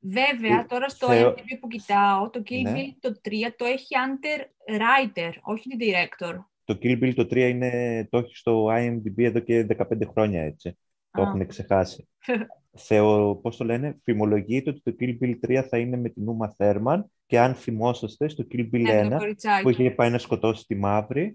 Βέβαια, 0.00 0.60
Ε, 0.60 0.64
τώρα 0.68 0.88
στο 0.88 1.06
θεω- 1.06 1.30
IMDb 1.30 1.58
που 1.60 1.68
κοιτάω, 1.68 2.30
το 2.30 2.42
Kill 2.46 2.62
Ναι. 2.62 2.72
Bill 2.74 2.94
το 3.00 3.20
3 3.24 3.30
το 3.56 3.64
έχει 3.64 3.86
under 4.06 4.40
writer, 4.74 5.30
όχι 5.42 5.68
director. 5.80 6.34
Το 6.64 6.78
Kill 6.82 7.02
Bill 7.02 7.12
το 7.14 7.22
3 7.22 7.36
είναι, 7.36 8.06
το 8.10 8.18
έχει 8.18 8.36
στο 8.36 8.66
IMDb 8.70 9.14
εδώ 9.16 9.38
και 9.38 9.66
15 9.78 9.84
χρόνια 10.12 10.42
έτσι. 10.42 10.78
Το 11.10 11.22
Α. 11.22 11.24
έχουν 11.28 11.46
ξεχάσει. 11.46 12.08
Θεω, 12.78 13.36
πώς 13.36 13.56
το 13.56 13.64
λένε, 13.64 13.98
φημολογείται 14.02 14.70
ότι 14.70 14.80
το 14.82 14.94
Kill 15.00 15.16
Bill 15.22 15.34
3 15.48 15.62
θα 15.68 15.78
είναι 15.78 15.96
με 15.96 16.08
την 16.08 16.24
Uma 16.38 16.48
Thurman 16.56 17.00
και 17.26 17.38
αν 17.38 17.54
θυμόσαστε 17.54 18.28
στο 18.28 18.44
Kill 18.52 18.60
Bill 18.72 18.80
Ναι, 18.80 19.00
1 19.06 19.10
το 19.10 19.16
κοριτσάκι. 19.16 19.62
που 19.62 19.70
είχε 19.70 19.90
πάει 19.90 20.10
να 20.10 20.18
σκοτώσει 20.18 20.66
τη 20.66 20.74
μαύρη 20.74 21.22
ε, 21.22 21.34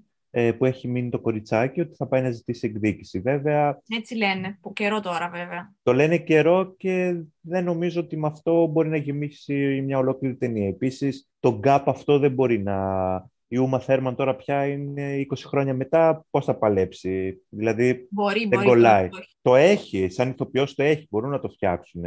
που 0.58 0.66
έχει 0.66 0.88
μείνει 0.88 1.10
το 1.10 1.20
κοριτσάκι 1.20 1.82
ότι 1.82 1.96
θα 1.96 2.08
πάει 2.08 2.22
να 2.22 2.32
ζητήσει 2.32 2.68
εκδίκηση. 2.68 3.20
Βέβαια, 3.20 3.82
Έτσι 3.90 4.16
λένε, 4.16 4.58
που 4.62 4.74
καιρό 4.74 5.00
τώρα 5.00 5.30
βέβαια. 5.30 5.74
το 5.84 5.94
λένε 5.94 6.18
καιρό 6.18 6.74
και 6.78 7.22
δεν 7.42 7.64
νομίζω 7.64 8.02
ότι 8.02 8.18
με 8.18 8.28
αυτό 8.28 8.66
μπορεί 8.66 8.90
να 8.90 8.98
γεμίσει 8.98 9.82
μια 9.86 9.98
ολόκληρη 9.98 10.36
ταινία. 10.36 10.68
Επίσης, 10.68 11.30
το 11.40 11.60
gap 11.64 11.84
αυτό 11.86 12.20
δεν 12.20 12.32
μπορεί 12.32 12.60
να... 12.64 13.30
Η 13.48 13.58
Uma 13.72 13.80
Thurman 13.86 14.14
τώρα 14.16 14.36
πια 14.36 14.66
είναι 14.68 15.26
20 15.30 15.36
χρόνια 15.46 15.74
μετά, 15.74 16.26
πώς 16.30 16.46
θα 16.46 16.56
παλέψει; 16.56 17.42
Δηλαδή, 17.50 18.08
Μπορεί, 18.10 18.40
δεν 18.40 18.50
μπορεί. 18.50 18.66
κολλάει. 18.66 19.10
το 19.10 19.16
έχει. 19.18 19.36
Το 19.42 19.56
έχει, 19.56 20.10
σαν 20.10 20.30
ηθοποιός 20.30 20.76
το 20.76 20.84
έχει, 20.84 21.08
μπορούν 21.10 21.30
να 21.30 21.40
το 21.40 21.50
φτιάξουν. 21.50 22.04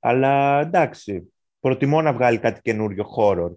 Αλλά 0.00 0.60
εντάξει, 0.60 1.32
προτιμώ 1.60 2.02
να 2.02 2.12
βγάλει 2.12 2.38
κάτι 2.38 2.60
καινούριο 2.60 3.04
horror 3.16 3.50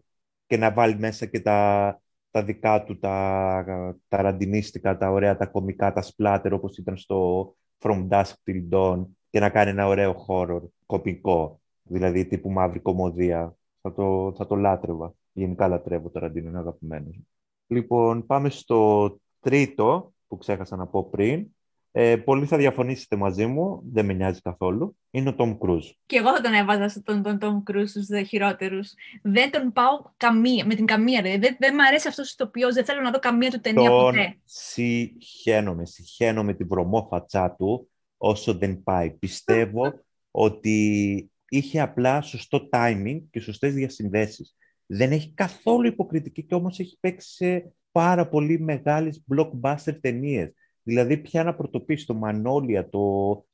και 0.48 0.58
να 0.58 0.72
βάλει 0.72 0.96
μέσα 0.98 1.26
και 1.26 1.40
τα, 1.40 2.02
τα 2.32 2.44
δικά 2.44 2.84
του, 2.84 3.00
τα, 3.00 3.96
τα 4.08 4.22
ραντινίστικα, 4.22 4.98
τα 4.98 5.12
ωραία, 5.12 5.38
τα 5.38 5.46
κομικά, 5.46 5.94
τα 5.94 6.04
splatter 6.04 6.50
όπως 6.52 6.78
ήταν 6.78 6.98
στο 6.98 7.56
From 7.80 8.08
Dusk 8.10 8.34
Till 8.46 8.70
Dawn 8.72 9.06
και 9.30 9.39
να 9.39 9.50
κάνει 9.50 9.70
ένα 9.70 9.88
ωραίο 9.88 10.26
horror 10.28 10.62
κοπικό, 10.86 11.62
δηλαδή 11.84 12.26
τύπου 12.26 12.52
μαύρη 12.52 12.80
κομμωδία. 12.80 13.56
Θα 13.82 13.94
το, 13.94 14.34
θα 14.38 14.48
το 14.48 14.56
λάτρευα. 14.56 15.13
Γενικά 15.32 15.68
λατρεύω 15.68 16.10
το 16.10 16.20
Ραντίνο, 16.20 16.50
είναι 16.50 16.58
αγαπημένος. 16.58 17.15
μου. 17.15 17.28
Λοιπόν, 17.68 18.26
πάμε 18.26 18.50
στο 18.50 19.20
τρίτο 19.39 20.13
που 20.28 20.38
ξέχασα 20.38 20.76
να 20.76 20.88
πω 20.88 21.10
πριν. 21.10 21.48
Ε, 21.91 22.15
πολλοί 22.15 22.45
θα 22.45 22.58
διαφωνήσετε 22.58 23.15
μαζί 23.15 23.45
μου, 23.45 23.84
δεν 23.91 24.06
με 24.06 24.13
νοιάζει 24.13 24.41
καθόλου. 24.41 24.97
Είναι 25.12 25.30
ο 25.30 25.36
Tom 25.38 25.58
Cruise. 25.58 25.91
Και 26.06 26.17
εγώ 26.17 26.36
θα 26.36 26.41
τον 26.41 26.54
έβαζα 26.54 26.89
στον 26.89 27.23
τον 27.23 27.38
Tom 27.41 27.71
Cruise 27.71 27.88
στους 27.88 28.06
δε 28.06 28.23
χειρότερους. 28.23 28.93
Δεν 29.21 29.52
τον 29.52 29.71
πάω 29.73 30.02
καμία, 30.17 30.65
με 30.65 30.75
την 30.75 30.86
καμία. 30.86 31.21
ρε. 31.21 31.38
Δεν, 31.38 31.56
δεν 31.60 31.73
μ' 31.73 31.80
αρέσει 31.80 32.08
αυτός 32.08 32.30
ο 32.30 32.32
ηθοποιός, 32.34 32.73
δεν 32.73 32.86
θέλω 32.86 33.02
να 33.02 33.12
δω 33.12 33.19
καμία 33.19 33.49
του 33.52 33.60
ταινία 33.60 33.89
Τον 33.89 33.99
ποτέ. 33.99 34.38
συχαίνομαι, 34.43 35.86
συχαίνομαι 35.86 36.54
την 36.54 36.67
βρωμόφατσά 36.67 37.56
του 37.58 37.89
όσο 38.17 38.54
δεν 38.54 38.84
πάει. 38.84 39.12
Πιστεύω 39.12 39.93
ότι 40.32 41.32
είχε 41.49 41.80
απλά 41.80 42.21
σωστό 42.21 42.69
timing 42.71 43.21
και 43.32 43.39
σωστές 43.39 43.73
διασυνδέσεις. 43.73 44.56
Δεν 44.86 45.12
έχει 45.12 45.34
καθόλου 45.34 45.88
υποκριτική 45.88 46.43
και 46.43 46.56
όμως 46.56 46.80
έχει 46.80 46.97
παίξει 46.99 47.34
σε 47.34 47.73
πάρα 47.91 48.28
πολύ 48.28 48.60
μεγάλες 48.60 49.23
blockbuster 49.34 49.97
ταινίες. 50.02 50.54
Δηλαδή 50.89 51.17
πια 51.17 51.43
να 51.43 51.56
πρωτοποιήσει 51.56 52.06
το 52.06 52.13
Μανόλια, 52.13 52.89
το 52.89 52.99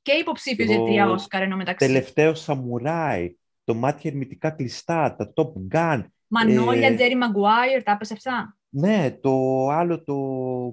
Και 0.01 0.11
υποψήφιος 0.11 0.67
Το 0.67 0.73
για 0.73 0.83
τρία 0.83 1.09
Όσκαρ 1.09 1.41
ενώ 1.41 1.55
μεταξύ. 1.55 1.87
τελευταίο 1.87 2.33
Σαμουράι, 2.33 3.35
το 3.63 3.73
Μάτια 3.73 4.09
Ερμητικά 4.09 4.49
Κλειστά, 4.49 5.15
τα 5.15 5.33
Top 5.35 5.75
Gun. 5.75 6.03
Μανόλια, 6.27 6.87
ε, 6.87 6.95
Τζέρι 6.95 7.15
Μαγκουάιρ, 7.15 7.83
τα 7.83 7.91
έπεσε 7.91 8.13
αυτά; 8.13 8.57
Ναι, 8.69 9.17
το 9.21 9.67
άλλο 9.67 10.03
το 10.03 10.13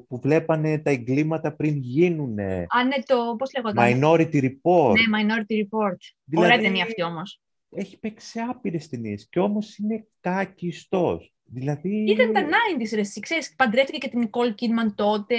που 0.08 0.20
βλέπανε 0.22 0.78
τα 0.78 0.90
εγκλήματα 0.90 1.54
πριν 1.54 1.76
γίνουνε. 1.76 2.66
Α, 2.68 2.84
ναι, 2.84 3.02
το, 3.06 3.36
πώς 3.38 3.50
λέγονταν; 3.56 4.00
Minority 4.00 4.42
Report. 4.42 4.92
Ναι, 4.92 5.18
Minority 5.18 5.54
Report. 5.54 5.96
Δηλαδή, 6.24 6.46
Ωραία 6.46 6.58
ταινία 6.58 6.82
αυτή 6.84 7.02
όμως. 7.02 7.40
Έχει 7.74 7.98
παίξει 7.98 8.40
άπειρες 8.40 8.88
ταινίες 8.88 9.26
και 9.30 9.40
όμως 9.40 9.76
είναι 9.78 10.06
κάκιστο. 10.20 11.20
Δηλαδή. 11.54 12.04
Ήταν 12.10 12.32
τα 12.32 12.40
90s, 12.40 12.94
ρε, 12.94 13.00
εσύ, 13.00 13.20
ξέρεις, 13.20 13.54
παντρεύτηκε 13.54 13.98
και 13.98 14.08
την 14.08 14.22
Nicole 14.30 14.50
Kidman 14.50 14.92
τότε, 14.94 15.34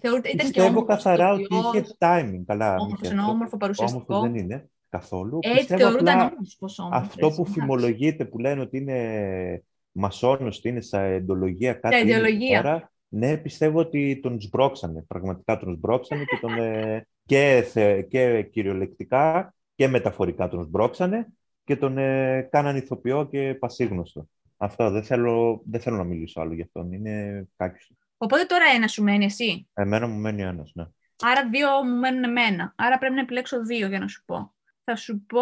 θεωρείται, 0.00 0.28
ήταν 0.28 0.46
και 0.46 0.52
Πιστεύω 0.52 0.66
όμορφος 0.68 0.94
καθαρά 0.96 1.32
ότι 1.32 1.42
ηθοποιός, 1.42 1.74
είχε 1.74 1.96
timing. 1.98 2.42
Καλά, 2.46 2.74
μη 2.74 2.80
Όμορφος, 2.80 3.00
και 3.00 3.08
εννοώ, 3.08 3.24
αυτό. 3.24 3.34
όμορφο 3.34 3.56
παρουσιαστικό. 3.56 4.04
Όμορφος 4.14 4.30
δεν 4.32 4.44
είναι 4.44 4.68
καθόλου. 4.88 5.38
Έτσι 5.42 5.56
Πιστεύω 5.58 5.80
θεωρούνταν 5.80 6.14
απλά 6.18 6.30
όμορφος 6.32 6.78
όμως. 6.78 6.90
αυτό 6.92 7.26
έτσι, 7.26 7.36
που 7.36 7.42
εντάξει. 7.42 7.60
φημολογείται, 7.60 8.24
που 8.24 8.38
λένε 8.38 8.60
ότι 8.60 8.76
είναι 8.78 9.62
μασόνος, 9.92 10.58
ότι 10.58 10.68
είναι 10.68 10.80
σαν 10.80 11.02
εντολογία, 11.12 11.72
κάτι 11.72 11.94
Τα 11.94 11.98
είναι 12.00 12.10
εκεί 12.10 12.18
ιδεολογία. 12.18 12.62
πέρα. 12.62 12.92
Ναι, 13.08 13.36
πιστεύω 13.36 13.78
ότι 13.78 14.20
τον 14.22 14.40
σμπρώξανε. 14.40 15.04
Πραγματικά 15.08 15.58
τον 15.58 15.74
σμπρώξανε 15.74 16.24
και, 16.24 16.38
τον, 16.40 16.58
ε, 16.58 17.06
και, 17.26 17.64
θε- 17.70 18.08
και 18.08 18.42
κυριολεκτικά 18.42 19.54
και 19.74 19.88
μεταφορικά 19.88 20.48
τον 20.48 20.64
σμπρώξανε 20.64 21.26
και 21.64 21.76
τον 21.76 21.98
ε, 21.98 22.48
κάναν 22.50 22.76
ηθοποιό 22.76 23.26
και 23.30 23.54
πασίγνωστο. 23.54 24.28
Αυτό, 24.60 24.90
δεν 24.90 25.04
θέλω, 25.04 25.62
δεν 25.64 25.80
θέλω 25.80 25.96
να 25.96 26.04
μιλήσω 26.04 26.40
άλλο 26.40 26.54
γι' 26.54 26.62
αυτόν. 26.62 26.92
Είναι 26.92 27.46
κάκιστο. 27.56 27.94
Οπότε 28.16 28.44
τώρα 28.44 28.64
ένα 28.74 28.88
σου 28.88 29.02
μένει 29.02 29.24
εσύ; 29.24 29.68
Εμένα 29.74 30.06
μου 30.06 30.18
μένει 30.20 30.42
ένας, 30.42 30.70
ναι. 30.74 30.84
Άρα 31.22 31.48
δύο 31.48 31.68
μου 31.84 31.94
μένουν 31.98 32.24
εμένα. 32.24 32.72
Άρα 32.76 32.98
πρέπει 32.98 33.14
να 33.14 33.20
επιλέξω 33.20 33.64
δύο 33.64 33.88
για 33.88 33.98
να 33.98 34.08
σου 34.08 34.24
πω. 34.24 34.54
Θα 34.84 34.96
σου 34.96 35.24
πω 35.26 35.40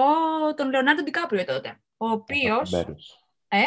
τον 0.57 0.71
Λεωνάρντο 0.71 1.03
Ντικάπριο 1.03 1.45
τότε. 1.45 1.81
Ο 1.97 2.09
οποίος... 2.09 2.73
Αγαπημένος. 2.73 3.27
Ε, 3.49 3.59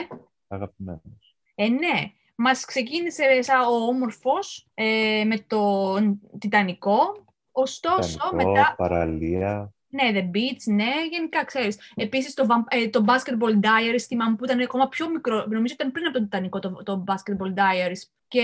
Αγαπημένος. 0.48 1.38
ε, 1.56 1.68
ναι. 1.68 2.12
Μας 2.36 2.66
ξεκίνησε 2.66 3.42
σαν 3.42 3.62
ο 3.62 3.74
όμορφος 3.74 4.70
ε, 4.74 5.24
με 5.26 5.38
τον 5.48 6.20
Τιτανικό. 6.40 7.26
Ωστόσο, 7.52 8.20
Τιτανικό, 8.20 8.52
μετά... 8.52 8.76
Παραλία. 8.78 9.74
Ναι, 9.89 10.12
The 10.13 10.23
Beach, 10.36 10.73
ναι, 10.73 10.91
γενικά 11.12 11.45
ξέρεις. 11.45 11.78
Επίσης 11.95 12.34
το, 12.34 12.45
Vamp- 12.49 12.78
ε, 12.78 12.89
το 12.89 13.06
Basketball 13.08 13.54
Diaries, 13.65 14.04
θυμάμαι 14.08 14.36
που 14.36 14.45
ήταν 14.45 14.60
ακόμα 14.60 14.88
πιο 14.88 15.10
μικρό, 15.10 15.45
νομίζω 15.49 15.73
ήταν 15.73 15.91
πριν 15.91 16.06
από 16.06 16.13
τον 16.13 16.23
Τιτανικό 16.23 16.60
το, 16.60 16.84
το 16.84 17.04
Basketball 17.08 17.54
Diaries. 17.54 18.02
Και 18.28 18.43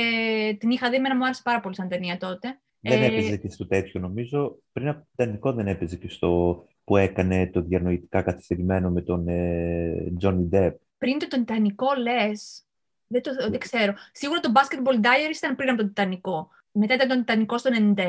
την 0.60 0.70
είχα 0.70 0.90
δει, 0.90 0.96
εμένα 0.96 1.16
μου 1.16 1.24
άρεσε 1.24 1.42
πάρα 1.44 1.60
πολύ 1.60 1.76
σαν 1.76 1.88
ταινία 1.88 2.18
τότε. 2.18 2.60
Δεν 2.80 3.02
Ε, 3.02 3.06
έπαιζε 3.06 3.38
και 3.38 3.50
στο 3.50 3.68
τέτοιο, 3.68 4.00
νομίζω. 4.00 4.58
Πριν 4.72 4.88
από 4.88 5.00
το 5.00 5.06
Τιτανικό 5.16 5.54
δεν 5.54 5.68
έπαιζε 5.68 5.96
και 5.96 6.10
στο 6.10 6.64
που 6.84 6.98
έκανε 6.98 7.48
το 7.48 7.62
διανοητικά 7.62 8.22
καθυστερημένο 8.22 8.90
με 8.90 9.02
τον 9.02 9.28
ε, 9.28 10.14
Johnny 10.22 10.50
Depp. 10.52 10.72
Πριν 10.98 11.20
το 11.20 11.28
Τιτανικό 11.28 11.88
λες, 12.02 12.64
δεν, 13.08 13.22
το, 13.22 13.32
δεν 13.50 13.60
ξέρω. 13.60 13.94
Σίγουρα 14.12 14.40
το 14.40 14.52
Basketball 14.56 14.96
Diaries 14.96 15.36
ήταν 15.38 15.56
πριν 15.56 15.70
από 15.70 15.78
τον 15.78 15.88
Τιτανικό. 15.88 16.50
Μετά 16.72 16.94
ήταν 16.94 17.08
το 17.08 17.16
Τιτανικό 17.16 17.58
στο 17.58 17.70
97, 17.96 18.02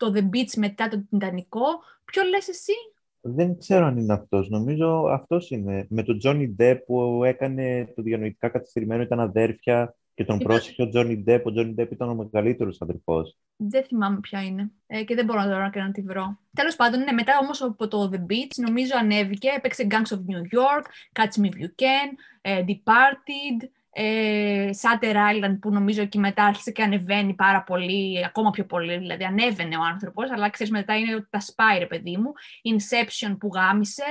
το 0.00 0.12
The 0.16 0.22
Beach 0.36 0.56
μετά 0.56 0.88
το 0.88 1.04
Τιτανικό. 1.10 1.64
Ποιο 2.04 2.22
λες 2.22 2.48
εσύ; 2.48 2.72
Δεν 3.20 3.58
ξέρω 3.58 3.86
αν 3.86 3.96
είναι 3.96 4.12
αυτός. 4.12 4.48
Νομίζω 4.48 5.04
αυτός 5.10 5.50
είναι. 5.50 5.86
Με 5.90 6.02
τον 6.02 6.18
Johnny 6.24 6.48
Depp 6.58 6.78
που 6.86 7.24
έκανε 7.24 7.92
το 7.96 8.02
διανοητικά 8.02 8.48
καθυστερημένο, 8.48 9.02
ήταν 9.02 9.20
αδέρφια 9.20 9.94
και 10.14 10.24
τον 10.24 10.36
Ήταν- 10.36 10.48
πρόσεχε 10.48 10.82
ο 10.82 10.90
Johnny 10.94 11.24
Depp. 11.26 11.40
Ο 11.44 11.52
Johnny 11.56 11.74
Depp 11.80 11.90
ήταν 11.90 12.08
ο 12.08 12.14
μεγαλύτερος 12.14 12.80
αδερφός. 12.80 13.36
Δεν 13.56 13.84
θυμάμαι 13.84 14.20
ποια 14.20 14.42
είναι 14.42 14.70
ε, 14.86 15.04
και 15.04 15.14
δεν 15.14 15.24
μπορώ 15.24 15.42
τώρα 15.42 15.70
και 15.70 15.80
να 15.80 15.90
τη 15.92 16.02
βρω. 16.02 16.38
Τέλος 16.54 16.76
πάντων, 16.76 17.00
ναι, 17.00 17.12
μετά 17.12 17.32
όμως 17.42 17.62
από 17.62 17.88
το 17.88 18.10
The 18.12 18.18
Beach 18.18 18.54
νομίζω 18.56 18.92
ανέβηκε, 18.98 19.48
έπαιξε 19.56 19.86
Gangs 19.90 20.14
of 20.14 20.18
New 20.18 20.42
York, 20.58 20.84
Catch 21.20 21.40
Me 21.40 21.44
If 21.46 21.54
You 21.62 21.68
Can, 21.82 22.08
ε, 22.40 22.64
Departed, 22.66 23.68
ε, 23.92 24.70
Shutter 24.80 25.14
Island 25.14 25.58
που 25.60 25.70
νομίζω 25.70 26.02
εκεί 26.02 26.18
μετά 26.18 26.44
άρχισε 26.44 26.70
και 26.70 26.82
ανεβαίνει 26.82 27.34
πάρα 27.34 27.62
πολύ, 27.62 28.24
ακόμα 28.26 28.50
πιο 28.50 28.64
πολύ, 28.64 28.98
δηλαδή 28.98 29.24
ανέβαινε 29.24 29.76
ο 29.76 29.82
άνθρωπος, 29.92 30.30
αλλά 30.30 30.50
ξέρεις 30.50 30.72
μετά 30.72 30.98
είναι 30.98 31.14
ότι 31.14 31.26
τα 31.30 31.40
σπάει 31.40 31.78
ρε 31.78 31.86
παιδί 31.86 32.16
μου. 32.16 32.32
Inception 32.74 33.36
που 33.40 33.50
γάμισε, 33.54 34.04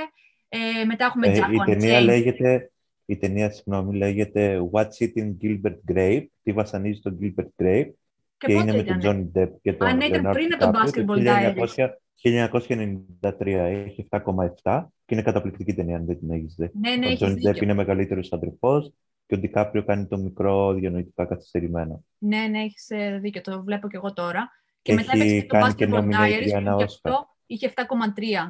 ε, 0.49 0.85
μετά 0.85 1.05
έχουμε 1.05 1.27
Ε, 1.27 1.31
Jack 1.39 1.51
η 1.53 1.63
ταινία 1.65 1.99
Unchained. 1.99 2.03
λέγεται, 2.03 2.71
η 3.05 3.17
tαινία, 3.17 3.51
συγγνώμη, 3.51 3.97
λέγεται 3.97 4.59
What's 4.71 4.83
Eating 4.99 5.31
Gilbert 5.41 5.93
Grape. 5.93 6.25
Τι 6.43 6.51
βασανίζει 6.51 6.99
τον 6.99 7.17
Gilbert 7.21 7.63
Grape. 7.63 7.89
Και, 8.37 8.47
Και, 8.47 8.53
πότε 8.53 8.63
είναι 8.63 8.71
με 8.71 8.77
ήταν; 8.77 8.99
τον 8.99 9.31
Johnny 9.33 9.39
Depp 9.39 9.49
και 9.61 9.73
τον 9.73 9.87
Α, 9.87 9.93
ναι, 9.93 10.05
ήταν 10.05 10.25
Leonardo 10.25 10.33
πριν 10.33 10.53
από 10.53 10.71
το 10.71 10.79
DiCaprio, 10.79 11.05
Basketball 11.05 11.27
Diaries. 11.27 11.89
1993 12.21 13.45
έχει 13.85 14.07
7,7 14.09 14.85
και 15.05 15.13
είναι 15.15 15.21
καταπληκτική 15.23 15.73
ταινία 15.73 15.95
αν 15.97 16.05
δεν 16.05 16.19
την 16.19 16.31
έχεις 16.31 16.55
δει. 16.57 16.69
Ναι, 16.73 16.95
ναι, 16.95 17.05
ο 17.05 17.09
έχεις 17.09 17.27
Johnny 17.27 17.31
Depp 17.31 17.35
δίκιο. 17.35 17.63
είναι 17.63 17.73
μεγαλύτερος 17.73 18.31
αδερφός 18.31 18.93
και 19.29 19.35
ο 19.35 19.37
Ντικάπριο 19.37 19.83
κάνει 19.83 20.07
το 20.07 20.17
μικρό 20.17 20.73
διανοητικά 20.73 21.25
καθυστερημένο. 21.25 22.03
Ναι, 22.17 22.47
ναι, 22.47 22.59
έχεις 22.59 22.89
ε, 22.89 23.17
δίκιο, 23.21 23.41
το 23.41 23.63
βλέπω 23.63 23.87
και 23.87 23.97
εγώ 23.97 24.13
τώρα. 24.13 24.51
Και 24.81 24.91
Έχει 24.91 25.01
μετά 25.01 25.17
έπαιξε 25.17 25.35
και 25.39 25.47
το 25.47 25.57
κάνει 25.59 25.73
και 25.73 25.85
Basketball 25.89 25.99
nominate 25.99 26.39
Diaries, 26.39 26.43
για 26.45 26.51
που 26.61 26.67
ένα 26.67 26.75
γι' 26.75 26.83
Oscar. 26.83 26.85
αυτό 26.85 27.27
είχε 27.45 27.73
7,3 27.75 27.83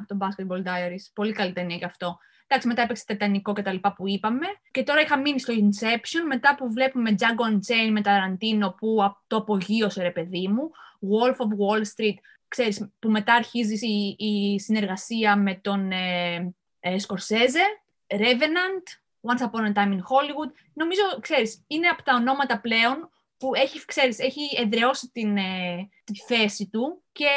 το 0.06 0.16
Basketball 0.20 0.58
Diaries. 0.66 1.04
Πολύ 1.14 1.32
καλή 1.32 1.52
ταινία 1.52 1.76
γι' 1.76 1.84
αυτό. 1.84 2.18
Εντάξει, 2.46 2.68
μετά 2.68 2.82
έπαιξε 2.82 3.04
Τετανικό 3.06 3.52
και 3.52 3.62
τα 3.62 3.72
λοιπά 3.72 3.92
που 3.92 4.08
είπαμε. 4.08 4.46
Και 4.70 4.82
τώρα 4.82 5.00
είχα 5.00 5.18
μείνει 5.18 5.40
στο 5.40 5.52
Inception, 5.56 6.24
μετά 6.28 6.54
που 6.58 6.72
βλέπουμε 6.72 7.14
Django 7.18 7.52
Unchained 7.54 7.90
με 7.92 8.00
Ταραντίνο 8.00 8.74
που 8.78 8.98
απ- 9.04 9.16
το 9.26 9.36
απογείωσε 9.36 10.02
ρε 10.02 10.10
παιδί 10.10 10.48
μου. 10.48 10.70
Wolf 11.00 11.32
of 11.34 11.48
Wall 11.48 11.80
Street. 11.80 12.14
ξέρεις, 12.48 12.90
που 12.98 13.10
μετά 13.10 13.34
αρχίζει 13.34 13.86
η, 13.86 14.16
η 14.18 14.58
συνεργασία 14.60 15.36
με 15.36 15.54
τον 15.54 15.92
ε, 15.92 16.52
ε, 16.80 16.98
Σκορσέζε, 16.98 17.60
Revenant, 18.06 18.86
Once 19.20 19.42
Upon 19.42 19.64
a 19.64 19.72
Time 19.72 19.92
in 19.92 20.02
Hollywood. 20.10 20.50
Νομίζω, 20.74 21.02
ξέρεις, 21.20 21.64
είναι 21.66 21.88
από 21.88 22.02
τα 22.02 22.14
ονόματα 22.14 22.60
πλέον 22.60 23.10
που 23.36 23.54
έχει, 23.54 23.84
ξέρεις, 23.84 24.18
έχει 24.18 24.40
εδραιώσει 24.56 25.10
την, 25.12 25.36
ε, 25.36 25.88
τη 26.04 26.14
θέση 26.14 26.68
του 26.68 27.02
και 27.12 27.28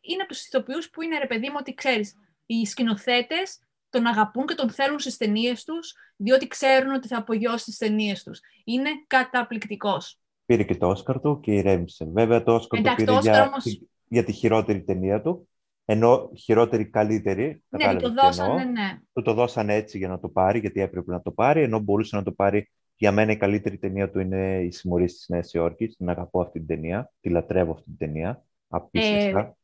είναι 0.00 0.22
από 0.22 0.32
τους 0.32 0.46
ηθοποιούς 0.46 0.90
που 0.90 1.02
είναι, 1.02 1.18
ρε 1.18 1.26
παιδί 1.26 1.48
μου, 1.48 1.56
ότι 1.58 1.74
ξέρεις, 1.74 2.14
οι 2.46 2.64
σκηνοθέτες 2.66 3.58
τον 3.90 4.06
αγαπούν 4.06 4.46
και 4.46 4.54
τον 4.54 4.70
θέλουν 4.70 4.98
στις 4.98 5.16
ταινίες 5.16 5.64
τους, 5.64 5.94
διότι 6.16 6.46
ξέρουν 6.46 6.92
ότι 6.92 7.08
θα 7.08 7.16
απογειώσει 7.16 7.64
τις 7.64 7.76
ταινίες 7.76 8.22
τους. 8.22 8.40
Είναι 8.64 8.90
καταπληκτικός. 9.06 10.20
Πήρε 10.46 10.62
και 10.62 10.76
το 10.76 10.88
Όσκαρ 10.88 11.20
του 11.20 11.40
και 11.40 11.52
ηρέμησε. 11.52 12.04
Βέβαια 12.12 12.42
το 12.42 12.54
Όσκαρ 12.54 12.82
το 12.82 12.94
πήρε 12.96 13.18
για, 13.20 13.46
όμως... 13.46 13.64
για 14.08 14.24
τη 14.24 14.32
χειρότερη 14.32 14.82
ταινία 14.82 15.22
του, 15.22 15.47
ενώ 15.90 16.30
χειρότερη 16.36 16.84
καλύτερη. 16.84 17.62
Ναι, 17.68 17.96
το 17.96 18.12
δώσανε, 18.12 18.64
ναι. 18.64 18.98
Του 19.12 19.22
το 19.22 19.34
δώσανε 19.34 19.74
έτσι 19.74 19.98
για 19.98 20.08
να 20.08 20.20
το 20.20 20.28
πάρει, 20.28 20.58
γιατί 20.58 20.80
έπρεπε 20.80 21.12
να 21.12 21.22
το 21.22 21.30
πάρει, 21.30 21.62
ενώ 21.62 21.78
μπορούσε 21.78 22.16
να 22.16 22.22
το 22.22 22.32
πάρει 22.32 22.70
για 22.96 23.12
μένα 23.12 23.32
η 23.32 23.36
καλύτερη 23.36 23.78
ταινία 23.78 24.10
του 24.10 24.20
είναι 24.20 24.60
η 24.62 24.70
Συμμορία 24.70 25.06
της 25.06 25.26
Νέας 25.28 25.52
Υόρκης. 25.52 25.96
Την 25.96 26.08
αγαπώ 26.08 26.40
αυτή 26.40 26.58
την 26.58 26.66
ταινία. 26.66 27.12
Τη 27.20 27.28
λατρεύω 27.28 27.72
αυτή 27.72 27.84
την 27.84 27.96
ταινία. 27.96 28.44
Απίστευτα. 28.68 29.56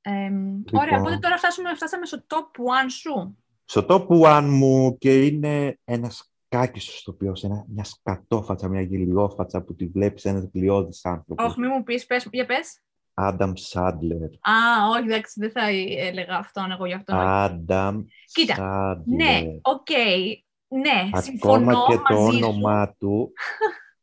Ε, 0.00 0.10
ε, 0.10 0.28
λοιπόν, 0.28 0.80
ωραία, 0.80 0.98
οπότε 1.00 1.18
τώρα 1.18 1.36
φτάσουμε, 1.36 1.74
φτάσαμε 1.74 2.06
στο 2.06 2.24
top 2.26 2.60
one 2.60 2.90
σου. 2.90 3.36
Στο 3.64 3.86
top 3.88 4.06
one 4.08 4.48
μου 4.50 4.98
και 4.98 5.26
είναι 5.26 5.78
ένας 5.84 6.32
κάκι 6.48 6.80
στο 6.80 7.12
οποίο 7.12 7.32
ένα, 7.42 7.64
μια 7.68 7.84
σκατόφατσα, 7.84 8.68
μια 8.68 8.80
γελιόφατσα 8.80 9.62
που 9.62 9.74
τη 9.74 9.86
βλέπεις 9.86 10.24
ένας 10.24 10.50
γλιώδης 10.54 11.04
άνθρωπος. 11.04 11.46
Όχι, 11.46 11.60
μην 11.60 11.70
μου 11.74 11.82
πεις, 11.82 12.06
για 12.30 12.46
πες. 12.46 12.82
Άνταμ 13.20 13.52
Σάντλερ. 13.54 14.22
Α, 14.22 14.88
όχι, 14.90 15.04
εντάξει, 15.04 15.40
δεν 15.40 15.50
θα 15.50 15.60
έλεγα 15.98 16.36
αυτόν 16.36 16.70
εγώ 16.70 16.86
γι' 16.86 16.92
αυτό. 16.92 17.16
Άνταμ 17.16 18.04
Κοίτα, 18.32 19.02
ναι, 19.06 19.42
ok, 19.62 19.86
okay, 19.90 20.34
ναι, 20.68 21.20
συμφωνώ 21.20 21.70
ακόμα 21.70 21.86
και 21.86 22.00
το 22.08 22.20
μαζί 22.20 22.44
όνομά 22.44 22.94
του, 22.98 23.32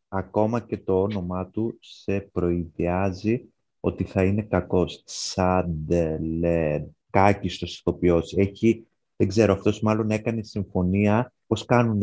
ακόμα 0.07 0.59
και 0.59 0.78
το 0.78 1.01
όνομά 1.01 1.47
του 1.47 1.78
σε 1.82 2.20
προϊδεάζει 2.20 3.41
ότι 3.80 4.03
θα 4.03 4.24
είναι 4.24 4.41
κακός. 4.41 5.03
Σάντλερ, 5.05 6.82
κάκιστος 7.09 7.80
ηθοποιός. 7.80 8.34
Έχει, 8.38 8.88
δεν 9.16 9.28
ξέρω, 9.28 9.53
αυτός 9.53 9.82
μάλλον 9.82 10.11
έκανε 10.11 10.43
συμφωνία 10.43 11.34
πώς 11.47 11.66
κάνουν 11.66 11.97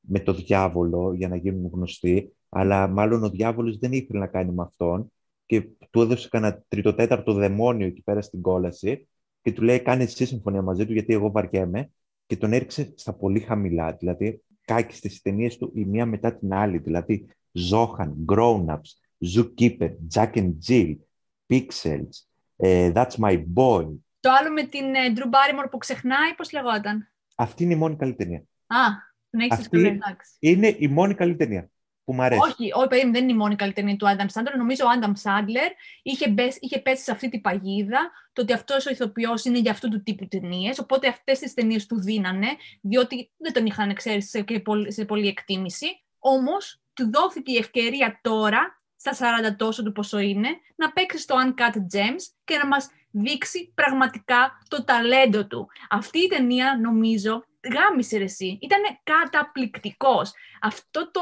με 0.00 0.20
το 0.24 0.32
διάβολο 0.32 1.12
για 1.12 1.28
να 1.28 1.36
γίνουν 1.36 1.70
γνωστοί, 1.72 2.32
αλλά 2.48 2.86
μάλλον 2.88 3.24
ο 3.24 3.30
διάβολος 3.30 3.78
δεν 3.78 3.92
ήθελε 3.92 4.18
να 4.18 4.26
κάνει 4.26 4.52
με 4.52 4.62
αυτόν 4.62 5.12
και 5.52 5.68
του 5.90 6.00
έδωσε 6.00 6.28
κανένα 6.28 6.62
τριτοτέταρτο 6.68 7.32
δαιμόνιο 7.32 7.86
εκεί 7.86 8.02
πέρα 8.02 8.22
στην 8.22 8.40
κόλαση 8.40 9.08
και 9.42 9.52
του 9.52 9.62
λέει 9.62 9.80
κάνε 9.80 10.02
εσύ 10.02 10.26
συμφωνία 10.26 10.62
μαζί 10.62 10.86
του 10.86 10.92
γιατί 10.92 11.12
εγώ 11.12 11.30
βαριέμαι 11.30 11.90
και 12.26 12.36
τον 12.36 12.52
έριξε 12.52 12.92
στα 12.96 13.12
πολύ 13.12 13.40
χαμηλά. 13.40 13.92
Δηλαδή, 13.92 14.42
κάκι 14.64 14.94
στις 14.94 15.22
ταινίες 15.22 15.56
του 15.56 15.72
η 15.74 15.84
μία 15.84 16.06
μετά 16.06 16.34
την 16.34 16.52
άλλη. 16.54 16.78
Δηλαδή, 16.78 17.28
Zohan, 17.70 18.12
Grown 18.32 18.64
Ups, 18.66 18.90
Zookeeper, 19.34 19.90
Jack 20.14 20.32
and 20.34 20.52
Jill, 20.68 20.96
Pixels, 21.46 22.14
uh, 22.56 22.92
That's 22.92 23.16
My 23.18 23.44
Boy. 23.54 23.86
Το 24.20 24.30
άλλο 24.40 24.52
με 24.52 24.62
την 24.62 24.84
uh, 24.84 25.18
Drew 25.18 25.24
Barrymore 25.24 25.70
που 25.70 25.78
ξεχνάει, 25.78 26.34
πώς 26.36 26.52
λεγόταν; 26.52 27.12
Αυτή 27.36 27.64
είναι 27.64 27.72
η 27.72 27.76
μόνη 27.76 27.96
καλή 27.96 28.14
ταινία. 28.14 28.44
Α, 28.66 28.76
την 29.30 29.40
έχεις 29.40 29.58
Αυτή 29.58 29.98
είναι 30.38 30.76
η 30.78 30.88
μόνη 30.88 31.14
καλή 31.14 31.36
ταινία 31.36 31.71
που 32.04 32.14
μου 32.14 32.22
αρέσει. 32.22 32.40
Όχι, 32.44 32.72
όχι 32.74 32.88
περίμενε, 32.88 33.18
δεν 33.18 33.22
είναι 33.22 33.32
η 33.32 33.36
μόνη 33.36 33.56
καλή 33.56 33.72
ταινία 33.72 33.96
του 33.96 34.08
Άνταμ 34.08 34.26
Σάντλερ. 34.28 34.56
Νομίζω 34.56 34.86
ο 34.86 34.88
Άνταμ 34.88 35.12
Σάντλερ 35.14 35.70
είχε, 36.02 36.34
είχε 36.60 36.78
πέσει 36.78 37.02
σε 37.02 37.10
αυτή 37.10 37.28
την 37.28 37.40
παγίδα 37.40 38.10
το 38.32 38.42
ότι 38.42 38.52
αυτός 38.52 38.86
ο 38.86 38.90
ηθοποιός 38.90 39.44
είναι 39.44 39.58
για 39.58 39.70
αυτού 39.70 39.88
του 39.88 40.02
τύπου 40.02 40.28
ταινίες. 40.28 40.78
Οπότε 40.78 41.08
αυτές 41.08 41.38
τις 41.38 41.54
ταινίες 41.54 41.86
του 41.86 42.00
δίνανε, 42.00 42.48
διότι 42.80 43.30
δεν 43.36 43.52
τον 43.52 43.66
είχαν 43.66 43.94
ξέρεις 43.94 44.28
σε, 44.30 44.44
σε 44.86 45.04
πολλή 45.04 45.28
εκτίμηση. 45.28 45.86
Όμως 46.18 46.80
του 46.92 47.10
δόθηκε 47.10 47.52
η 47.52 47.56
ευκαιρία 47.56 48.18
τώρα, 48.22 48.82
στα 48.96 49.12
40 49.50 49.56
τόσο 49.56 49.82
του 49.82 49.92
πόσο 49.92 50.18
είναι, 50.18 50.48
να 50.76 50.92
παίξει 50.92 51.18
στο 51.18 51.34
Uncut 51.44 51.76
Gems 51.76 52.22
και 52.44 52.56
να 52.56 52.66
μας 52.66 52.88
δείξει 53.10 53.72
πραγματικά 53.74 54.58
το 54.68 54.84
ταλέντο 54.84 55.46
του. 55.46 55.68
Αυτή 55.90 56.18
η 56.18 56.26
ταινία, 56.26 56.78
νομίζω, 56.82 57.44
γάμισε 57.74 58.18
ρε 58.18 58.24
εσύ. 58.24 58.58
Ήταν 58.60 58.80
καταπληκτικός. 59.02 60.32
Αυτό 60.60 61.10
το, 61.10 61.20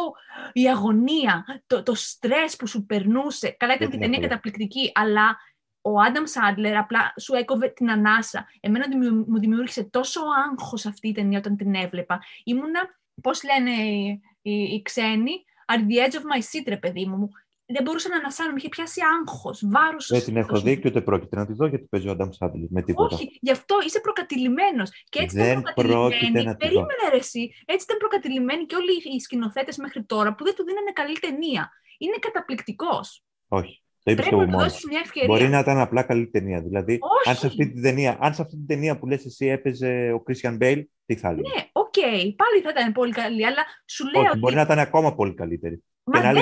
η 0.52 0.68
αγωνία, 0.68 1.62
το, 1.66 1.82
το 1.82 1.94
στρες 1.94 2.56
που 2.56 2.66
σου 2.66 2.86
περνούσε. 2.86 3.50
Καλά 3.58 3.74
ήταν 3.74 3.90
και 3.90 3.96
η 3.96 3.98
ταινία 3.98 4.20
καταπληκτική, 4.20 4.90
αλλά 4.94 5.38
ο 5.80 6.00
Άνταμ 6.00 6.24
Σάντλερ 6.24 6.76
απλά 6.76 7.14
σου 7.20 7.34
έκοβε 7.34 7.68
την 7.68 7.90
ανάσα. 7.90 8.48
Εμένα 8.60 8.86
μου 9.26 9.38
δημιούργησε 9.38 9.84
τόσο 9.84 10.20
άγχος 10.50 10.86
αυτή 10.86 11.08
η 11.08 11.12
ταινία 11.12 11.38
όταν 11.38 11.56
την 11.56 11.74
έβλεπα. 11.74 12.22
Ήμουνα, 12.44 12.80
πώς 13.22 13.42
λένε 13.44 13.70
οι, 13.70 14.20
οι, 14.42 14.52
οι 14.52 14.82
ξένοι, 14.82 15.44
at 15.72 15.78
the 15.78 16.06
edge 16.06 16.14
of 16.14 16.22
my 16.22 16.38
seat, 16.38 16.64
ρε 16.66 16.76
παιδί 16.76 17.06
μου 17.06 17.30
δεν 17.74 17.82
μπορούσα 17.82 18.08
να 18.08 18.16
ανασάνω, 18.16 18.50
με 18.50 18.56
είχε 18.58 18.68
πιάσει 18.68 19.00
άγχος, 19.18 19.62
βάρος. 19.74 20.06
Δεν 20.06 20.24
την 20.24 20.36
έχω 20.36 20.60
δει 20.60 20.78
και 20.80 20.88
ούτε 20.88 21.00
πρόκειται 21.00 21.36
να 21.36 21.46
τη 21.46 21.52
δω 21.52 21.66
γιατί 21.66 21.84
παίζει 21.84 22.08
ο 22.08 22.10
Άνταμ 22.10 22.30
Σάντλερ 22.30 22.68
με 22.70 22.82
τίποτα. 22.82 23.14
Όχι, 23.14 23.38
γι' 23.40 23.50
αυτό 23.50 23.74
είσαι 23.86 24.00
προκατειλημμένος. 24.00 24.90
Και 25.08 25.20
έτσι 25.22 25.36
δεν 25.36 25.58
ήταν 25.58 25.74
πρόκειται 25.74 26.42
να 26.42 26.42
τη 26.42 26.48
δω. 26.48 26.56
Περίμενε 26.56 27.04
ρε, 27.10 27.16
εσύ. 27.16 27.42
Έτσι 27.64 27.84
ήταν 27.88 27.98
προκατειλημμένοι 27.98 28.64
και 28.66 28.76
όλοι 28.80 29.16
οι 29.16 29.20
σκηνοθέτες 29.20 29.76
μέχρι 29.76 30.04
τώρα 30.04 30.34
που 30.34 30.44
δεν 30.44 30.54
του 30.54 30.64
δίνανε 30.64 30.92
καλή 30.92 31.18
ταινία. 31.18 31.70
Είναι 31.98 32.16
καταπληκτικός. 32.20 33.24
Όχι. 33.48 33.82
Το 34.02 34.10
είπες 34.10 34.24
και 34.24 34.34
εγώ 34.34 34.46
μόνος. 34.46 34.84
Μπορεί 35.26 35.48
να 35.48 35.58
ήταν 35.58 35.78
απλά 35.78 36.02
καλή 36.02 36.30
ταινία. 36.30 36.60
Δηλαδή, 36.60 36.98
αν 37.26 37.36
σε, 37.36 37.46
αυτή 37.46 37.72
την 37.72 37.82
ταινία, 37.82 38.18
αν 38.20 38.34
σε 38.34 38.42
αυτή 38.42 38.56
την 38.56 38.66
ταινία 38.66 38.98
που 38.98 39.06
λες 39.06 39.24
εσύ 39.24 39.46
έπαιζε 39.46 40.12
ο 40.14 40.20
Κρίστιαν 40.20 40.56
Μπέιλ, 40.56 40.86
τι 41.06 41.16
θα 41.16 41.28
έλεγε; 41.28 41.48
Ναι, 41.48 41.68
ok, 41.72 41.94
okay, 41.96 42.34
πάλι 42.36 42.60
θα 42.62 42.70
ήταν 42.70 42.92
πολύ 42.92 43.12
καλή, 43.12 43.46
αλλά 43.46 43.64
σου 43.86 44.04
λέω. 44.10 44.20
Όχι, 44.20 44.30
ότι... 44.30 44.38
μπορεί 44.38 44.54
να 44.54 44.60
ήταν 44.60 44.78
ακόμα 44.78 45.14
πολύ 45.14 45.34
καλύτερη. 45.34 45.84
Μα 46.04 46.20
και, 46.20 46.26
να 46.26 46.32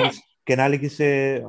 και 0.49 0.55
να 0.55 0.63
έλεγε 0.63 0.87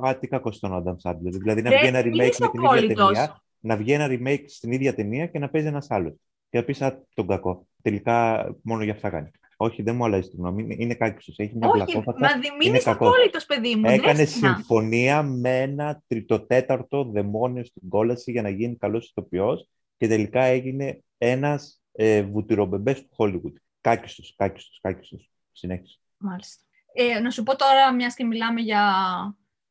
Α, 0.07 0.17
τι 0.19 0.27
κακό 0.27 0.51
στον 0.51 0.73
Άνταμ 0.73 0.95
Σάντλερ. 0.97 1.33
Δηλαδή 1.33 1.61
να 1.61 1.69
βγει 1.69 1.87
ένα 1.87 1.99
remake 1.99 2.35
με 2.39 2.47
την 2.47 2.63
ίδια 2.63 2.95
ταινία, 2.95 3.41
να 3.59 3.75
βγει 3.75 3.91
ένα 3.91 4.07
remake 4.09 4.43
στην 4.47 4.71
ίδια 4.71 4.93
ταινία 4.93 5.25
και 5.25 5.39
να 5.39 5.49
παίζει 5.49 5.67
ένας 5.67 5.91
άλλος. 5.91 6.13
Και 6.49 6.57
να 6.57 6.63
πεις 6.63 6.81
Α, 6.81 7.05
τον 7.13 7.27
κακό. 7.27 7.67
Τελικά 7.81 8.45
μόνο 8.61 8.83
για 8.83 8.93
αυτά 8.93 9.09
κάνει. 9.09 9.29
Όχι, 9.57 9.81
δεν 9.81 9.95
μου 9.95 10.05
αλλάζει 10.05 10.29
τη 10.29 10.35
γνώμη. 10.35 10.75
Είναι 10.79 10.93
κάκιστο. 10.93 11.33
Έχει 11.43 11.55
μια 11.55 11.69
βλακόφατα. 11.69 12.19
Μα 12.19 12.27
είναι 12.63 12.81
απόλυτο, 12.85 13.39
παιδί 13.47 13.75
μου. 13.75 13.89
Έκανε 13.89 14.25
συμφωνία 14.25 15.23
με 15.23 15.61
ένα 15.61 16.03
τριτοτέταρτο 16.07 17.03
δαιμόνιο 17.03 17.63
στην 17.65 17.89
κόλαση 17.89 18.31
για 18.31 18.41
να 18.41 18.49
γίνει 18.49 18.75
καλός 18.75 19.09
ηθοποιός 19.09 19.67
και 19.97 20.07
τελικά 20.07 20.43
έγινε 20.43 21.03
ένας 21.17 21.81
ε, 21.91 22.21
βουτυρομπεμπέ 22.21 22.93
του 22.93 23.09
Hollywood. 23.17 23.53
Κάκιστος, 23.81 24.33
κάκιστος, 24.37 24.79
κάκιστος. 24.81 25.31
Συνέχισε. 25.51 25.99
Μάλιστα. 26.17 26.63
Ε, 26.93 27.19
να 27.19 27.29
σου 27.29 27.43
πω 27.43 27.55
τώρα, 27.55 27.93
μιας 27.93 28.15
και 28.15 28.23
μιλάμε 28.23 28.61
για 28.61 28.85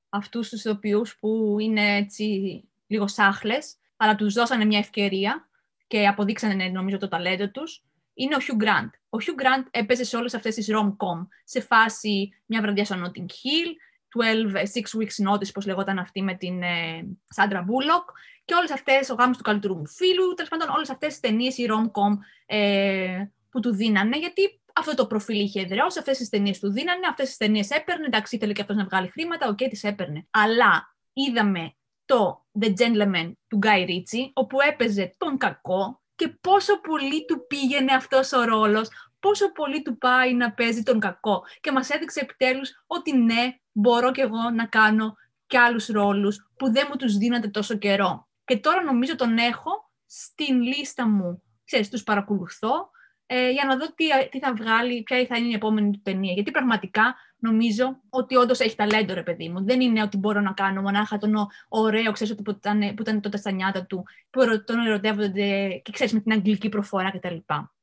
αυτούς 0.09 0.49
τους 0.49 0.64
ηθοποιούς 0.64 1.18
που 1.18 1.57
είναι 1.61 1.97
έτσι 1.97 2.61
λίγο 2.87 3.09
σάχλες, 3.09 3.77
αλλά 3.97 4.14
τους 4.14 4.35
δώσανε 4.35 4.64
μια 4.64 4.79
ευκαιρία 4.79 5.49
και 5.87 6.07
αποδείξανε 6.07 6.68
νομίζω 6.68 6.99
το 6.99 7.09
ταλέντο 7.09 7.51
τους, 7.51 7.85
είναι 8.14 8.35
ο 8.35 8.39
Hugh 8.41 8.62
Grant. 8.62 8.91
Ο 9.09 9.18
Hugh 9.21 9.43
Grant 9.43 9.66
έπαιζε 9.71 10.05
σε 10.05 10.16
όλες 10.16 10.35
αυτές 10.35 10.55
τις 10.55 10.68
rom-com, 10.71 11.27
σε 11.45 11.61
φάση 11.61 12.29
μια 12.47 12.61
βραδιά 12.61 12.85
στο 12.85 12.97
Notting 12.97 13.21
Hill, 13.21 13.68
12, 14.09 14.57
Six 14.57 15.01
Weeks 15.01 15.31
Notice, 15.31 15.53
πώς 15.53 15.66
λεγόταν 15.66 15.99
αυτή 15.99 16.23
με 16.23 16.35
την 16.35 16.62
ε, 16.62 17.07
Sandra 17.37 17.59
Bullock, 17.59 18.05
και 18.45 18.55
όλες 18.55 18.71
αυτές, 18.71 19.11
ο 19.11 19.14
γάμος 19.14 19.37
του 19.37 19.43
καλύτερου 19.43 19.77
μου 19.77 19.89
φίλου, 19.89 20.35
τέλος 20.35 20.51
πάντων 20.51 20.68
όλες 20.68 20.91
αυτές 20.91 21.09
τις 21.09 21.21
ταινίες, 21.21 21.59
οι 21.59 21.66
rom-com 21.71 22.18
ε, 22.47 23.25
που 23.51 23.61
του 23.61 23.75
δίνανε, 23.75 24.18
γιατί 24.18 24.60
αυτό 24.75 24.95
το 24.95 25.07
προφίλ 25.07 25.41
είχε 25.41 25.61
εδραιώσει, 25.61 25.99
αυτές 25.99 26.18
τις 26.18 26.29
ταινίες 26.29 26.59
του 26.59 26.73
δίνανε, 26.73 27.07
αυτές 27.11 27.27
τις 27.27 27.37
ταινίες 27.37 27.71
έπαιρνε. 27.71 28.07
Εντάξει, 28.07 28.37
ήθελε 28.37 28.53
και 28.53 28.61
αυτός 28.61 28.77
να 28.77 28.85
βγάλει 28.85 29.09
χρήματα, 29.09 29.49
ok, 29.49 29.59
okay, 29.61 29.66
τις 29.71 29.85
έπαιρνε. 29.85 30.27
Αλλά 30.31 30.97
είδαμε 31.12 31.75
το 32.05 32.47
The 32.61 32.66
Gentleman 32.66 33.33
του 33.49 33.59
Guy 33.62 33.89
Ritchie, 33.89 34.31
όπου 34.33 34.61
έπαιζε 34.61 35.14
τον 35.16 35.39
κακό 35.39 36.03
και 36.14 36.29
πόσο 36.29 36.81
πολύ 36.81 37.25
του 37.25 37.47
πήγαινε 37.47 37.93
αυτός 37.93 38.33
ο 38.33 38.45
ρόλος, 38.45 38.89
πόσο 39.21 39.53
πολύ 39.53 39.83
του 39.83 39.99
πάει 39.99 40.35
να 40.35 40.53
παίζει 40.53 40.83
τον 40.83 41.01
κακό. 41.01 41.45
Και 41.61 41.73
μας 41.73 41.91
έδειξε 41.91 42.21
επιτέλους 42.21 42.71
ότι 42.87 43.16
ναι, 43.16 43.55
μπορώ 43.73 44.12
κι 44.12 44.21
εγώ 44.21 44.51
να 44.55 44.66
κάνω 44.66 45.14
και 45.47 45.59
άλλους 45.59 45.87
ρόλους 45.87 46.51
που 46.57 46.73
δεν 46.73 46.87
μου 46.91 46.97
τους 46.97 47.16
δίνατε 47.16 47.49
τόσο 47.49 47.75
καιρό. 47.75 48.29
Και 48.45 48.59
τώρα 48.59 48.83
νομίζω 48.83 49.16
τον 49.16 49.39
έχω 49.39 49.91
στην 50.07 50.62
λίστα 50.62 51.09
μου. 51.09 51.43
Ξέρεις, 51.64 51.91
τους 51.91 52.03
παρακολουθώ, 52.03 52.91
ε, 53.33 53.51
για 53.51 53.64
να 53.64 53.76
δω 53.76 53.87
τι, 53.95 54.05
τι 54.31 54.39
θα 54.39 54.55
βγάλει, 54.55 55.03
ποια 55.03 55.26
θα 55.28 55.37
είναι 55.37 55.49
η 55.49 55.53
επόμενη 55.53 55.91
του 55.91 56.01
ταινία. 56.03 56.33
Γιατί 56.33 56.51
πραγματικά 56.51 57.14
νομίζω 57.39 58.01
ότι 58.09 58.37
όντως 58.37 58.61
έχει 58.61 58.76
ταλέντο, 58.76 59.14
ρε 59.14 59.22
παιδί 59.22 59.49
μου. 59.49 59.64
Δεν 59.64 59.81
είναι 59.81 60.03
ότι 60.03 60.16
μπορώ 60.16 60.41
να 60.41 60.53
κάνω 60.53 60.81
μονάχα 60.81 61.18
τον 61.18 61.35
ωραίο, 61.68 62.12
ξέρεις 62.12 62.33
ότι 62.33 62.43
που 62.43 62.51
ήταν, 62.51 62.78
που 62.95 63.03
ήταν 63.03 63.20
τότε 63.20 63.37
στα 63.37 63.51
νιάτα 63.51 63.87
του, 63.87 64.05
που 64.31 64.64
τον 64.64 64.87
ερωτεύονται 64.87 65.68
και 65.85 65.93
ξέρεις 65.93 66.12
με 66.12 66.20
την 66.20 66.33
αγγλική 66.33 66.68
προφορά 66.68 67.11
κτλ. 67.11 67.37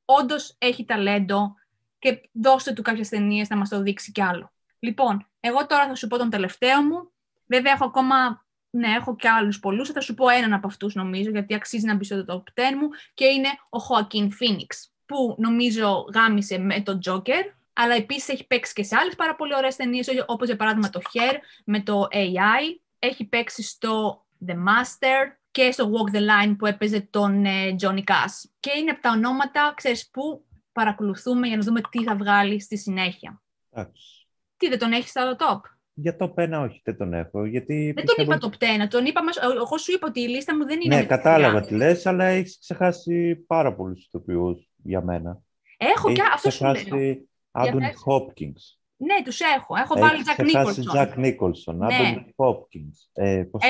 Όντως 0.06 0.56
έχει 0.58 0.86
ταλέντο 0.86 1.56
και 2.00 2.30
δώστε 2.32 2.74
του 2.74 2.82
κάποιες 2.82 3.10
ταινίες 3.10 3.50
να 3.50 3.58
μας 3.58 3.70
το 3.70 3.82
δείξει 3.82 4.12
κι 4.12 4.22
άλλο. 4.22 4.52
Λοιπόν, 4.80 5.28
εγώ 5.40 5.66
τώρα 5.66 5.88
θα 5.88 5.96
σου 5.96 6.08
πω 6.08 6.18
τον 6.18 6.30
τελευταίο 6.30 6.84
μου. 6.84 7.12
Βέβαια, 7.46 7.72
έχω 7.72 7.86
ακόμα 7.86 8.46
Ναι, 8.70 8.88
έχω 8.88 9.16
και 9.16 9.30
άλλους 9.30 9.60
πολλούς. 9.60 9.90
Θα 9.90 10.02
σου 10.02 10.14
πω 10.14 10.30
έναν 10.30 10.54
από 10.54 10.68
αυτούς, 10.68 10.96
νομίζω, 10.96 11.30
γιατί 11.30 11.54
αξίζει 11.54 11.86
να 11.86 11.96
μπει 11.96 12.04
στο 12.04 12.26
top 12.28 12.62
10 12.62 12.76
μου. 12.80 12.88
Και 13.14 13.26
είναι 13.26 13.48
ο 13.70 13.78
Joaquin 13.78 14.24
Phoenix, 14.24 14.90
που 15.08 15.36
νομίζω 15.38 16.06
γάμισε 16.14 16.58
με 16.58 16.82
τον 16.82 17.00
Joker, 17.06 17.44
αλλά 17.74 17.96
επίσης 17.96 18.30
έχει 18.30 18.48
παίξει 18.48 18.74
και 18.74 18.84
σε 18.84 18.96
άλλες 18.96 19.16
πάρα 19.16 19.36
πολύ 19.36 19.56
ωραίες 19.56 19.76
ταινίες, 19.76 20.08
όπως 20.26 20.48
για 20.48 20.56
παράδειγμα 20.56 20.90
το 20.90 21.02
Hair 21.04 21.36
με 21.66 21.82
το 21.82 22.08
AI. 22.12 22.80
Έχει 23.00 23.26
παίξει 23.26 23.64
στο 23.64 24.26
The 24.48 24.54
Master 24.54 25.38
και 25.52 25.72
στο 25.72 25.92
Walk 25.92 26.16
the 26.16 26.20
Line 26.20 26.56
που 26.58 26.66
έπαιζε 26.66 27.02
τον 27.10 27.46
ε, 27.46 27.76
Johnny 27.82 28.04
Cash. 28.04 28.50
Και 28.60 28.72
είναι 28.80 28.92
από 28.92 29.02
τα 29.02 29.12
ονόματα, 29.12 29.74
ξέρεις, 29.76 30.10
που 30.10 30.46
παρακολουθούμε 30.72 31.48
για 31.48 31.58
να 31.58 31.64
δούμε 31.64 31.82
τι 31.90 32.04
θα 32.04 32.16
βγάλει 32.16 32.62
στη 32.62 32.78
συνέχεια. 32.78 33.42
Εντάξει. 33.72 34.28
Τι, 34.58 34.70
δεν 34.70 34.80
τον 34.80 34.92
έχεις 34.92 35.10
στα 35.10 35.36
top? 35.40 35.60
Για 35.94 36.16
το 36.16 36.34
1 36.38 36.50
όχι, 36.64 36.82
δεν 36.84 36.98
τον 36.98 37.14
έχω. 37.14 37.46
Γιατί 37.46 37.92
δεν 37.96 38.06
τον 38.06 38.26
είπα 38.26 38.38
το 38.38 38.50
10, 38.60 38.88
τον 38.90 39.06
είπα, 39.06 39.22
εγώ 39.56 39.78
σου 39.78 39.92
είπα 39.92 40.08
ότι 40.08 40.20
η 40.22 40.28
λίστα 40.28 40.56
μου 40.56 40.66
δεν 40.66 40.80
είναι 40.82 40.96
Ναι, 40.96 41.06
κατάλαβα 41.06 41.62
τι 41.62 41.76
λες, 41.76 42.06
αλλά 42.06 42.26
έχεις 42.26 42.60
ξεχάσει 42.60 43.36
πάρα 43.36 43.76
πολλούς 43.76 44.06
ηθοποιούς 44.06 44.70
για 44.88 45.02
μένα. 45.02 45.42
Έχω 45.78 46.12
και 46.12 46.22
αυτό 46.34 46.50
σου 46.50 46.64
λέω. 46.64 46.74
ξεχάσει 46.74 47.30
Άντονι 47.52 47.82
Χόπκινς. 47.96 48.80
Ναι, 48.98 49.24
τους 49.24 49.40
έχω. 49.40 49.76
Έχω 49.76 50.00
βάλει 50.00 50.24
Jack 50.26 50.42
Nicholson. 50.42 50.96
Jack 50.96 51.14
Nicholson, 51.16 51.78
Άντονι 51.80 52.34
Χόπκινς. 52.36 53.12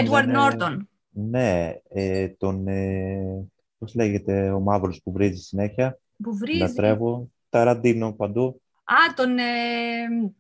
Edward 0.02 0.36
Norton. 0.36 0.78
Ναι, 1.10 1.74
ε, 1.90 2.28
τον, 2.28 2.68
ε, 2.68 3.48
πώς 3.78 3.96
λέγεται 3.96 4.52
ο 4.52 4.60
μαύρος 4.60 5.02
που 5.04 5.12
βρίζει 5.12 5.42
συνέχεια; 5.42 6.00
Που 6.24 6.38
βρίζει. 6.38 6.60
Λατρεύω. 6.60 7.32
Ταραντίνο 7.50 8.14
παντού. 8.14 8.62
Α, 8.84 9.14
τον, 9.16 9.38
ε, 9.38 9.44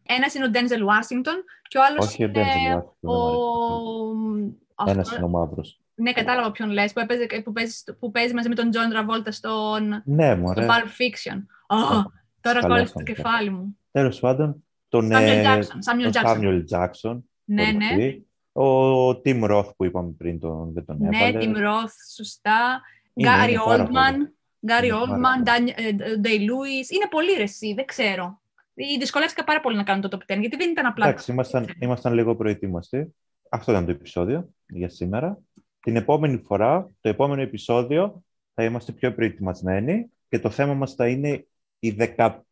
ένας 0.03 0.33
είναι 0.33 0.45
ο 0.45 0.49
Ντένζελ 0.49 0.83
Ουάσιγκτον 0.83 1.43
και 1.67 1.77
ο 1.77 1.81
άλλος 1.83 2.05
Όχι 2.05 2.23
ο 2.23 2.29
Ντένζελ 2.29 2.73
Ουάσιγκτον. 2.73 4.57
Ο... 4.75 4.89
Ένας 4.89 5.11
είναι 5.11 5.25
ο 5.25 5.27
μαύρος. 5.27 5.81
Ναι, 5.99 6.11
κατάλαβα 6.11 6.51
ποιον 6.51 6.69
λες, 6.69 6.93
που, 6.93 6.99
έπαιζε, 6.99 7.27
που, 7.43 7.51
παίζεις, 7.51 7.83
που 7.99 8.11
παίζεις 8.11 8.33
μαζί 8.33 8.49
με 8.49 8.55
τον 8.55 8.69
Τζον 8.69 8.89
Τραβόλτα 8.89 9.31
στον 9.31 10.01
ναι, 10.05 10.35
μωρέ. 10.35 10.61
στο 10.61 10.73
Pulp 10.73 10.85
Fiction. 10.85 11.37
Oh, 11.67 12.03
τώρα 12.41 12.67
κόλλησε 12.67 12.93
το 12.93 13.03
κεφάλι 13.03 13.49
μου. 13.49 13.77
Τέλος 13.91 14.19
πάντων, 14.19 14.63
τον 14.87 15.09
Samuel 15.11 16.63
Jackson. 16.69 17.21
Ναι, 17.43 17.71
ναι. 17.71 18.17
Ο 18.63 19.09
Tim 19.09 19.49
Roth 19.51 19.75
που 19.75 19.85
είπαμε 19.85 20.11
πριν 20.17 20.39
τον, 20.39 20.73
δεν 20.73 20.85
τον 20.85 20.97
ναι, 20.99 21.17
έβαλε. 21.17 21.45
Ναι, 21.45 21.53
Tim 21.53 21.57
Roth, 21.57 21.93
σωστά. 22.15 22.81
Γκάρι 23.21 23.57
Oldman, 23.67 24.15
Γκάρι 24.65 24.91
Oldman, 24.93 25.47
Day 26.23 26.39
Lewis. 26.39 26.89
Είναι 26.93 27.07
πολύ 27.09 27.33
ρεσί, 27.37 27.73
δεν 27.73 27.85
ξέρω. 27.85 28.41
Δυσκολεύτηκα 28.99 29.43
πάρα 29.43 29.59
πολύ 29.59 29.75
να 29.77 29.83
κάνω 29.83 30.01
το 30.01 30.17
top 30.17 30.33
10, 30.33 30.39
γιατί 30.39 30.55
δεν 30.55 30.69
ήταν 30.69 30.85
απλά. 30.85 31.07
Εντάξει, 31.07 31.31
ήμασταν, 31.31 31.75
ήμασταν 31.79 32.13
λίγο 32.13 32.35
προετοίμαστοι. 32.35 33.15
Αυτό 33.49 33.71
ήταν 33.71 33.85
το 33.85 33.91
επεισόδιο 33.91 34.49
για 34.67 34.89
σήμερα. 34.89 35.39
Την 35.87 35.95
επόμενη 35.95 36.37
φορά, 36.37 36.91
το 37.01 37.09
επόμενο 37.09 37.41
επεισόδιο, 37.41 38.23
θα 38.53 38.63
είμαστε 38.63 38.91
πιο 38.91 39.13
προετοιμασμένοι 39.13 40.11
και 40.29 40.39
το 40.39 40.49
θέμα 40.49 40.73
μας 40.73 40.93
θα 40.93 41.07
είναι 41.07 41.47
οι 41.79 41.95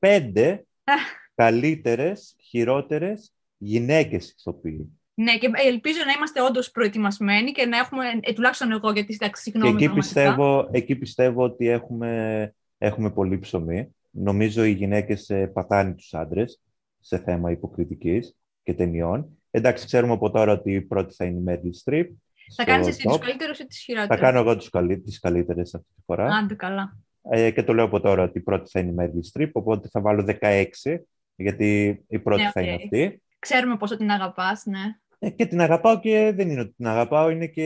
15 0.01 0.57
καλύτερες, 1.35 2.35
χειρότερες 2.39 3.33
γυναίκες 3.57 4.35
ηθοποιοί. 4.37 4.99
Ναι, 5.13 5.37
και 5.37 5.49
ελπίζω 5.65 5.99
να 6.05 6.11
είμαστε 6.11 6.41
όντως 6.41 6.71
προετοιμασμένοι 6.71 7.51
και 7.51 7.65
να 7.65 7.77
έχουμε, 7.77 8.05
ε, 8.21 8.33
τουλάχιστον 8.33 8.71
εγώ, 8.71 8.91
γιατί 8.91 9.13
εντάξει, 9.13 9.41
συγγνώμη. 9.41 9.77
Και 9.77 9.85
εκεί 9.85 9.93
πιστεύω, 9.93 10.69
εκεί 10.71 10.95
πιστεύω 10.95 11.43
ότι 11.43 11.67
έχουμε, 11.67 12.53
έχουμε 12.77 13.11
πολύ 13.11 13.39
ψωμί. 13.39 13.95
Νομίζω 14.11 14.63
οι 14.63 14.71
γυναίκες 14.71 15.29
ε, 15.29 15.47
πατάνε 15.47 15.93
τους 15.93 16.13
άντρες 16.13 16.61
σε 16.99 17.17
θέμα 17.17 17.51
υποκριτικής 17.51 18.35
και 18.63 18.73
ταινιών. 18.73 19.27
Εντάξει, 19.51 19.85
ξέρουμε 19.85 20.13
από 20.13 20.31
τώρα 20.31 20.51
ότι 20.51 20.73
η 20.73 20.81
πρώτη 20.81 21.15
θα 21.15 21.25
είναι 21.25 21.39
η 21.39 21.41
Μέρλι 21.41 21.73
Στριπ. 21.73 22.11
Θα 22.55 22.63
κάνεις 22.63 22.87
εσύ 22.87 23.07
τους 23.07 23.17
καλύτερους 23.17 23.59
ή 23.59 23.65
τις 23.65 23.79
χειρότερες; 23.79 24.19
Θα 24.19 24.25
κάνω 24.25 24.39
εγώ 24.39 24.57
τις 25.03 25.19
καλύτερες 25.19 25.73
αυτή 25.73 25.87
τη 25.95 26.01
φορά. 26.05 26.35
Άντε 26.35 26.53
καλά. 26.53 26.97
Ε, 27.29 27.51
και 27.51 27.63
το 27.63 27.73
λέω 27.73 27.85
από 27.85 27.99
τώρα 27.99 28.23
ότι 28.23 28.37
η 28.37 28.41
πρώτη 28.41 28.69
θα 28.69 28.79
είναι 28.79 28.89
η 28.89 28.93
Μέρλι 28.93 29.23
Στριπ, 29.23 29.55
οπότε 29.55 29.87
θα 29.91 30.01
βάλω 30.01 30.37
16, 30.41 30.65
γιατί 31.35 31.99
η 32.07 32.19
πρώτη 32.19 32.41
ναι, 32.41 32.51
θα 32.51 32.61
είναι 32.61 32.75
αυτή. 32.75 33.21
Ξέρουμε 33.39 33.77
πόσο 33.77 33.97
την 33.97 34.11
αγαπάς, 34.11 34.65
ναι. 34.65 34.81
Ε, 35.19 35.29
και 35.29 35.45
την 35.45 35.61
αγαπάω 35.61 35.99
και 35.99 36.33
δεν 36.35 36.49
είναι 36.49 36.61
ότι 36.61 36.73
την 36.73 36.87
αγαπάω, 36.87 37.29
είναι 37.29 37.47
και 37.47 37.63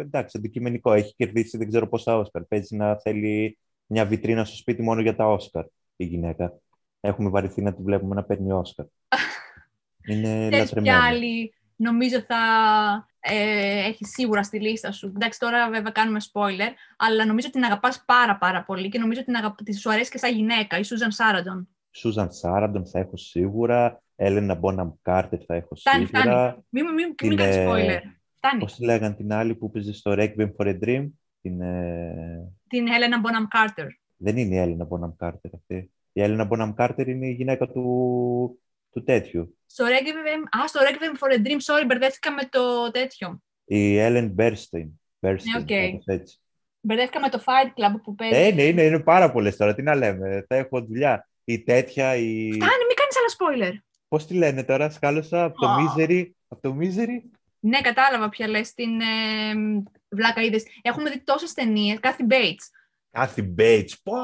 εντάξει, 0.00 0.38
αντικειμενικό. 0.38 0.92
Έχει 0.92 1.14
κερδίσει 1.14 1.56
δεν 1.56 1.68
ξέρω 1.68 1.88
πόσα 1.88 2.18
Όσκαρ. 2.18 2.42
Παίζει 2.42 2.76
να 2.76 2.96
θέλει 2.96 3.58
μια 3.86 4.04
βιτρίνα 4.04 4.44
στο 4.44 4.56
σπίτι 4.56 4.82
μόνο 4.82 5.00
για 5.00 5.16
τα 5.16 5.26
Όσκαρ 5.26 5.64
η 5.96 6.04
γυναίκα. 6.04 6.58
Έχουμε 7.00 7.28
βαρεθεί 7.28 7.62
να 7.62 7.74
τη 7.74 7.82
βλέπουμε 7.82 8.14
να 8.14 8.24
παίρνει 8.24 8.52
Όσκαρ. 8.52 8.86
είναι 10.10 10.50
λατρεμένη. 10.50 10.96
άλλη 10.96 11.54
νομίζω 11.82 12.20
θα 12.20 12.36
ε, 13.20 13.86
έχεις 13.86 14.08
σίγουρα 14.10 14.42
στη 14.42 14.60
λίστα 14.60 14.92
σου. 14.92 15.06
Εντάξει, 15.06 15.38
τώρα 15.38 15.70
βέβαια 15.70 15.90
κάνουμε 15.90 16.20
spoiler, 16.32 16.72
αλλά 16.96 17.26
νομίζω 17.26 17.46
ότι 17.48 17.56
την 17.58 17.64
αγαπάς 17.64 18.04
πάρα 18.06 18.38
πάρα 18.38 18.64
πολύ 18.64 18.88
και 18.88 18.98
νομίζω 18.98 19.20
ότι 19.20 19.36
αγαπ... 19.36 19.54
σου 19.78 19.90
αρέσει 19.90 20.10
και 20.10 20.18
σαν 20.18 20.34
γυναίκα, 20.34 20.78
η 20.78 20.82
Σούζαν 20.82 21.10
Σάραντον. 21.10 21.68
Σούζαν 21.90 22.32
Σάραντον 22.32 22.86
θα 22.86 22.98
έχω 22.98 23.16
σίγουρα. 23.16 24.02
Έλενα 24.16 24.54
Μπόναμ 24.54 24.92
Κάρτερ 25.02 25.38
θα 25.46 25.54
έχω 25.54 25.74
φτάνει, 25.74 26.04
σίγουρα. 26.04 26.22
Φτάνει. 26.22 26.64
Μην, 26.68 26.84
μην, 26.84 26.94
μην, 26.94 27.14
μην 27.22 27.36
κάνεις 27.36 27.56
spoiler. 27.56 28.00
Φτάνει. 28.36 28.60
Πώς 28.60 28.74
τη 28.74 28.84
λέγανε 28.84 29.14
την 29.14 29.32
άλλη 29.32 29.54
που 29.54 29.70
παίζει 29.70 29.92
στο 29.92 30.14
Requiem 30.16 30.50
for 30.56 30.66
a 30.66 30.78
Dream; 30.84 31.08
Την, 31.40 31.60
ε... 31.60 32.52
την 32.68 32.88
Έλενα 32.88 33.20
Μπόναμ 33.20 33.44
Κάρτερ. 33.48 33.86
Δεν 34.16 34.36
είναι 34.36 34.54
η 34.54 34.58
Έλενα 34.58 34.84
Μπόναμ 34.84 35.12
Κάρτερ 35.16 35.54
αυτή. 35.54 35.92
Η 36.12 36.22
Έλενα 36.22 36.44
Μπόναμ 36.44 36.72
Κάρτερ 36.72 37.08
είναι 37.08 37.26
η 37.26 37.32
γυναίκα 37.32 37.68
του, 37.68 38.61
του 38.92 39.02
τέτοιου. 39.04 39.58
Στο 39.66 39.84
Requiem, 39.84 40.60
α, 40.62 40.66
στο 40.66 40.80
Requiem 40.80 41.18
for 41.18 41.38
a 41.38 41.46
Dream, 41.46 41.74
sorry, 41.74 41.84
μπερδεύτηκα 41.86 42.32
με 42.32 42.42
το 42.50 42.90
τέτοιο. 42.90 43.42
Η 43.64 43.98
Έλεν 43.98 44.28
Μπέρστιν. 44.28 44.90
Ναι, 45.18 45.34
okay. 45.66 45.98
έτσι. 46.04 46.38
Μπερδεύτηκα 46.80 47.20
με 47.20 47.28
το 47.28 47.42
Fight 47.46 47.66
Club 47.66 48.00
που 48.02 48.14
παίζει. 48.14 48.34
Ε, 48.36 48.50
ναι, 48.50 48.62
είναι, 48.62 48.82
είναι 48.82 49.00
πάρα 49.00 49.32
πολλές 49.32 49.56
τώρα. 49.56 49.74
Τι 49.74 49.82
να 49.82 49.94
λέμε. 49.94 50.44
Θα 50.48 50.56
έχω 50.56 50.80
δουλειά. 50.80 51.28
Η 51.44 51.62
τέτοια, 51.62 52.16
η... 52.16 52.52
Φτάνει, 52.52 52.84
μην 52.86 52.96
κάνεις 52.96 53.16
άλλα 53.18 53.30
spoiler. 53.38 53.72
Πώς 54.08 54.26
τη 54.26 54.34
λένε 54.34 54.64
τώρα, 54.64 54.90
σκάλωσα 54.90 55.44
από 55.44 55.60
το 55.60 55.68
oh. 55.68 56.00
Misery. 56.00 56.30
Από 56.48 56.62
το 56.62 56.76
Misery; 56.80 57.20
Ναι, 57.58 57.80
κατάλαβα 57.80 58.28
ποια 58.28 58.48
λες. 58.48 58.74
Την 58.74 59.00
ε, 59.00 59.04
βλάκα 60.08 60.42
είδες. 60.42 60.64
Έχουμε 60.82 61.10
δει 61.10 61.22
τόσες 61.24 61.52
ταινίες. 61.52 62.00
Κάθε 62.00 62.26
Bates. 62.30 62.64
Κάθε 63.10 63.54
Bates. 63.58 63.92
Πω! 64.02 64.14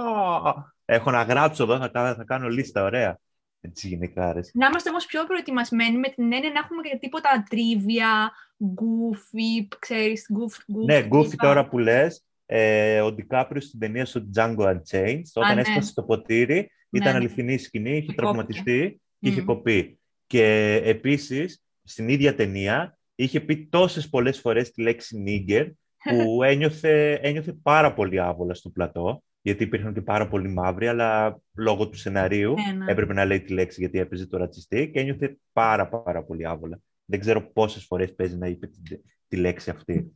Έχω 0.85 1.11
να 1.11 1.23
γράψω 1.23 1.63
εδώ, 1.63 1.79
θα, 1.79 2.15
θα 2.15 2.25
κάνω 2.27 2.49
λίστα, 2.49 2.83
ωραία. 2.85 3.19
Έτσι 3.61 3.89
γυναικάρες. 3.89 4.51
Να 4.55 4.67
είμαστε 4.67 4.91
όμως 4.91 5.07
πιο 5.07 5.25
προετοιμασμένοι 5.25 5.99
με 5.99 6.09
την 6.09 6.33
έννοια 6.33 6.51
να 6.51 6.59
έχουμε 6.59 6.83
και 6.83 6.99
τίποτα 7.01 7.45
τρίβια, 7.51 8.33
goofy, 8.59 9.67
ξέρεις, 9.79 10.27
goofy. 10.35 10.85
Ναι, 10.85 11.09
goofy 11.11 11.35
τώρα 11.37 11.69
που 11.69 11.79
λες, 11.79 12.25
ε, 12.47 13.01
ο 13.01 13.13
Ντικάπριο 13.13 13.61
στην 13.61 13.79
ταινία 13.79 14.05
στο 14.05 14.29
Django 14.35 14.77
Unchained, 14.77 15.23
όταν 15.35 15.55
ναι. 15.55 15.61
έσπασε 15.61 15.95
το 15.95 16.03
ποτήρι, 16.03 16.71
ήταν 16.91 17.13
ναι, 17.13 17.19
ναι. 17.19 17.25
αληθινή 17.25 17.59
σκηνή, 17.59 17.97
είχε 17.97 18.13
τραυματιστεί 18.13 19.01
και 19.21 19.29
είχε 19.29 19.41
κοπεί. 19.41 19.99
Και 20.27 20.75
επίσης, 20.85 21.63
στην 21.85 22.09
ίδια 22.09 22.35
ταινία, 22.35 22.99
είχε 23.15 23.41
πει 23.41 23.67
τόσες 23.67 24.09
πολλές 24.09 24.41
φορές 24.41 24.71
τη 24.71 24.83
λέξη 24.83 25.19
νίγκερ, 25.19 25.67
που 26.09 26.43
ένιωθε, 26.43 27.13
ένιωθε 27.13 27.53
πάρα 27.53 27.93
πολύ 27.95 28.21
άβολα 28.21 28.55
στο 28.55 28.69
πλατό, 28.69 29.23
γιατί 29.49 29.65
υπήρχαν 29.65 29.95
και 29.95 30.01
πάρα 30.01 30.29
πολλοί 30.29 30.49
μαύροι, 30.49 30.89
αλλά 30.89 31.41
λόγω 31.57 31.89
του 31.89 31.97
σεναρίου 31.97 32.55
ναι, 32.77 32.91
έπρεπε 32.91 33.13
να 33.13 33.25
λέει 33.25 33.41
τη 33.41 33.53
λέξη 33.53 33.81
γιατί 33.81 33.99
έπαιζε 33.99 34.27
το 34.27 34.37
ρατσιστή 34.37 34.91
και 34.91 35.01
ένιωθε 35.01 35.39
πάρα 35.53 35.89
πάρα 35.89 36.25
πολύ 36.25 36.47
άβολα. 36.47 36.81
Δεν 37.05 37.21
ξέρω 37.21 37.53
πόσες 37.53 37.85
φορές 37.85 38.15
παίζει 38.15 38.37
να 38.37 38.47
είπε 38.47 38.67
τη, 38.67 38.81
τη 39.29 39.37
λέξη 39.37 39.71
αυτή. 39.71 40.15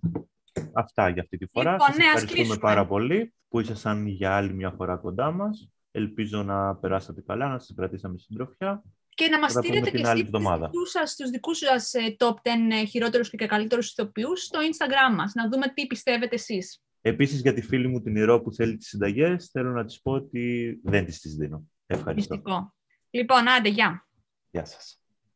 Αυτά 0.73 1.09
για 1.09 1.23
αυτή 1.23 1.37
τη 1.37 1.47
φορά. 1.53 1.73
Λοιπόν, 1.73 1.87
Σας 1.87 1.97
ναι, 1.97 2.05
ευχαριστούμε 2.05 2.57
πάρα 2.57 2.87
πολύ 2.87 3.35
που 3.49 3.61
ήσασταν 3.61 4.07
για 4.07 4.37
άλλη 4.37 4.55
μια 4.55 4.71
φορά 4.71 4.97
κοντά 4.97 5.31
μας. 5.31 5.71
Ελπίζω 5.91 6.43
να 6.43 6.77
περάσατε 6.77 7.23
καλά, 7.27 7.49
να 7.49 7.59
σας 7.59 7.75
κρατήσαμε 7.77 8.19
συντροφιά. 8.19 8.83
Και 9.09 9.29
να 9.29 9.39
μας 9.39 9.53
στείλετε 9.53 9.91
και 9.91 10.01
εσείς 10.01 10.31
τους 10.71 10.91
σας, 10.91 11.17
τους 11.17 11.31
δικούς 11.31 11.59
σας 11.59 11.93
ε, 11.95 12.17
top 12.19 12.35
10 12.35 12.35
ε, 12.71 12.85
χειρότερους 12.85 13.31
και 13.31 13.47
καλύτερους 13.47 13.91
ηθοποιούς 13.91 14.43
στο 14.43 14.59
Instagram 14.61 15.17
μας, 15.17 15.33
να 15.35 15.49
δούμε 15.49 15.67
τι 15.75 15.87
πιστεύετε 15.87 16.35
εσείς. 16.35 16.83
Επίσης 17.05 17.41
για 17.41 17.53
τη 17.53 17.63
φίλη 17.63 17.89
μου 17.89 18.01
την 18.01 18.17
Ηρώ 18.17 18.41
που 18.41 18.53
θέλει 18.53 18.77
τις 18.77 18.89
συνταγές, 18.89 19.49
θέλω 19.51 19.71
να 19.71 19.85
της 19.85 20.01
πω 20.01 20.13
ότι 20.13 20.81
δεν 20.83 21.05
τις 21.05 21.21
τις 21.21 21.35
δίνω. 21.35 21.65
Ευχαριστώ. 21.87 22.35
Μυστικό. 22.35 22.75
Λοιπόν, 23.11 23.49
άντε, 23.49 23.69
γεια. 23.69 24.09
Γεια 24.51 24.65
σας. 24.65 25.02